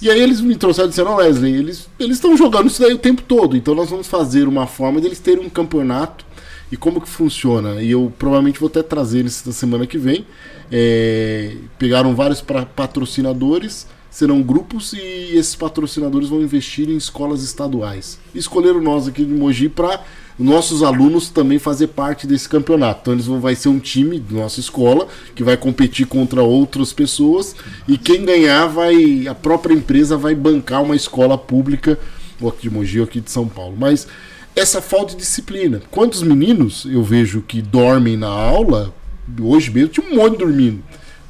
[0.00, 3.22] E aí eles me trouxeram e disseram, Wesley, eles estão jogando isso daí o tempo
[3.22, 3.56] todo.
[3.56, 6.24] Então nós vamos fazer uma forma deles terem um campeonato.
[6.70, 7.82] E como que funciona?
[7.82, 10.24] E eu provavelmente vou até trazer eles na semana que vem.
[10.70, 18.18] É, pegaram vários patrocinadores serão grupos e esses patrocinadores vão investir em escolas estaduais.
[18.34, 20.02] Escolheram nós aqui de Mogi para
[20.38, 23.00] nossos alunos também fazer parte desse campeonato.
[23.02, 26.92] Então eles vão vai ser um time da nossa escola que vai competir contra outras
[26.92, 27.56] pessoas
[27.88, 31.98] e quem ganhar vai a própria empresa vai bancar uma escola pública
[32.40, 33.76] ou aqui de Mogi ou aqui de São Paulo.
[33.78, 34.06] Mas
[34.54, 35.82] essa falta de disciplina.
[35.90, 38.94] Quantos meninos eu vejo que dormem na aula?
[39.40, 40.82] Hoje mesmo tinha um monte dormindo.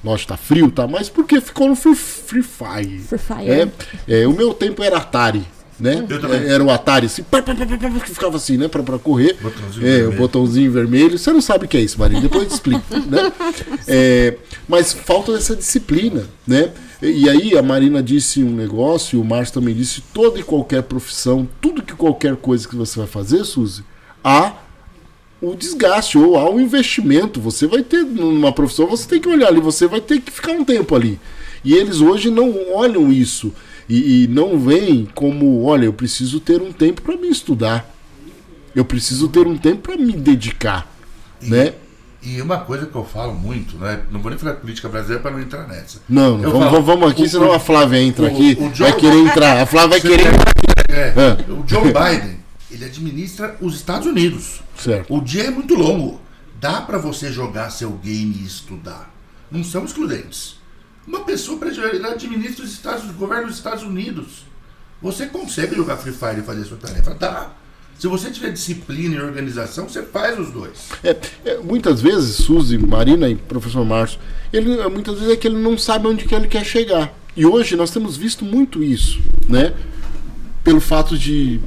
[0.05, 0.87] Lógico, tá frio, tá?
[0.87, 2.99] Mas porque ficou no Free, free Fire.
[3.01, 3.51] Free Fire.
[3.51, 5.45] É, é, o meu tempo era Atari.
[5.79, 6.07] Né?
[6.49, 7.65] Era o Atari assim, pá, pá, pá,
[8.05, 8.67] que ficava assim, né?
[8.67, 9.37] Pra, pra correr.
[9.41, 10.09] Botãozinho é, vermelho.
[10.09, 11.19] o botãozinho vermelho.
[11.19, 12.21] Você não sabe o que é isso, Maria.
[12.21, 12.83] Depois eu te explico.
[13.07, 13.33] né?
[13.87, 14.37] É,
[14.67, 16.73] mas falta essa disciplina, né?
[17.03, 20.83] E aí a Marina disse um negócio, e o Márcio também disse, toda e qualquer
[20.83, 23.85] profissão, tudo que qualquer coisa que você vai fazer, Suzy,
[24.25, 24.55] há
[25.43, 27.39] o desgaste ou há um investimento.
[27.41, 30.53] Você vai ter numa profissão, você tem que olhar ali, você vai ter que ficar
[30.53, 31.21] um tempo ali.
[31.63, 33.53] E eles hoje não olham isso
[33.89, 37.89] e, e não veem como, olha, eu preciso ter um tempo para me estudar.
[38.75, 40.87] Eu preciso ter um tempo para me dedicar,
[41.41, 41.73] né?
[42.23, 44.01] E uma coisa que eu falo muito, né?
[44.11, 46.01] Não vou nem falar política brasileira para não entrar nessa.
[46.09, 49.19] Não, vamos, falo, vamos aqui, o- senão a Flávia entra o- aqui, o vai querer
[49.19, 49.61] entrar.
[49.63, 50.53] A Flávia vai querer entrar.
[50.89, 51.53] É, Ah.
[51.53, 52.37] o Joe Biden,
[52.71, 54.61] ele administra os Estados Unidos.
[54.77, 55.15] Certo.
[55.15, 56.21] O dia é muito longo.
[56.61, 59.15] Dá para você jogar seu game e estudar.
[59.51, 60.56] Não são excludentes.
[61.07, 64.45] Uma pessoa ele administra os Estados, o governo dos Estados Unidos.
[65.01, 67.15] Você consegue jogar Free Fire e fazer sua tarefa?
[67.15, 67.51] Dá.
[67.99, 70.91] Se você tiver disciplina e organização, você faz os dois.
[71.03, 74.19] É, é, muitas vezes, Suzy, Marina e professor Márcio,
[74.53, 77.15] ele, é, muitas vezes é que ele não sabe onde que ele quer chegar.
[77.35, 79.75] E hoje nós temos visto muito isso, né?
[80.63, 81.61] Pelo fato de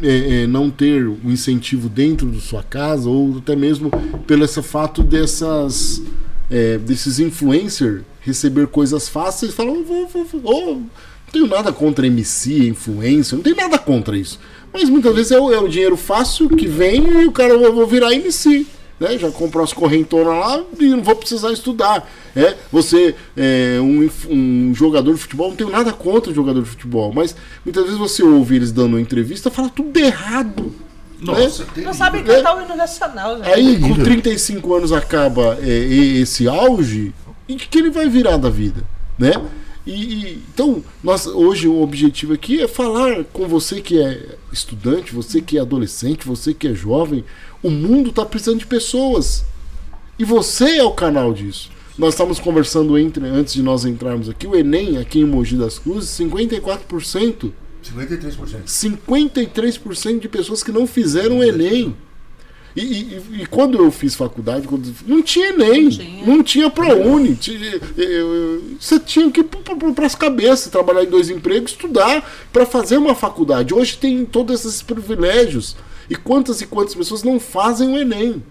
[0.00, 3.90] é, é, não ter um incentivo dentro da sua casa, ou até mesmo
[4.26, 6.02] pelo esse fato dessas,
[6.50, 10.90] é, desses influencers receber coisas fáceis e falar, "Oh, vou, vou, vou, oh, não
[11.32, 14.38] tenho nada contra MC, influencer, não tenho nada contra isso.
[14.72, 17.72] Mas muitas vezes é o, é o dinheiro fácil que vem e o cara, eu
[17.74, 18.66] vou virar MC.
[19.00, 19.18] Né?
[19.18, 22.08] Já comprou as correntonas lá e não vou precisar estudar.
[22.36, 26.68] É, você é um, um jogador de futebol, não tenho nada contra o jogador de
[26.68, 27.34] futebol, mas
[27.64, 30.72] muitas vezes você ouve eles dando uma entrevista fala tudo errado.
[31.20, 31.94] Nossa, Não terrível.
[31.94, 33.48] sabe cantar o hino nacional, gente.
[33.48, 34.04] Aí, com Terrível.
[34.04, 37.12] 35 anos acaba é, e- esse auge,
[37.48, 38.82] e que ele vai virar da vida,
[39.18, 39.32] né?
[39.84, 45.12] E, e- então, nós, hoje o objetivo aqui é falar com você que é estudante,
[45.14, 47.24] você que é adolescente, você que é jovem.
[47.62, 49.44] O mundo está precisando de pessoas.
[50.18, 51.70] E você é o canal disso.
[51.98, 55.78] Nós estávamos conversando entre, antes de nós entrarmos aqui, o Enem, aqui em Mogi das
[55.78, 57.52] Cruzes, 54%.
[57.82, 58.64] 53%.
[58.66, 61.94] 53% de pessoas que não fizeram o Enem.
[62.74, 66.42] E, e- e quando eu fiz faculdade, quando- não tinha Enem, não tinha.
[66.44, 67.34] tinha, ProUni.
[67.36, 72.64] tinha- eu- Você tinha que ir para as cabeças, trabalhar em dois empregos, estudar para
[72.64, 73.74] fazer uma faculdade.
[73.74, 75.76] Hoje tem todos esses privilégios.
[76.08, 78.42] E quantas e quantas pessoas não fazem o Enem?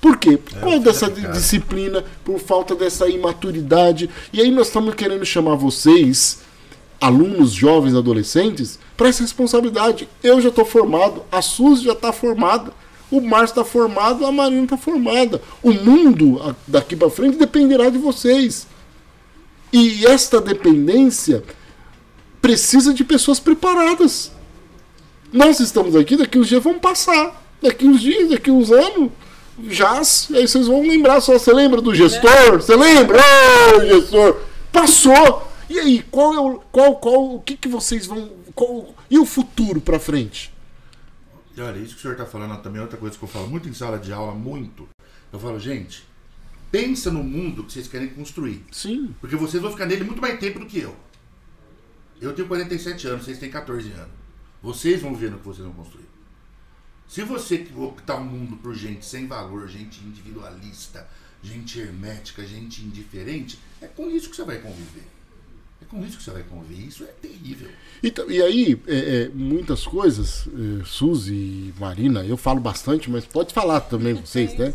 [0.00, 0.38] Por quê?
[0.38, 1.32] Por É, causa dessa cara.
[1.34, 4.08] disciplina, por falta dessa imaturidade.
[4.32, 6.40] E aí nós estamos querendo chamar vocês,
[6.98, 10.08] alunos jovens, adolescentes, para essa responsabilidade.
[10.22, 12.72] Eu já estou formado, a Suzy já está formada,
[13.10, 15.42] o Márcio está formado, a Marina está formada.
[15.62, 18.66] O mundo daqui para frente dependerá de vocês.
[19.72, 21.42] E esta dependência
[22.40, 24.32] precisa de pessoas preparadas.
[25.32, 27.40] Nós estamos aqui, daqui uns dias vamos passar.
[27.62, 29.10] Daqui uns dias, daqui uns anos,
[29.68, 31.34] já, aí vocês vão lembrar só.
[31.34, 32.60] Você lembra do gestor?
[32.60, 33.20] Você lembra?
[33.76, 34.36] Ô, gestor!
[34.72, 35.50] Passou!
[35.68, 36.60] E aí, qual é o.
[36.72, 38.30] Qual, qual, o que, que vocês vão.
[38.54, 40.49] Qual, e o futuro pra frente?
[41.58, 43.68] Olha, isso que o senhor está falando também é outra coisa que eu falo muito
[43.68, 44.88] em sala de aula, muito.
[45.32, 46.04] Eu falo, gente,
[46.70, 48.64] pensa no mundo que vocês querem construir.
[48.70, 49.14] Sim.
[49.20, 50.96] Porque vocês vão ficar nele muito mais tempo do que eu.
[52.20, 54.12] Eu tenho 47 anos, vocês têm 14 anos.
[54.62, 56.08] Vocês vão ver no que vocês vão construir.
[57.08, 61.08] Se você optar um mundo por gente sem valor, gente individualista,
[61.42, 65.08] gente hermética, gente indiferente, é com isso que você vai conviver.
[65.82, 66.86] É com isso que você vai conviver.
[66.86, 67.68] Isso é terrível.
[68.02, 73.24] Então, e aí, é, é, muitas coisas, é, Suzy e Marina, eu falo bastante, mas
[73.24, 74.72] pode falar também vocês, né?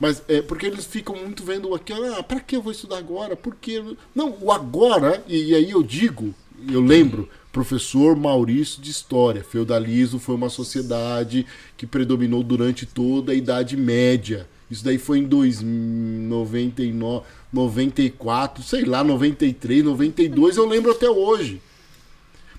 [0.00, 3.36] Mas é porque eles ficam muito vendo aqui, ah, pra que eu vou estudar agora?
[3.36, 3.82] Porque.
[4.14, 6.34] Não, o agora, e, e aí eu digo,
[6.70, 9.42] eu lembro, Professor Maurício de História.
[9.42, 11.44] Feudalismo foi uma sociedade
[11.76, 14.48] que predominou durante toda a Idade Média.
[14.70, 21.60] Isso daí foi em 2099, 94, sei lá, 93, 92, eu lembro até hoje.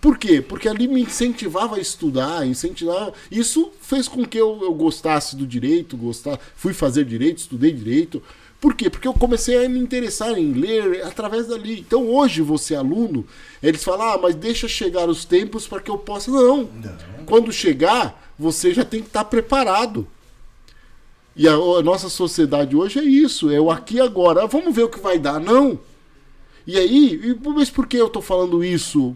[0.01, 0.41] Por quê?
[0.41, 3.13] Porque ali me incentivava a estudar, incentivava.
[3.29, 8.23] Isso fez com que eu, eu gostasse do direito, gostar, fui fazer direito, estudei direito.
[8.61, 8.89] Por quê?
[8.89, 11.79] Porque eu comecei a me interessar em ler através dali.
[11.79, 13.25] Então hoje você aluno,
[13.63, 16.31] eles falam: "Ah, mas deixa chegar os tempos para que eu possa".
[16.31, 16.63] Não.
[16.63, 17.25] Não.
[17.25, 20.07] Quando chegar, você já tem que estar preparado.
[21.39, 24.43] E a, a nossa sociedade hoje é isso, é o aqui e agora.
[24.43, 25.79] Ah, vamos ver o que vai dar, não.
[26.67, 29.15] E aí, mas por que eu estou falando isso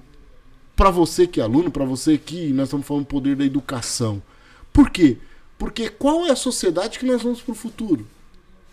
[0.74, 4.24] para você que é aluno, para você que nós estamos falando do poder da educação?
[4.72, 5.18] Por quê?
[5.58, 8.08] Porque qual é a sociedade que nós vamos para o futuro?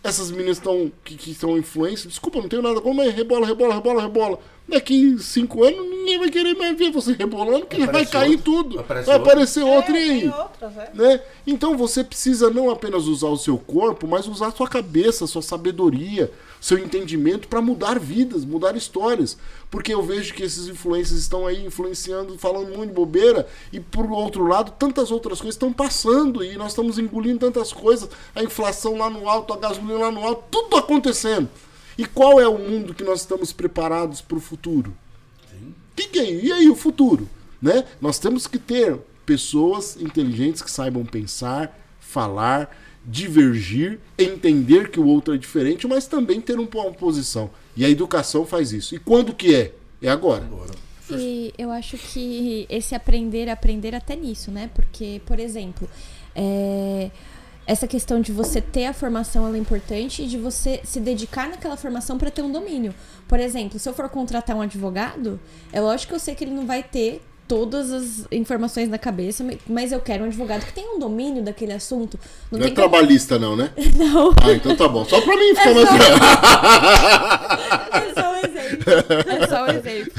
[0.01, 3.75] Essas meninas estão que, que são influências, desculpa, não tenho nada como, mas rebola, rebola,
[3.75, 4.39] rebola, rebola.
[4.71, 8.45] Daqui cinco anos ninguém vai querer mais ver você rebolando, porque vai cair outro.
[8.45, 8.79] tudo.
[8.79, 9.31] Aparece vai outro.
[9.31, 10.29] aparecer outro e aí?
[10.29, 10.91] outras, é.
[10.95, 11.23] né?
[11.45, 15.29] Então você precisa não apenas usar o seu corpo, mas usar a sua cabeça, a
[15.29, 16.31] sua sabedoria,
[16.61, 19.37] seu entendimento para mudar vidas, mudar histórias.
[19.71, 24.09] Porque eu vejo que esses influencers estão aí influenciando, falando muito de bobeira, e por
[24.11, 28.97] outro lado, tantas outras coisas estão passando e nós estamos engolindo tantas coisas, a inflação
[28.97, 31.49] lá no alto, a gasolina lá no alto, tudo acontecendo.
[31.99, 34.95] E qual é o mundo que nós estamos preparados para o futuro?
[35.97, 36.31] Que que é?
[36.33, 37.29] E aí o futuro?
[37.61, 37.85] Né?
[38.01, 38.97] Nós temos que ter
[39.27, 46.41] pessoas inteligentes que saibam pensar, falar, divergir, entender que o outro é diferente, mas também
[46.41, 47.51] ter um- uma posição.
[47.77, 48.95] E a educação faz isso.
[48.95, 49.73] E quando que é?
[50.03, 50.45] É agora.
[50.45, 50.71] Agora.
[51.13, 54.71] E eu acho que esse aprender, aprender até nisso, né?
[54.75, 55.89] Porque, por exemplo,
[56.35, 57.11] é,
[57.67, 61.49] essa questão de você ter a formação ela é importante e de você se dedicar
[61.49, 62.95] naquela formação para ter um domínio.
[63.29, 65.39] Por exemplo, se eu for contratar um advogado,
[65.73, 69.45] é lógico que eu sei que ele não vai ter todas as informações na cabeça,
[69.69, 72.17] mas eu quero um advogado que tenha um domínio daquele assunto.
[72.49, 72.89] Não, Não é como...
[72.89, 73.73] trabalhista, não, né?
[73.99, 74.31] Não.
[74.41, 75.05] Ah, então tá bom.
[75.05, 75.89] Só pra mim ficar mais.
[75.91, 76.21] É exemplo.
[78.87, 80.13] É só um exemplo.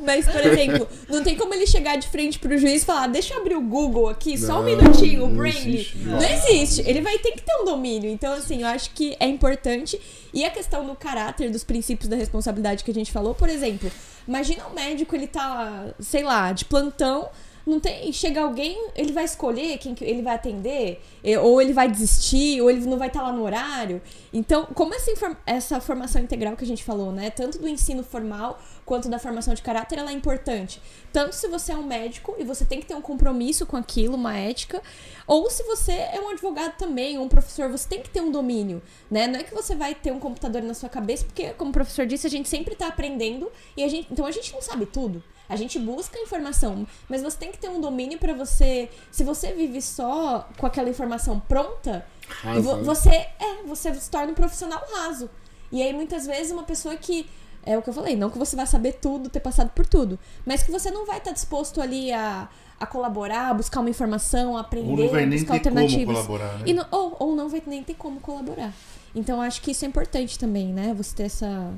[0.00, 3.34] Mas, por exemplo, não tem como ele chegar de frente pro juiz e falar: deixa
[3.34, 5.74] eu abrir o Google aqui, só um Não, minutinho, o não Braille.
[5.76, 5.98] existe.
[5.98, 6.82] Não existe.
[6.86, 8.10] Ele vai ter que ter um domínio.
[8.10, 10.00] Então, assim, eu acho que é importante.
[10.32, 13.90] E a questão do caráter, dos princípios da responsabilidade que a gente falou, por exemplo,
[14.26, 17.28] imagina um médico, ele tá, sei lá, de plantão.
[17.66, 18.12] Não tem.
[18.12, 22.60] Chega alguém, ele vai escolher quem que ele vai atender, eh, ou ele vai desistir,
[22.60, 24.02] ou ele não vai estar lá no horário.
[24.32, 27.30] Então, como essa, essa formação integral que a gente falou, né?
[27.30, 30.80] Tanto do ensino formal quanto da formação de caráter, ela é importante.
[31.12, 34.14] Tanto se você é um médico e você tem que ter um compromisso com aquilo,
[34.14, 34.82] uma ética,
[35.26, 38.30] ou se você é um advogado também, ou um professor, você tem que ter um
[38.30, 39.26] domínio, né?
[39.26, 42.06] Não é que você vai ter um computador na sua cabeça, porque, como o professor
[42.06, 45.22] disse, a gente sempre está aprendendo e a gente, então a gente não sabe tudo.
[45.48, 48.88] A gente busca informação, mas você tem que ter um domínio para você.
[49.10, 52.82] Se você vive só com aquela informação pronta, Rasa, vo- né?
[52.82, 55.28] você é, você se torna um profissional raso.
[55.70, 57.28] E aí muitas vezes uma pessoa que
[57.66, 60.18] é o que eu falei, não que você vai saber tudo, ter passado por tudo,
[60.46, 64.56] mas que você não vai estar disposto ali a, a colaborar, a buscar uma informação,
[64.56, 66.14] a aprender, Ou não vai nem buscar ter como alternativas.
[66.16, 66.64] colaborar, né?
[66.66, 68.72] E não- ou, ou não vai nem ter como colaborar.
[69.14, 70.92] Então acho que isso é importante também, né?
[70.94, 71.72] Você ter essa,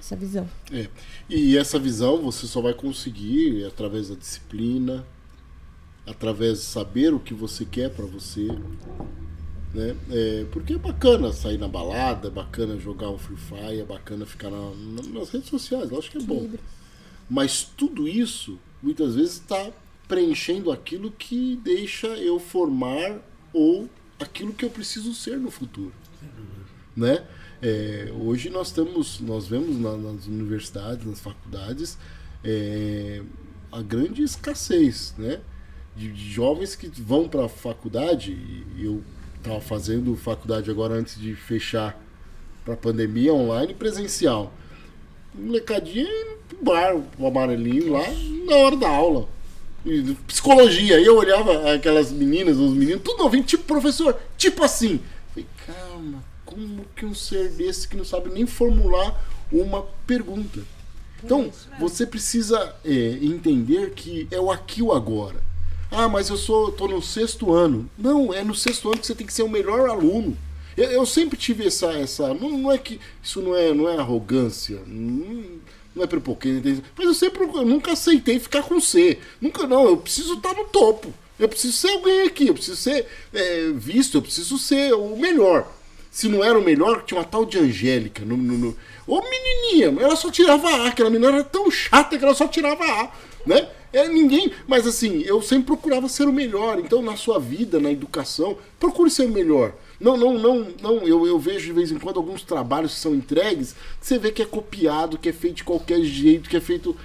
[0.00, 0.48] essa visão.
[0.72, 0.88] É.
[1.28, 5.06] E essa visão você só vai conseguir através da disciplina,
[6.06, 8.48] através de saber o que você quer pra você.
[9.74, 9.96] Né?
[10.10, 14.26] É, porque é bacana sair na balada, é bacana jogar um Free Fire, é bacana
[14.26, 16.50] ficar na- na- nas redes sociais, eu acho que é bom.
[17.30, 19.70] Mas tudo isso, muitas vezes, está
[20.06, 23.18] preenchendo aquilo que deixa eu formar
[23.52, 23.88] ou
[24.20, 25.92] aquilo que eu preciso ser no futuro.
[26.94, 27.24] Né?
[27.62, 31.96] É, hoje nós temos, nós vemos na- nas universidades, nas faculdades,
[32.44, 33.22] é,
[33.70, 35.40] a grande escassez, né?
[35.96, 39.02] De, de jovens que vão para a faculdade, e eu
[39.42, 42.00] estava fazendo faculdade agora antes de fechar
[42.64, 44.52] para a pandemia online presencial
[45.34, 46.08] molecadinha
[46.52, 48.04] no bar, o amarelinho lá,
[48.46, 49.28] na hora da aula.
[49.84, 51.00] E psicologia.
[51.00, 55.00] E eu olhava aquelas meninas, os meninos, tudo novinho, tipo professor, tipo assim.
[55.30, 59.20] Falei, calma, como que um ser desse que não sabe nem formular
[59.50, 60.60] uma pergunta?
[61.24, 62.90] Então, você precisa é,
[63.22, 65.40] entender que é o aqui o agora.
[65.92, 67.88] Ah, mas eu sou, tô no sexto ano.
[67.98, 70.36] Não, é no sexto ano que você tem que ser o melhor aluno.
[70.74, 73.98] Eu, eu sempre tive essa, essa, não, não é que isso não é, não é
[73.98, 75.60] arrogância, não,
[75.94, 79.18] não é prepotência, mas eu sempre, eu nunca aceitei ficar com C.
[79.38, 79.84] Nunca não.
[79.84, 81.12] Eu preciso estar no topo.
[81.38, 82.48] Eu preciso ser alguém aqui.
[82.48, 84.16] Eu preciso ser é, visto.
[84.16, 85.70] Eu preciso ser o melhor.
[86.10, 88.24] Se não era o melhor, tinha uma tal de Angélica.
[88.24, 88.76] No, no, no...
[89.06, 90.88] Ô menininha, ela só tirava A.
[90.88, 93.10] Aquela menina era tão chata que ela só tirava A,
[93.46, 93.68] né?
[93.92, 96.78] É ninguém, mas assim, eu sempre procurava ser o melhor.
[96.78, 99.74] Então, na sua vida, na educação, procure ser o melhor.
[100.00, 100.96] Não, não, não, não.
[101.06, 104.42] Eu, eu vejo de vez em quando alguns trabalhos que são entregues, você vê que
[104.42, 106.96] é copiado, que é feito de qualquer jeito, que é feito.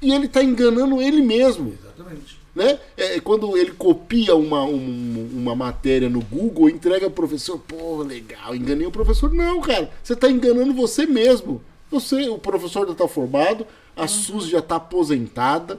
[0.00, 1.76] E ele está enganando ele mesmo.
[1.82, 2.38] Exatamente.
[2.54, 2.78] Né?
[2.96, 8.54] É, quando ele copia uma, um, uma matéria no Google, entrega ao professor, pô, legal,
[8.54, 9.32] enganei o professor.
[9.32, 11.60] Não, cara, você está enganando você mesmo.
[11.90, 13.66] Você, o professor já está formado,
[13.96, 14.08] a uhum.
[14.08, 15.78] Suzy já está aposentada,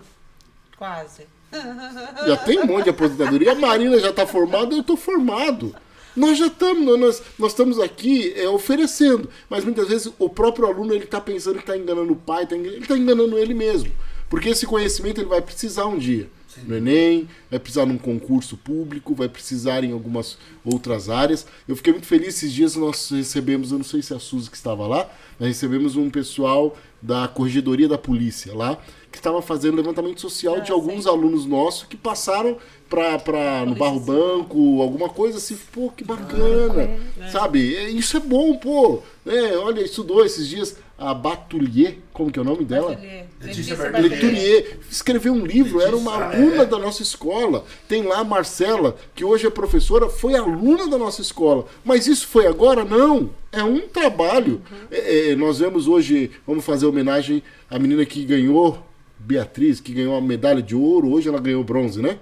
[0.80, 1.28] Quase.
[2.26, 3.52] Já tem um monte de aposentadoria.
[3.52, 5.76] A Marina já está formada, eu estou formado.
[6.16, 10.94] Nós já estamos, nós, nós estamos aqui é, oferecendo, mas muitas vezes o próprio aluno
[10.94, 13.92] ele está pensando que está enganando o pai, tá enganando, ele está enganando ele mesmo,
[14.30, 16.62] porque esse conhecimento ele vai precisar um dia Sim.
[16.66, 21.46] no Enem, vai precisar num concurso público, vai precisar em algumas outras áreas.
[21.68, 24.50] Eu fiquei muito feliz esses dias nós recebemos, eu não sei se é a Suzy
[24.50, 25.08] que estava lá,
[25.40, 28.78] nós recebemos um pessoal da corregedoria da polícia lá
[29.12, 31.10] que estava fazendo levantamento social ah, de alguns sim.
[31.10, 32.58] alunos nossos que passaram
[32.90, 36.90] pra, pra, no Barro Banco, alguma coisa assim, pô, que bacana,
[37.20, 37.76] ah, sabe?
[37.76, 39.02] É, isso é bom, pô.
[39.26, 43.00] É, olha, estudou esses dias a Batoulier, como que é o nome dela?
[43.42, 44.80] Leturier.
[44.90, 47.64] Escreveu um livro, era uma aluna da nossa escola.
[47.88, 51.66] Tem lá a Marcela, que hoje é professora, foi aluna da nossa escola.
[51.86, 52.84] Mas isso foi agora?
[52.84, 53.30] Não.
[53.52, 54.62] É um trabalho.
[54.70, 54.78] Uhum.
[54.92, 58.86] É, é, nós vemos hoje, vamos fazer homenagem à menina que ganhou
[59.20, 62.20] Beatriz, que ganhou a medalha de ouro, hoje ela ganhou bronze, né?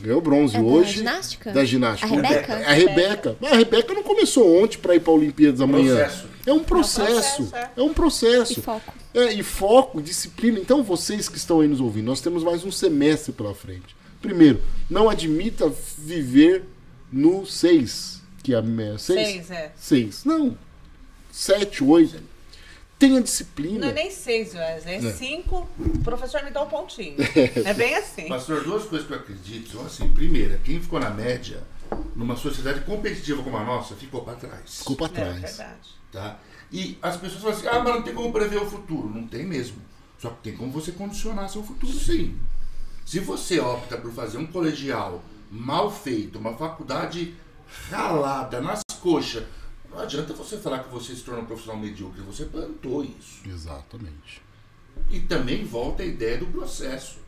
[0.00, 1.02] Ganhou bronze é hoje.
[1.02, 1.52] Da ginástica?
[1.52, 2.12] Da ginástica.
[2.12, 2.54] A Rebeca?
[2.54, 3.36] A Rebeca.
[3.42, 5.96] A Rebeca não começou ontem para ir para a Olimpíadas amanhã.
[5.96, 6.28] Processo.
[6.46, 7.02] É um processo.
[7.06, 7.56] É um processo.
[7.56, 7.70] É.
[7.76, 8.58] é um processo.
[8.58, 8.94] E foco.
[9.14, 10.58] É, e foco, disciplina.
[10.58, 13.96] Então, vocês que estão aí nos ouvindo, nós temos mais um semestre pela frente.
[14.20, 16.64] Primeiro, não admita viver
[17.12, 18.22] no 6.
[18.42, 18.98] Que é 6?
[18.98, 19.72] 6, é.
[19.76, 20.24] 6.
[20.24, 20.56] Não.
[21.30, 22.33] 7, 8
[23.08, 23.80] tenha disciplina.
[23.80, 25.68] Não é nem seis, Wesley, é, é cinco.
[25.78, 27.16] O professor me dá um pontinho.
[27.64, 28.28] É bem assim.
[28.28, 30.08] Pastor, duas coisas que eu acredito são assim.
[30.12, 31.62] Primeira, quem ficou na média,
[32.14, 34.78] numa sociedade competitiva como a nossa, ficou para trás.
[34.78, 35.36] Ficou para trás.
[35.36, 35.88] É verdade.
[36.12, 36.38] Tá?
[36.72, 39.08] E as pessoas falam assim, ah, mas não tem como prever o futuro.
[39.08, 39.76] Não tem mesmo.
[40.18, 42.38] Só que tem como você condicionar seu futuro, sim.
[43.04, 47.34] Se você opta por fazer um colegial mal feito, uma faculdade
[47.90, 49.44] ralada, nas coxas,
[49.94, 53.40] não adianta você falar que você se tornou um profissional medíocre, você plantou isso.
[53.48, 54.42] Exatamente.
[55.10, 57.18] E também volta a ideia do processo.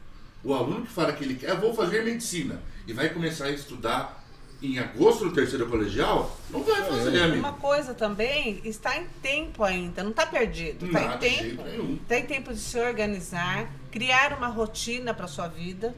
[0.43, 4.25] O aluno que fala que ele quer, vou fazer medicina, e vai começar a estudar
[4.63, 7.23] em agosto do terceiro colegial, não vai fazer, é.
[7.25, 7.39] amigo.
[7.39, 10.87] Uma coisa também, está em tempo ainda, não está perdido.
[10.87, 11.63] Está em tempo.
[12.03, 15.95] Está em tempo de se organizar, criar uma rotina para sua vida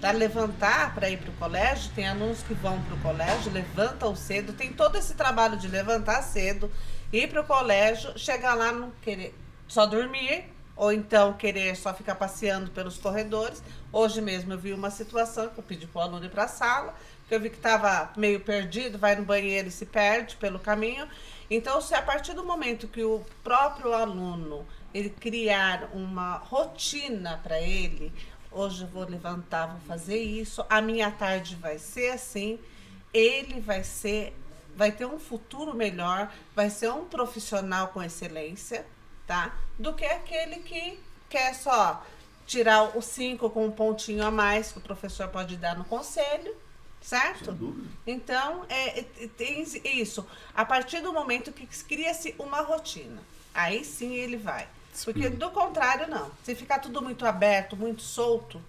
[0.00, 4.16] para levantar para ir para o colégio, tem alunos que vão para o colégio, levantam
[4.16, 6.72] cedo, tem todo esse trabalho de levantar cedo,
[7.12, 9.34] ir para o colégio, chegar lá não querer
[9.68, 10.44] só dormir,
[10.74, 13.62] ou então querer só ficar passeando pelos corredores.
[13.92, 16.48] Hoje mesmo eu vi uma situação que eu pedi para o aluno ir para a
[16.48, 16.94] sala,
[17.28, 21.06] que eu vi que estava meio perdido, vai no banheiro e se perde pelo caminho.
[21.50, 27.60] Então, se a partir do momento que o próprio aluno ele criar uma rotina para
[27.60, 28.12] ele,
[28.50, 32.58] hoje eu vou levantar, vou fazer isso, a minha tarde vai ser assim,
[33.12, 34.36] ele vai ser,
[34.76, 38.86] vai ter um futuro melhor, vai ser um profissional com excelência,
[39.26, 39.54] tá?
[39.78, 40.98] Do que aquele que
[41.28, 42.04] quer só
[42.46, 46.54] tirar o 5 com um pontinho a mais que o professor pode dar no conselho,
[47.00, 47.52] certo?
[48.04, 49.02] Então, é, é,
[49.38, 50.26] tem isso.
[50.54, 53.22] A partir do momento que cria-se uma rotina,
[53.54, 54.66] aí sim ele vai.
[55.04, 56.30] Porque do contrário, não.
[56.42, 58.60] Se ficar tudo muito aberto, muito solto,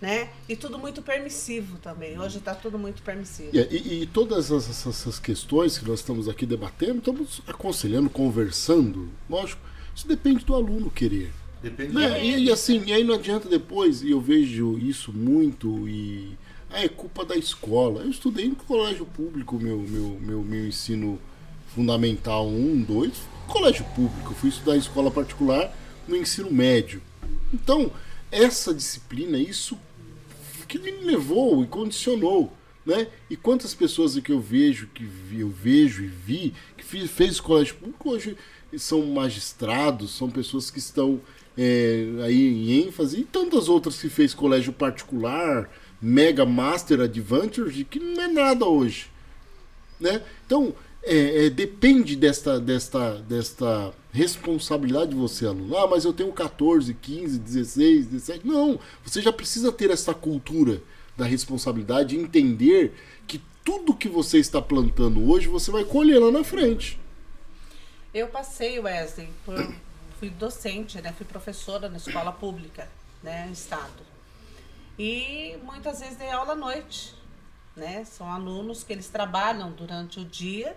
[0.00, 0.30] né?
[0.48, 2.18] E tudo muito permissivo também.
[2.18, 3.50] Hoje está tudo muito permissivo.
[3.52, 9.08] E, e, e todas essas, essas, questões que nós estamos aqui debatendo, estamos aconselhando, conversando.
[9.28, 9.60] Lógico,
[9.94, 11.32] isso depende do aluno querer.
[11.62, 12.24] Depende né?
[12.24, 16.36] e, e, assim, e aí não adianta depois, e eu vejo isso muito, e
[16.70, 18.02] ah, é culpa da escola.
[18.02, 21.18] Eu estudei em colégio público, meu, meu, meu, meu ensino
[21.74, 23.12] fundamental 1, 2,
[23.46, 25.74] colégio público, fui estudar em escola particular
[26.06, 27.02] no ensino médio.
[27.52, 27.90] Então,
[28.30, 29.78] essa disciplina, isso
[30.68, 32.52] que me levou e condicionou,
[32.84, 33.08] né?
[33.28, 35.04] E quantas pessoas que eu vejo, que
[35.38, 38.36] eu vejo e vi, que fiz, fez colégio público hoje
[38.76, 41.20] são magistrados, são pessoas que estão
[41.56, 45.70] é, aí em ênfase, e tantas outras que fez colégio particular,
[46.00, 49.10] Mega Master Advantage, que não é nada hoje.
[49.98, 50.20] Né?
[50.44, 50.74] Então,
[51.06, 55.76] é, é, depende desta, desta, desta responsabilidade de você, aluno.
[55.76, 58.46] Ah, mas eu tenho 14, 15, 16, 17.
[58.46, 60.82] Não, você já precisa ter essa cultura
[61.16, 62.92] da responsabilidade entender
[63.26, 66.98] que tudo que você está plantando hoje, você vai colher lá na frente.
[68.12, 69.56] Eu passei, Wesley, por,
[70.18, 71.12] fui docente, né?
[71.12, 72.88] Fui professora na escola pública,
[73.22, 73.48] né?
[73.52, 74.02] Estado.
[74.98, 77.14] E muitas vezes dei aula à noite,
[77.76, 78.04] né?
[78.04, 80.76] São alunos que eles trabalham durante o dia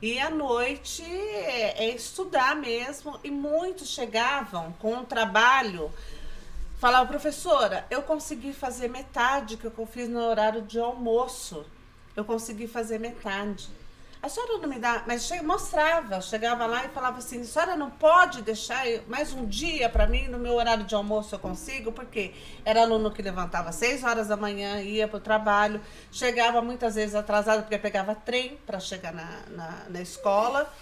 [0.00, 3.18] e à noite é, é estudar mesmo.
[3.24, 5.92] E muitos chegavam com um trabalho
[6.78, 11.64] Falava, professora, eu consegui fazer metade que eu fiz no horário de almoço.
[12.14, 13.68] Eu consegui fazer metade.
[14.22, 17.90] A senhora não me dá, mas mostrava, chegava lá e falava assim: a senhora não
[17.90, 22.32] pode deixar mais um dia para mim no meu horário de almoço eu consigo, porque
[22.64, 25.80] era aluno que levantava às 6 horas da manhã, ia para o trabalho,
[26.10, 30.72] chegava muitas vezes atrasado, porque pegava trem para chegar na, na, na escola.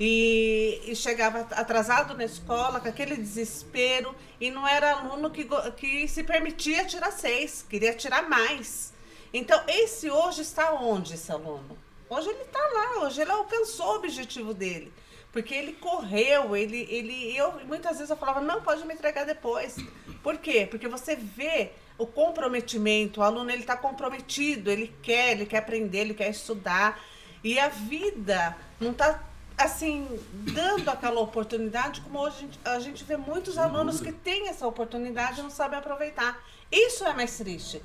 [0.00, 5.44] E, e, chegava atrasado na escola, com aquele desespero, e não era aluno que,
[5.76, 8.92] que se permitia tirar seis, queria tirar mais.
[9.34, 11.76] Então, esse hoje está onde, esse aluno?
[12.10, 14.92] Hoje ele está lá, hoje ele alcançou o objetivo dele.
[15.32, 17.36] Porque ele correu, ele, ele.
[17.36, 19.76] Eu muitas vezes eu falava, não, pode me entregar depois.
[20.22, 20.66] Por quê?
[20.68, 25.98] Porque você vê o comprometimento, o aluno ele está comprometido, ele quer, ele quer aprender,
[25.98, 26.98] ele quer estudar.
[27.44, 29.22] E a vida não está
[29.56, 34.48] assim, dando aquela oportunidade, como hoje a gente, a gente vê muitos alunos que têm
[34.48, 36.40] essa oportunidade e não sabem aproveitar.
[36.70, 37.82] Isso é mais triste.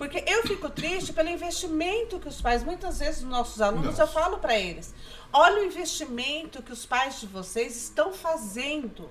[0.00, 4.04] Porque eu fico triste pelo investimento que os pais, muitas vezes, os nossos alunos, Nossa.
[4.04, 4.94] eu falo para eles:
[5.30, 9.10] olha o investimento que os pais de vocês estão fazendo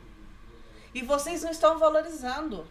[0.91, 2.65] e vocês não estão valorizando.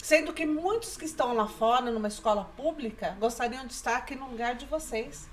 [0.00, 4.30] Sendo que muitos que estão lá fora, numa escola pública, gostariam de estar aqui no
[4.30, 5.28] lugar de vocês.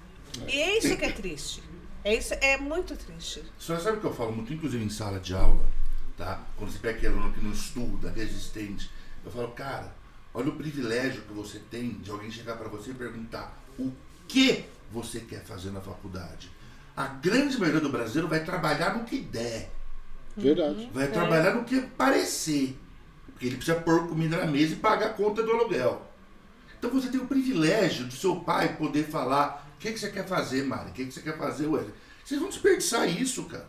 [0.47, 1.61] E é isso que é triste.
[2.03, 3.43] É isso, é muito triste.
[3.59, 5.63] Você sabe o que eu falo muito, inclusive em sala de aula,
[6.17, 6.41] tá?
[6.57, 8.89] Quando você pega aquele aluno que não estuda, resistente,
[9.23, 9.93] eu falo, cara,
[10.35, 13.91] olha o privilégio que você tem de alguém chegar para você e perguntar o
[14.27, 16.51] que você quer fazer na faculdade.
[16.95, 19.71] A grande maioria do brasileiro vai trabalhar no que der.
[20.35, 20.89] Verdade.
[20.93, 21.07] Vai é.
[21.07, 22.77] trabalhar no que parecer.
[23.25, 26.05] Porque ele precisa pôr comida na mesa e pagar a conta do aluguel.
[26.77, 30.27] Então você tem o privilégio de seu pai poder falar o que, que você quer
[30.27, 30.89] fazer, Mari?
[30.89, 31.93] O que, que você quer fazer, Wesley?
[32.23, 33.67] Vocês vão desperdiçar isso, cara.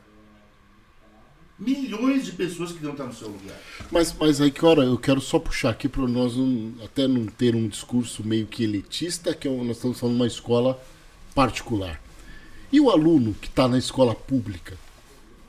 [1.59, 3.57] Milhões de pessoas que não estão no seu lugar.
[3.91, 6.35] Mas, mas aí, hora eu quero só puxar aqui para nós
[6.85, 10.27] até não ter um discurso meio que elitista, que é nós estamos falando de uma
[10.27, 10.79] escola
[11.35, 12.01] particular.
[12.71, 14.77] E o aluno que está na escola pública,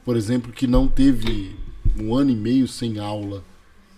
[0.06, 1.56] por exemplo, que não teve
[2.00, 3.44] um ano e meio sem aula,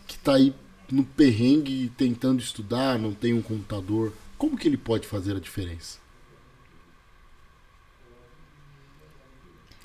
[0.08, 0.54] que está aí
[0.92, 6.00] no perrengue tentando estudar, não tem um computador, como que ele pode fazer a diferença?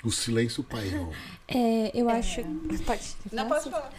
[0.05, 1.11] O silêncio pairou.
[1.47, 2.41] É, eu acho.
[2.41, 2.45] É.
[2.85, 3.15] Pode.
[3.31, 3.91] Não pode falar.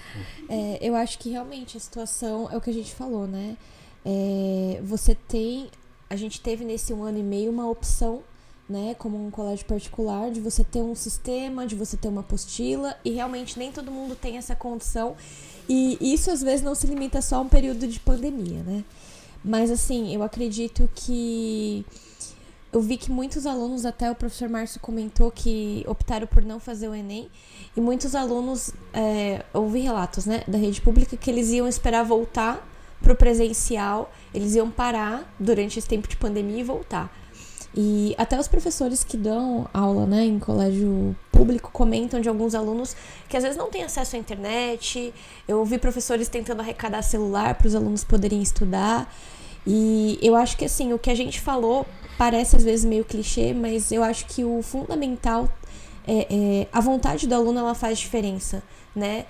[0.48, 3.56] É, eu acho que realmente a situação é o que a gente falou, né?
[4.04, 5.68] É, você tem.
[6.08, 8.22] A gente teve nesse um ano e meio uma opção,
[8.68, 8.94] né?
[8.94, 13.10] Como um colégio particular, de você ter um sistema, de você ter uma apostila, e
[13.10, 15.16] realmente nem todo mundo tem essa condição.
[15.68, 18.84] E isso às vezes não se limita só a um período de pandemia, né?
[19.44, 21.84] Mas assim, eu acredito que
[22.76, 26.86] eu vi que muitos alunos, até o professor Márcio comentou que optaram por não fazer
[26.88, 27.30] o Enem,
[27.74, 32.68] e muitos alunos, é, ouvi relatos né, da rede pública que eles iam esperar voltar
[33.02, 37.10] para o presencial, eles iam parar durante esse tempo de pandemia e voltar.
[37.74, 42.94] E até os professores que dão aula né, em colégio público comentam de alguns alunos
[43.26, 45.14] que às vezes não têm acesso à internet.
[45.48, 49.10] Eu ouvi professores tentando arrecadar celular para os alunos poderem estudar.
[49.66, 51.86] E eu acho que assim, o que a gente falou
[52.18, 55.48] parece às vezes meio clichê, mas eu acho que o fundamental
[56.06, 58.62] é, é a vontade do aluno ela faz diferença,
[58.94, 59.26] né?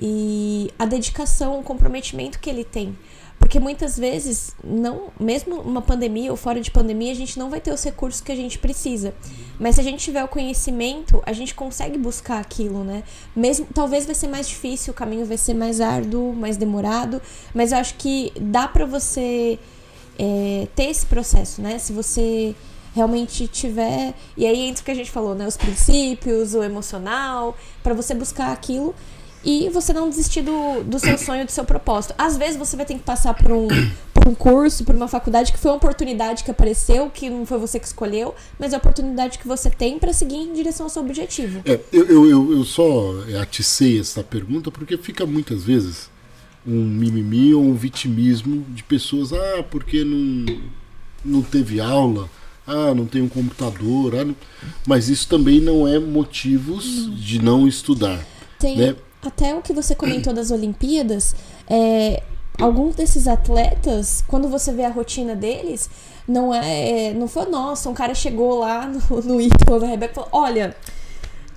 [0.00, 2.96] E a dedicação, o comprometimento que ele tem.
[3.38, 7.60] Porque muitas vezes, não, mesmo uma pandemia ou fora de pandemia, a gente não vai
[7.60, 9.14] ter os recursos que a gente precisa.
[9.58, 13.04] Mas se a gente tiver o conhecimento, a gente consegue buscar aquilo, né?
[13.34, 17.22] Mesmo, talvez vai ser mais difícil, o caminho vai ser mais árduo, mais demorado,
[17.54, 19.58] mas eu acho que dá para você
[20.18, 21.78] é, ter esse processo, né?
[21.78, 22.54] Se você
[22.94, 24.14] realmente tiver.
[24.36, 25.46] E aí entra o que a gente falou, né?
[25.46, 28.94] Os princípios, o emocional, para você buscar aquilo
[29.44, 32.14] e você não desistir do, do seu sonho, do seu propósito.
[32.18, 33.68] Às vezes você vai ter que passar por um,
[34.12, 37.58] por um curso, por uma faculdade que foi uma oportunidade que apareceu, que não foi
[37.58, 40.90] você que escolheu, mas é a oportunidade que você tem para seguir em direção ao
[40.90, 41.62] seu objetivo.
[41.64, 46.10] É, eu, eu, eu só aticei essa pergunta porque fica muitas vezes
[46.68, 50.60] um mimimi ou um vitimismo de pessoas, ah, porque não,
[51.24, 52.28] não teve aula,
[52.66, 54.36] ah, não tem um computador, ah, não...
[54.86, 58.24] mas isso também não é motivos de não estudar.
[58.58, 58.96] Tem né?
[59.22, 61.34] até o que você comentou das Olimpíadas,
[61.66, 62.22] é,
[62.60, 65.88] alguns desses atletas, quando você vê a rotina deles,
[66.26, 67.14] não é.
[67.14, 70.76] Não foi, nossa, um cara chegou lá no, no Ítalo, na Rebeca e falou: olha.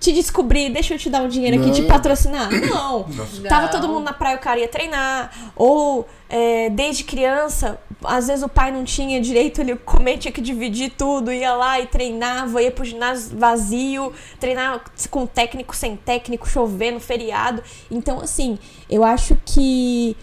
[0.02, 1.73] Te descobri, deixa eu te dar um dinheiro aqui, Não.
[1.76, 2.49] te patrocinar.
[2.52, 3.06] Não.
[3.15, 3.48] Nossa.
[3.48, 3.69] Tava Não.
[3.72, 5.32] todo mundo na praia, o cara ia treinar.
[5.56, 10.41] Ou é, desde criança, às vezes o pai não tinha direito, ele comer, tinha que
[10.41, 16.49] dividir tudo, ia lá e treinava, ia pro ginásio vazio, treinar com técnico, sem técnico,
[16.49, 17.61] chovendo, feriado.
[17.91, 18.57] Então, assim,
[18.90, 20.18] eu acho que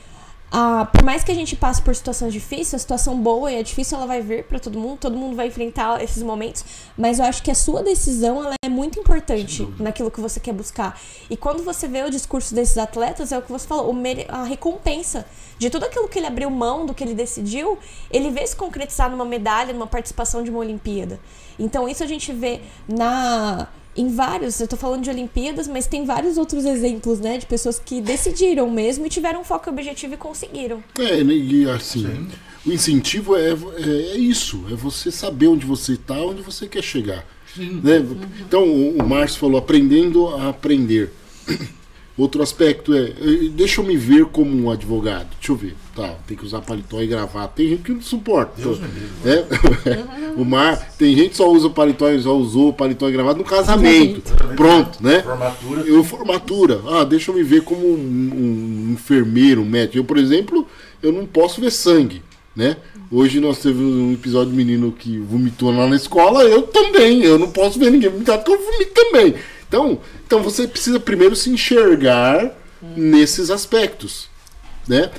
[0.51, 3.63] ah, por mais que a gente passe por situações difíceis, a situação boa e a
[3.63, 6.65] difícil ela vai vir pra todo mundo, todo mundo vai enfrentar esses momentos,
[6.97, 10.55] mas eu acho que a sua decisão ela é muito importante naquilo que você quer
[10.55, 10.99] buscar.
[11.29, 13.95] E quando você vê o discurso desses atletas, é o que você falou,
[14.29, 15.27] a recompensa
[15.59, 17.79] de tudo aquilo que ele abriu mão, do que ele decidiu,
[18.11, 21.21] ele vê se concretizar numa medalha, numa participação de uma Olimpíada.
[21.59, 23.69] Então isso a gente vê na
[23.99, 27.81] em vários, eu tô falando de Olimpíadas, mas tem vários outros exemplos, né, de pessoas
[27.85, 30.83] que decidiram mesmo e tiveram um foco e objetivo e conseguiram.
[30.99, 32.29] É, né, e assim, Sim.
[32.65, 36.83] o incentivo é, é, é isso, é você saber onde você está, onde você quer
[36.83, 37.27] chegar.
[37.55, 37.81] Sim.
[37.83, 38.05] né?
[38.41, 41.13] Então, o, o Márcio falou, aprendendo a aprender.
[42.19, 45.29] Outro aspecto é, eh, deixa eu me ver como um advogado.
[45.39, 45.77] Deixa eu ver.
[45.95, 47.53] Tá, tem que usar paletó e gravata.
[47.55, 48.61] Tem gente que não suporta.
[48.61, 49.45] Deus né?
[50.37, 53.45] o Mar, tem gente que só usa paletó e só usou paletó e gravata no
[53.45, 54.35] casamento.
[54.57, 55.23] Pronto, né?
[55.23, 55.81] Formatura.
[55.83, 56.81] Eu formatura.
[56.89, 59.99] Ah, deixa eu me ver como um, um enfermeiro, um médico.
[59.99, 60.67] Eu, por exemplo,
[61.01, 62.21] eu não posso ver sangue,
[62.55, 62.79] né?
[63.13, 67.23] Hoje nós tivemos um episódio de menino que vomitou lá na escola, eu também.
[67.23, 69.35] Eu não posso ver ninguém vomitar porque eu vomito também.
[69.69, 72.57] Então, então você precisa primeiro se enxergar
[72.97, 74.29] nesses aspectos,
[74.89, 75.11] né?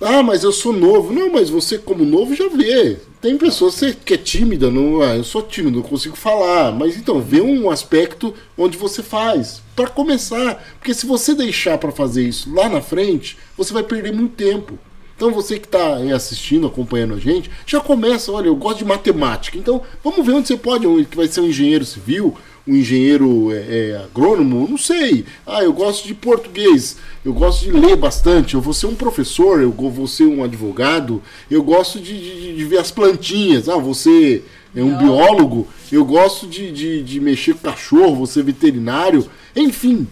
[0.00, 1.12] Ah, mas eu sou novo.
[1.12, 2.98] Não, mas você como novo já vê.
[3.20, 6.70] Tem pessoas que é tímida, não, ah, eu sou tímido, não consigo falar.
[6.70, 9.60] Mas então, vê um aspecto onde você faz.
[9.74, 14.12] Para começar, porque se você deixar para fazer isso lá na frente, você vai perder
[14.12, 14.78] muito tempo.
[15.16, 19.58] Então você que está assistindo, acompanhando a gente, já começa, olha, eu gosto de matemática.
[19.58, 22.36] Então, vamos ver onde você pode, um que vai ser um engenheiro civil,
[22.68, 25.24] um engenheiro é, é, agrônomo, não sei.
[25.46, 29.60] Ah, eu gosto de português, eu gosto de ler bastante, eu vou ser um professor,
[29.62, 34.42] eu vou ser um advogado, eu gosto de, de- de ver as plantinhas, ah, você
[34.76, 39.26] é um biólogo, eu gosto de, de, de mexer com cachorro, ser veterinário,
[39.56, 40.06] enfim.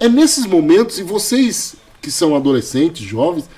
[0.00, 3.48] É nesses momentos, e vocês que são adolescentes, jovens,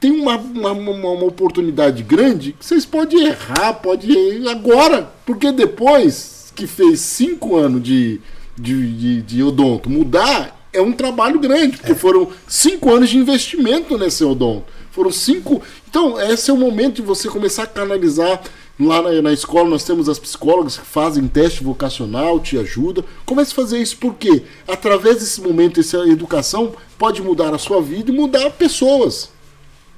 [0.00, 5.50] tem uma, uma, uma, uma oportunidade grande que vocês podem errar, pode ir agora, porque
[5.50, 8.20] depois que fez cinco anos de,
[8.56, 13.96] de, de, de odonto, mudar é um trabalho grande, porque foram cinco anos de investimento
[13.96, 14.66] nesse odonto.
[14.90, 15.62] Foram cinco.
[15.88, 18.42] Então, esse é o momento de você começar a canalizar.
[18.78, 23.04] Lá na, na escola nós temos as psicólogas que fazem teste vocacional, te ajudam.
[23.24, 28.10] Comece a fazer isso porque através desse momento, essa educação pode mudar a sua vida
[28.10, 29.30] e mudar pessoas.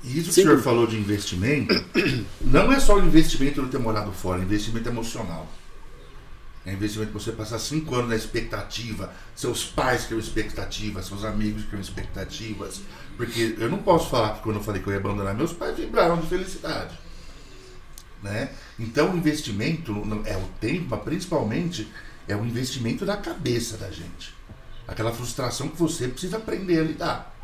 [0.05, 0.41] E isso que Sim.
[0.43, 1.75] o senhor falou de investimento,
[2.41, 5.47] não é só o investimento de ter morado fora, é investimento emocional.
[6.71, 11.81] É investimento você passar cinco anos na expectativa, seus pais criam expectativas, seus amigos criam
[11.81, 12.81] expectativas.
[13.17, 15.77] Porque eu não posso falar que quando eu falei que eu ia abandonar meus pais,
[15.77, 16.97] vibraram de felicidade.
[18.23, 18.51] Né?
[18.79, 21.91] Então o investimento não- é o tempo, mas principalmente
[22.29, 24.33] é o investimento da cabeça da gente.
[24.87, 27.37] Aquela frustração que você precisa aprender a lidar.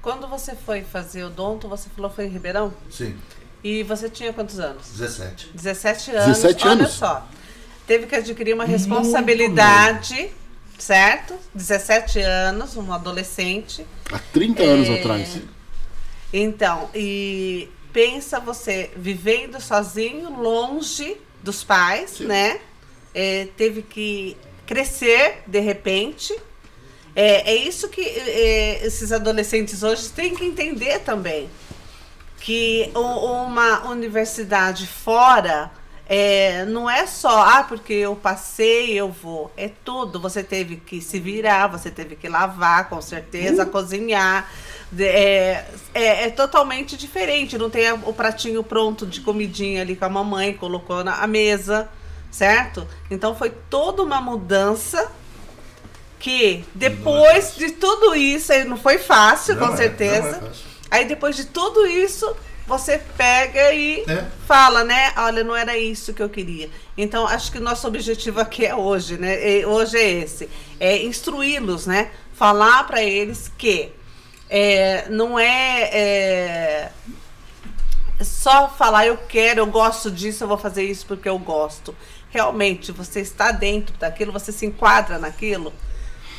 [0.00, 2.72] Quando você foi fazer odonto, você falou que foi em Ribeirão?
[2.90, 3.16] Sim,
[3.62, 4.88] E você tinha quantos anos?
[4.96, 5.50] 17.
[5.54, 6.26] 17 anos.
[6.38, 6.92] 17 Olha anos.
[6.92, 7.28] só.
[7.86, 10.30] Teve que adquirir uma responsabilidade,
[10.78, 11.34] certo?
[11.54, 13.84] 17 anos, um adolescente.
[14.10, 14.94] Há 30 anos É.
[15.00, 15.38] atrás.
[16.32, 22.58] Então, e pensa você vivendo sozinho, longe dos pais, né?
[23.14, 26.34] É, teve que crescer de repente.
[27.14, 31.50] É, é isso que é, esses adolescentes hoje têm que entender também.
[32.40, 35.70] Que uma universidade fora
[36.14, 39.50] é, não é só, ah, porque eu passei, eu vou.
[39.56, 40.20] É tudo.
[40.20, 44.46] Você teve que se virar, você teve que lavar, com certeza, cozinhar.
[44.90, 47.56] De- É, é, é totalmente diferente.
[47.56, 51.88] Não tem o pratinho pronto de comidinha ali com a mamãe, colocou na mesa,
[52.30, 52.86] certo?
[53.10, 55.10] Então foi toda uma mudança
[56.18, 60.28] que depois de tudo isso, não foi fácil, Não com é, certeza.
[60.28, 60.64] é fácil.
[60.90, 62.36] Aí depois de tudo isso,
[62.72, 64.24] você pega e É.
[64.46, 65.12] fala, né?
[65.16, 66.70] Olha, não era isso que eu queria.
[66.96, 69.60] Então, acho que o nosso objetivo aqui é hoje, né?
[69.60, 70.48] E Hoje é esse.
[70.80, 72.10] É instruí-los, né?
[72.34, 73.92] Falar para eles que
[74.48, 76.90] é, não é, é
[78.20, 81.94] só falar eu quero, eu gosto disso, eu vou fazer isso porque eu gosto.
[82.30, 85.72] Realmente, você está dentro daquilo, você se enquadra naquilo.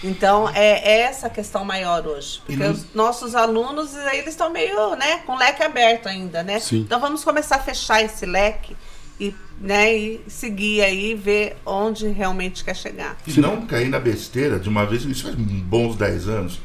[0.04, 2.42] Então, é essa a questão maior hoje.
[2.46, 6.60] Porque não- os nossos alunos, eles estão meio, né, com o leque aberto ainda, né?
[6.60, 6.80] Sim.
[6.82, 8.76] Então, vamos começar a fechar esse leque
[9.20, 13.16] e, né, e seguir aí, ver onde realmente quer chegar.
[13.26, 16.60] E não cair na besteira de uma vez, isso faz bons 10 anos.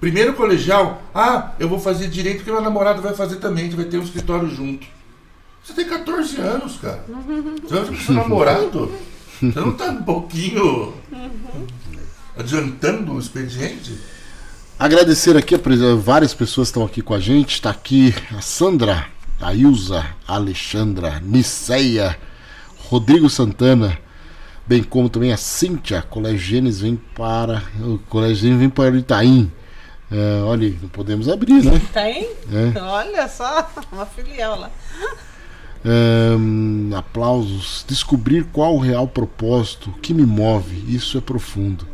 [0.00, 3.76] Primeiro colegial, ah, eu vou fazer direito porque meu namorado vai fazer também, a gente
[3.76, 4.86] vai ter um escritório junto.
[5.64, 7.04] Você tem 14 anos, cara.
[7.62, 8.92] Você vai com seu namorado?
[9.40, 10.94] Você não tá um pouquinho
[12.36, 13.98] adiantando o expediente?
[14.78, 15.54] Agradecer aqui,
[16.02, 17.54] várias pessoas estão aqui com a gente.
[17.54, 19.06] Está aqui a Sandra,
[19.40, 22.18] a Ilza, a Alexandra, Niceia,
[22.88, 23.98] Rodrigo Santana,
[24.66, 26.02] bem como também a Cíntia.
[26.02, 27.62] Colégio Gênesis vem para.
[27.80, 29.50] O Colégio Gênesis vem para o Itaim.
[30.10, 31.80] É, olha, não podemos abrir, né?
[31.92, 32.30] Tem?
[32.52, 32.78] É.
[32.78, 34.70] Olha só, uma filial lá.
[36.98, 37.84] Aplausos.
[37.88, 40.84] Descobrir qual o real propósito que me move.
[40.94, 41.86] Isso é profundo.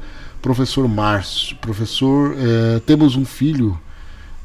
[0.43, 3.78] Professor Márcio, professor, eh, temos um filho.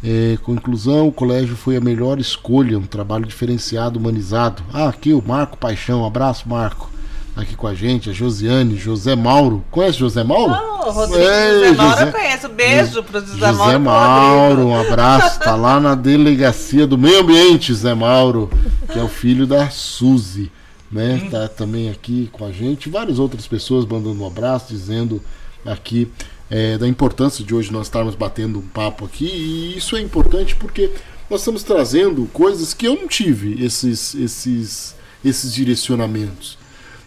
[0.04, 4.62] eh, com inclusão, o colégio foi a melhor escolha, um trabalho diferenciado, humanizado.
[4.72, 6.88] Ah, aqui o Marco Paixão, abraço Marco,
[7.36, 9.66] tá aqui com a gente, a Josiane, José Mauro.
[9.72, 10.54] Conhece José Mauro?
[10.54, 12.50] Oh, Rodrigo Ei, José Mauro José- eu conheço.
[12.50, 13.72] Beijo pro José, José Mauro.
[13.72, 15.40] pro Mauro, um abraço.
[15.40, 18.52] Tá lá na delegacia do meio ambiente, Zé Mauro,
[18.94, 20.52] que é o filho da Suzy,
[20.92, 21.28] né?
[21.32, 22.88] Tá também aqui com a gente.
[22.88, 25.20] Várias outras pessoas mandando um abraço, dizendo
[25.68, 26.08] aqui
[26.50, 29.26] é, da importância de hoje nós estarmos batendo um papo aqui.
[29.26, 30.92] E isso é importante porque
[31.30, 36.58] nós estamos trazendo coisas que eu não tive esses, esses, esses direcionamentos.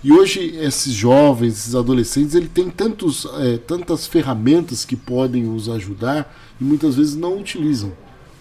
[0.03, 5.69] E hoje esses jovens, esses adolescentes, ele tem tantos, eh, tantas ferramentas que podem os
[5.69, 7.93] ajudar e muitas vezes não utilizam,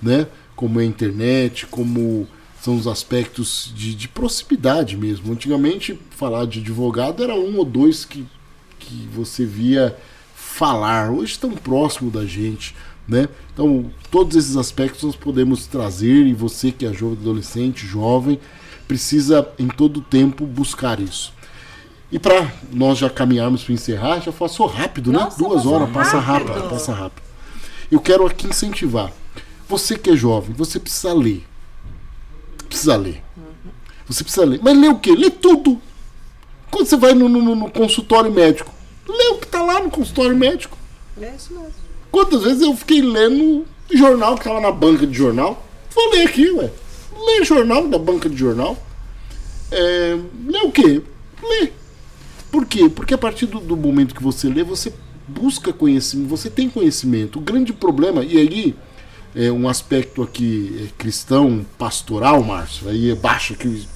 [0.01, 0.25] né?
[0.55, 2.25] Como é a internet, como
[2.61, 5.33] são os aspectos de, de proximidade mesmo.
[5.33, 8.25] Antigamente falar de advogado era um ou dois que,
[8.79, 9.95] que você via
[10.33, 11.11] falar.
[11.11, 12.75] Hoje estão próximo da gente,
[13.07, 13.27] né?
[13.53, 18.39] Então todos esses aspectos nós podemos trazer e você que é jovem, adolescente, jovem,
[18.87, 21.33] precisa em todo tempo buscar isso.
[22.11, 25.19] E para nós já caminharmos para encerrar, já passou rápido, né?
[25.19, 26.47] Nossa, Duas horas, passa rápido.
[26.53, 27.23] rápido, passa rápido.
[27.91, 29.11] Eu quero aqui incentivar.
[29.67, 31.45] Você que é jovem, você precisa ler.
[32.67, 33.23] Precisa ler.
[34.07, 34.59] Você precisa ler.
[34.63, 35.15] Mas ler o quê?
[35.15, 35.79] Lê tudo.
[36.71, 38.71] Quando você vai no, no- no consultório médico,
[39.07, 40.77] lê o que está lá no consultório médico.
[41.21, 41.73] É isso mesmo.
[42.11, 45.65] Quantas vezes eu fiquei lendo jornal que estava na banca de jornal?
[45.93, 46.69] Vou ler aqui, ué.
[47.25, 48.77] Lê jornal da banca de jornal.
[49.71, 50.17] É,
[50.47, 51.01] lê o quê?
[51.43, 51.71] Lê.
[52.51, 52.89] Por quê?
[52.89, 54.91] Porque a partir do, do momento que você lê, você
[55.27, 57.37] busca conhecimento, você tem conhecimento.
[57.37, 58.75] O grande problema, e aí
[59.35, 63.87] é um aspecto aqui é, cristão, pastoral, Márcio, aí baixa aqui.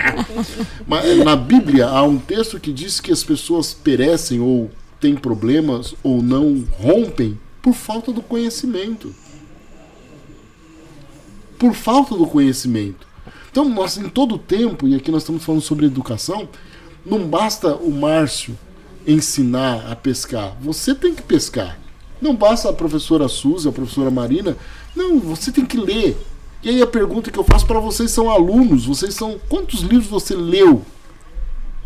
[0.86, 5.14] Mas é, na Bíblia há um texto que diz que as pessoas perecem ou têm
[5.14, 9.14] problemas ou não rompem por falta do conhecimento.
[11.58, 13.06] Por falta do conhecimento.
[13.50, 16.48] Então, nós em todo tempo, e aqui nós estamos falando sobre educação,
[17.04, 18.56] não basta o Márcio
[19.06, 20.56] ensinar a pescar.
[20.60, 21.78] Você tem que pescar.
[22.20, 24.56] Não basta a professora Suzy, a professora Marina.
[24.94, 26.16] Não, você tem que ler.
[26.62, 30.06] E aí a pergunta que eu faço para vocês são alunos, vocês são quantos livros
[30.08, 30.84] você leu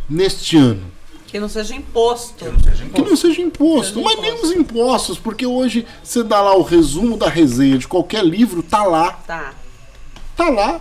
[0.08, 0.82] neste ano?
[1.26, 2.44] Que não seja imposto.
[2.44, 4.46] Não seja Que não seja imposto, Seja mas nem imposto.
[4.46, 8.84] os impostos, porque hoje você dá lá o resumo da resenha de qualquer livro, tá
[8.84, 9.54] lá, Tá.
[10.36, 10.80] tá lá,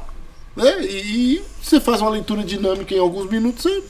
[0.56, 0.84] né?
[0.86, 3.84] E, e você faz uma leitura dinâmica em alguns minutos, você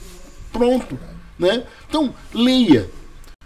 [0.52, 0.98] pronto,
[1.38, 1.64] né?
[1.88, 2.88] Então leia,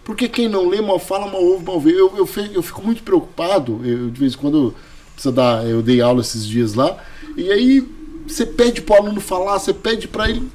[0.08, 1.92] porque quem não lê mal fala, mal ouve, mal vê.
[1.92, 4.74] Eu, eu, eu fico muito preocupado, eu, de vez em quando
[5.12, 6.96] precisa dar, eu dei aula esses dias lá,
[7.36, 7.86] e aí
[8.26, 10.48] você pede para o aluno falar, você pede para ele,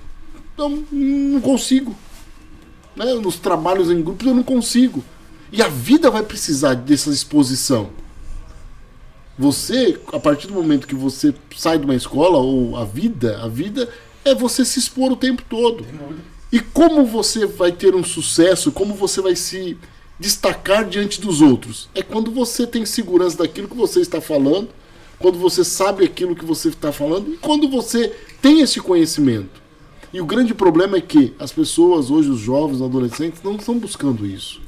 [0.58, 1.96] não, não consigo
[2.96, 5.04] né, nos trabalhos em grupos eu não consigo.
[5.52, 7.90] E a vida vai precisar dessa exposição.
[9.38, 13.48] Você, a partir do momento que você sai de uma escola, ou a vida, a
[13.48, 13.90] vida
[14.26, 15.86] é você se expor o tempo todo.
[16.54, 19.76] E como você vai ter um sucesso, como você vai se
[20.20, 21.90] destacar diante dos outros?
[21.96, 24.70] É quando você tem segurança daquilo que você está falando,
[25.18, 29.64] quando você sabe aquilo que você está falando e quando você tem esse conhecimento.
[30.14, 33.80] E o grande problema é que as pessoas, hoje, os jovens, os adolescentes, não estão
[33.80, 34.62] buscando isso.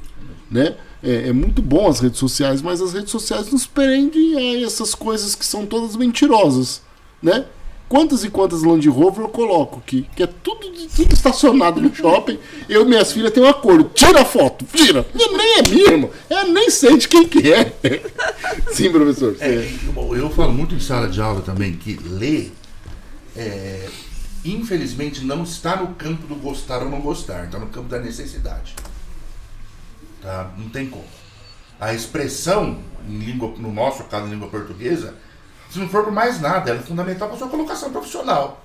[0.50, 0.76] Né?
[1.00, 4.92] É, é muito bom as redes sociais, mas as redes sociais nos prendem a essas
[4.92, 6.82] coisas que são todas mentirosas.
[7.22, 7.44] Né?
[7.88, 10.08] Quantas e quantas Land Rover eu coloco aqui?
[10.16, 12.38] Que é tudo, tudo estacionado no shopping.
[12.68, 13.90] Eu e minhas filhas têm um acordo.
[13.94, 15.06] Tira a foto, tira.
[15.14, 16.10] Nem é minha, irmão.
[16.28, 17.72] Eu nem sei de quem que é.
[18.74, 19.36] Sim, professor.
[19.38, 22.52] É, eu, eu falo muito em sala de aula também que ler,
[23.36, 23.88] é,
[24.44, 28.74] infelizmente, não está no campo do gostar ou não gostar, está no campo da necessidade.
[30.20, 30.50] Tá?
[30.58, 31.04] Não tem como.
[31.78, 35.14] A expressão, em língua, no nosso caso, em língua portuguesa,
[35.70, 38.64] se não for por mais nada, ela é fundamental para sua colocação profissional.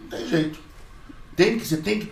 [0.00, 0.58] Não tem jeito.
[1.34, 2.10] Tem que, você tem que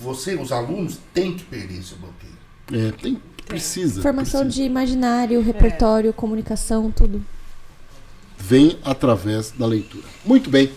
[0.00, 2.34] você, os alunos, tem que perder esse bloqueio.
[2.72, 4.02] É, tem, precisa.
[4.02, 4.62] Formação precisa.
[4.62, 6.12] de imaginário, repertório, é.
[6.12, 7.24] comunicação, tudo.
[8.36, 10.04] Vem através da leitura.
[10.24, 10.70] Muito bem.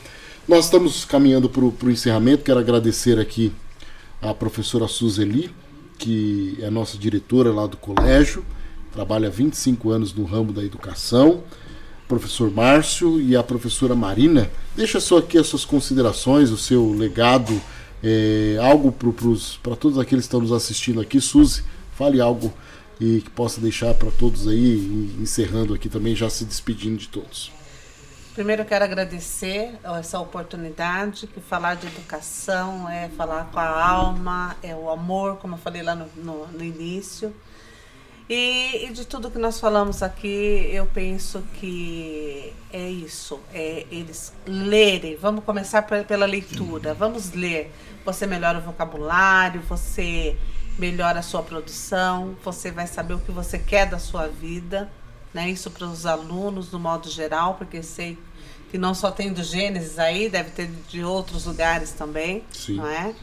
[0.48, 2.44] Nós estamos caminhando para o encerramento.
[2.44, 3.54] Quero agradecer aqui
[4.22, 5.54] a professora Suzeli,
[5.98, 8.44] que é nossa diretora lá do colégio,
[8.92, 11.44] trabalha há 25 anos no ramo da educação
[12.12, 14.52] professor Márcio e a professora Marina.
[14.76, 17.62] Deixa só aqui as suas considerações, o seu legado,
[18.04, 18.94] é, algo
[19.64, 21.22] para todos aqueles que estão nos assistindo aqui.
[21.22, 21.64] Suzy,
[21.94, 22.54] fale algo
[23.00, 27.50] e que possa deixar para todos aí, encerrando aqui também, já se despedindo de todos.
[28.34, 34.58] Primeiro eu quero agradecer essa oportunidade, que falar de educação é falar com a alma,
[34.62, 37.34] é o amor, como eu falei lá no, no, no início.
[38.34, 44.32] E, e, de tudo que nós falamos aqui, eu penso que é isso, é eles
[44.46, 45.18] lerem.
[45.18, 47.74] Vamos começar pela leitura, vamos ler.
[48.06, 50.38] Você melhora o vocabulário, você
[50.80, 54.90] melhora a sua produção, você vai saber o que você quer da sua vida,
[55.34, 55.50] né?
[55.50, 58.18] Isso para os alunos no modo geral, porque sei
[58.70, 62.76] que não só tem do Gênesis aí, deve ter de outros lugares também, Sim.
[62.76, 63.14] não é?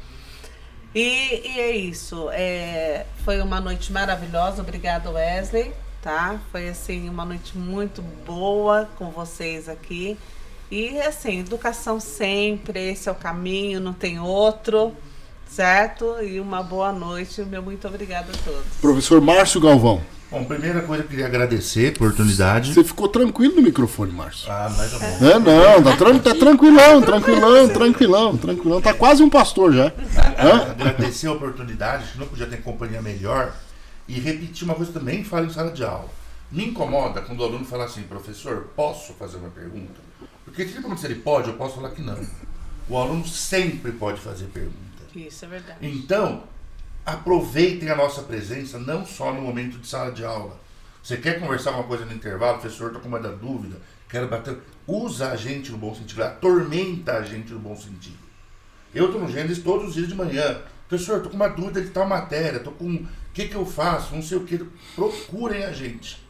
[0.95, 2.29] E, e é isso.
[2.33, 4.63] É, foi uma noite maravilhosa.
[4.63, 5.73] Obrigada, Wesley.
[6.03, 6.41] Tá?
[6.51, 10.17] Foi assim uma noite muito boa com vocês aqui.
[10.71, 14.95] E assim, educação sempre, esse é o caminho, não tem outro,
[15.49, 16.23] certo?
[16.23, 17.43] E uma boa noite.
[17.43, 18.77] Meu muito obrigada a todos.
[18.81, 20.03] Professor Márcio Galvão.
[20.31, 22.75] Bom, primeira coisa eu queria agradecer a oportunidade.
[22.75, 24.51] Você ficou tranquilo no microfone, Márcio.
[24.53, 25.23] Ah, mais ou menos.
[25.23, 28.81] É, não, tá, tran tá tranquilão, tranquilão, tranquilão, tranquilão.
[28.83, 29.87] Tá quase um pastor já.
[30.39, 30.71] Hã?
[30.71, 33.55] Agradecer a oportunidade, que não podia ter companhia melhor.
[34.07, 36.09] E repetir uma coisa também, falo em sala de aula.
[36.53, 40.01] Me incomoda quando o aluno fala assim, professor, posso fazer uma pergunta?
[40.45, 42.19] Porque se ele pode, eu posso falar que não.
[42.89, 44.77] O aluno sempre pode fazer pergunta.
[45.15, 45.79] Isso é verdade.
[45.83, 46.43] Então,
[47.09, 50.61] aproveitem a nossa presença não só no momento de sala de aula.
[51.03, 53.77] Você quer conversar uma coisa no intervalo, professor está com uma dúvida,
[54.09, 54.59] quero bater.
[54.87, 58.19] Usa a gente no bom sentido, atormenta a gente no bom sentido.
[58.95, 60.61] Eu estou no Gênesis todos os dias de manhã.
[60.87, 62.87] Professor, estou com uma dúvida de tal matéria, estou com.
[62.87, 64.15] O que, que eu faço?
[64.15, 64.63] Não sei o que.
[64.95, 66.23] Procurem a gente.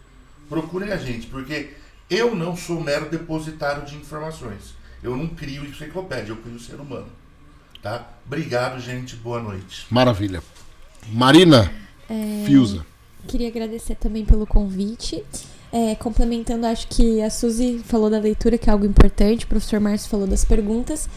[0.48, 1.70] Procurem a gente, porque
[2.10, 4.74] eu não sou mero depositário de informações.
[5.02, 7.08] Eu não crio enciclopédia, eu crio ser humano.
[7.82, 8.08] Tá?
[8.26, 9.16] Obrigado, gente.
[9.16, 9.86] Boa noite.
[9.90, 10.42] Maravilha.
[11.06, 11.72] Marina
[12.08, 12.84] é, Fiuza.
[13.26, 15.24] Queria agradecer também pelo convite.
[15.70, 19.78] É, complementando, acho que a Suzy falou da leitura, que é algo importante, o professor
[19.78, 21.08] Márcio falou das perguntas.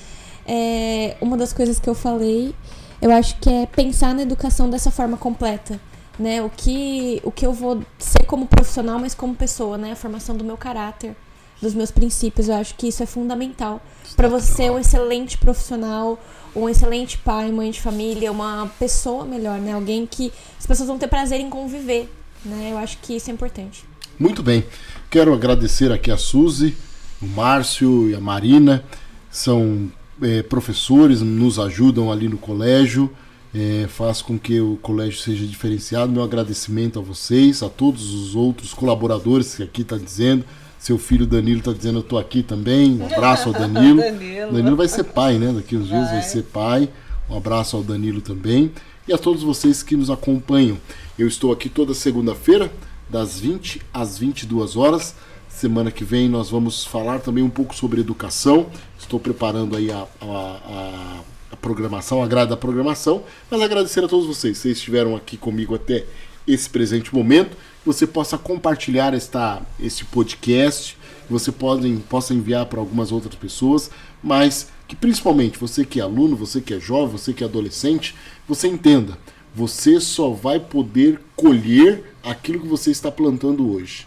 [0.45, 2.53] É, uma das coisas que eu falei,
[3.01, 5.79] eu acho que é pensar na educação dessa forma completa.
[6.19, 6.41] Né?
[6.43, 9.93] O, que, o que eu vou ser como profissional, mas como pessoa, né?
[9.93, 11.15] A formação do meu caráter,
[11.61, 12.49] dos meus princípios.
[12.49, 13.81] Eu acho que isso é fundamental
[14.15, 16.19] para você ser um excelente profissional,
[16.55, 19.73] um excelente pai, mãe de família, uma pessoa melhor, né?
[19.73, 22.11] Alguém que as pessoas vão ter prazer em conviver,
[22.43, 22.69] né?
[22.71, 23.85] Eu acho que isso é importante.
[24.19, 24.65] Muito bem.
[25.09, 26.75] Quero agradecer aqui a Suzy,
[27.21, 28.83] o Márcio e a Marina.
[29.29, 33.09] São é, professores, nos ajudam ali no colégio.
[33.53, 36.11] É, faz com que o colégio seja diferenciado.
[36.11, 40.45] Meu agradecimento a vocês, a todos os outros colaboradores que aqui está dizendo.
[40.81, 42.99] Seu filho Danilo está dizendo eu estou aqui também.
[42.99, 44.01] Um abraço ao Danilo.
[44.01, 44.51] Danilo.
[44.51, 45.53] Danilo vai ser pai, né?
[45.53, 46.23] Daqui uns dias vai.
[46.23, 46.89] ser pai.
[47.29, 48.71] Um abraço ao Danilo também.
[49.07, 50.79] E a todos vocês que nos acompanham.
[51.19, 52.71] Eu estou aqui toda segunda-feira,
[53.07, 55.13] das 20 às 22 horas.
[55.47, 58.65] Semana que vem nós vamos falar também um pouco sobre educação.
[58.97, 61.19] Estou preparando aí a, a,
[61.51, 63.21] a, programação, a grade da programação.
[63.51, 64.57] Mas agradecer a todos vocês.
[64.57, 66.05] Vocês estiveram aqui comigo até
[66.47, 67.55] esse presente momento
[67.85, 70.97] você possa compartilhar esta, este podcast,
[71.29, 73.89] você pode, possa enviar para algumas outras pessoas,
[74.21, 78.15] mas que principalmente você que é aluno, você que é jovem, você que é adolescente,
[78.47, 79.17] você entenda,
[79.55, 84.05] você só vai poder colher aquilo que você está plantando hoje.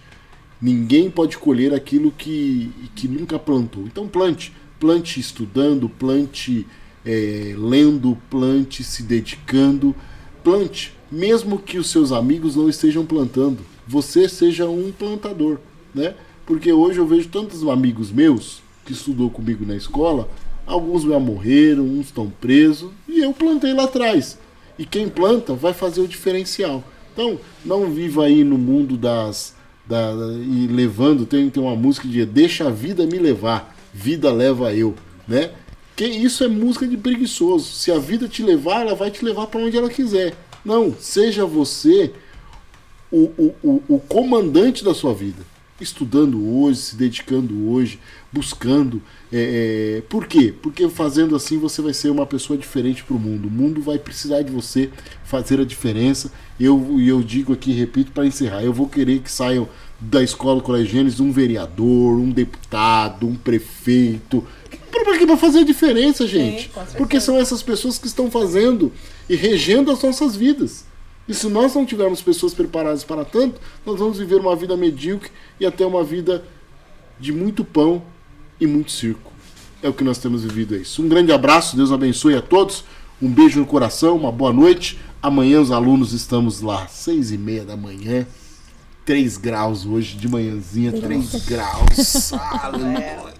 [0.60, 3.84] Ninguém pode colher aquilo que, que nunca plantou.
[3.86, 6.66] Então plante, plante estudando, plante
[7.05, 9.94] é, lendo, plante se dedicando,
[10.42, 15.59] plante mesmo que os seus amigos não estejam plantando, você seja um plantador,
[15.95, 16.15] né?
[16.45, 20.28] Porque hoje eu vejo tantos amigos meus que estudou comigo na escola,
[20.66, 24.39] alguns já morreram, uns estão presos, e eu plantei lá atrás.
[24.77, 26.82] E quem planta vai fazer o diferencial.
[27.12, 29.55] Então, não viva aí no mundo das.
[29.86, 30.12] Da,
[30.51, 34.95] e levando, tem, tem uma música de Deixa a vida me levar, vida leva eu,
[35.28, 35.51] né?
[35.95, 37.70] Que isso é música de preguiçoso.
[37.73, 40.35] Se a vida te levar, ela vai te levar para onde ela quiser.
[40.65, 42.12] Não, seja você
[43.11, 45.43] o, o, o, o comandante da sua vida.
[45.81, 47.99] Estudando hoje, se dedicando hoje,
[48.32, 49.03] buscando.
[49.32, 50.55] É, é, por quê?
[50.62, 53.49] Porque fazendo assim você vai ser uma pessoa diferente para o mundo.
[53.49, 54.89] O mundo vai precisar de você
[55.24, 56.32] fazer a diferença.
[56.59, 59.69] E eu, eu digo aqui, repito, para encerrar: eu vou querer que saiam
[60.01, 64.45] da escola Colégio Gênesis um vereador, um deputado, um prefeito.
[64.91, 65.27] Para quê?
[65.27, 66.70] Para fazer a diferença, gente.
[66.73, 68.93] Sim, Porque são essas pessoas que estão fazendo
[69.28, 70.84] e regendo as nossas vidas.
[71.26, 75.30] E se nós não tivermos pessoas preparadas para tanto, nós vamos viver uma vida medíocre
[75.59, 76.44] e até uma vida
[77.18, 78.02] de muito pão
[78.60, 79.32] e muito circo.
[79.82, 81.02] É o que nós temos vivido é isso.
[81.02, 82.84] Um grande abraço, Deus abençoe a todos.
[83.20, 84.98] Um beijo no coração, uma boa noite.
[85.22, 88.26] Amanhã os alunos estamos lá, seis e meia da manhã.
[89.05, 92.32] 3 graus hoje, de manhãzinha, 3 graus.
[92.62, 93.34] Aleluia.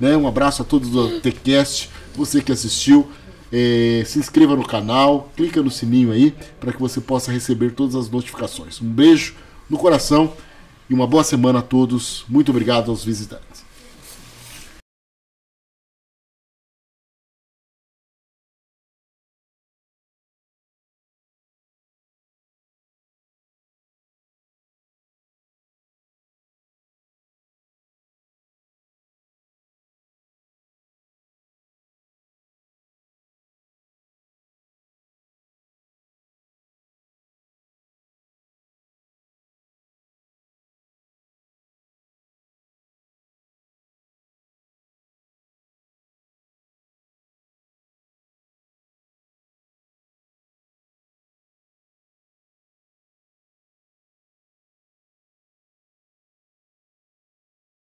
[0.00, 0.16] Né?
[0.16, 3.08] Um abraço a todos do TCast, você que assistiu.
[3.52, 7.94] É, se inscreva no canal, clica no sininho aí para que você possa receber todas
[7.94, 8.80] as notificações.
[8.80, 9.34] Um beijo
[9.68, 10.32] no coração
[10.88, 12.24] e uma boa semana a todos.
[12.28, 13.65] Muito obrigado aos visitantes.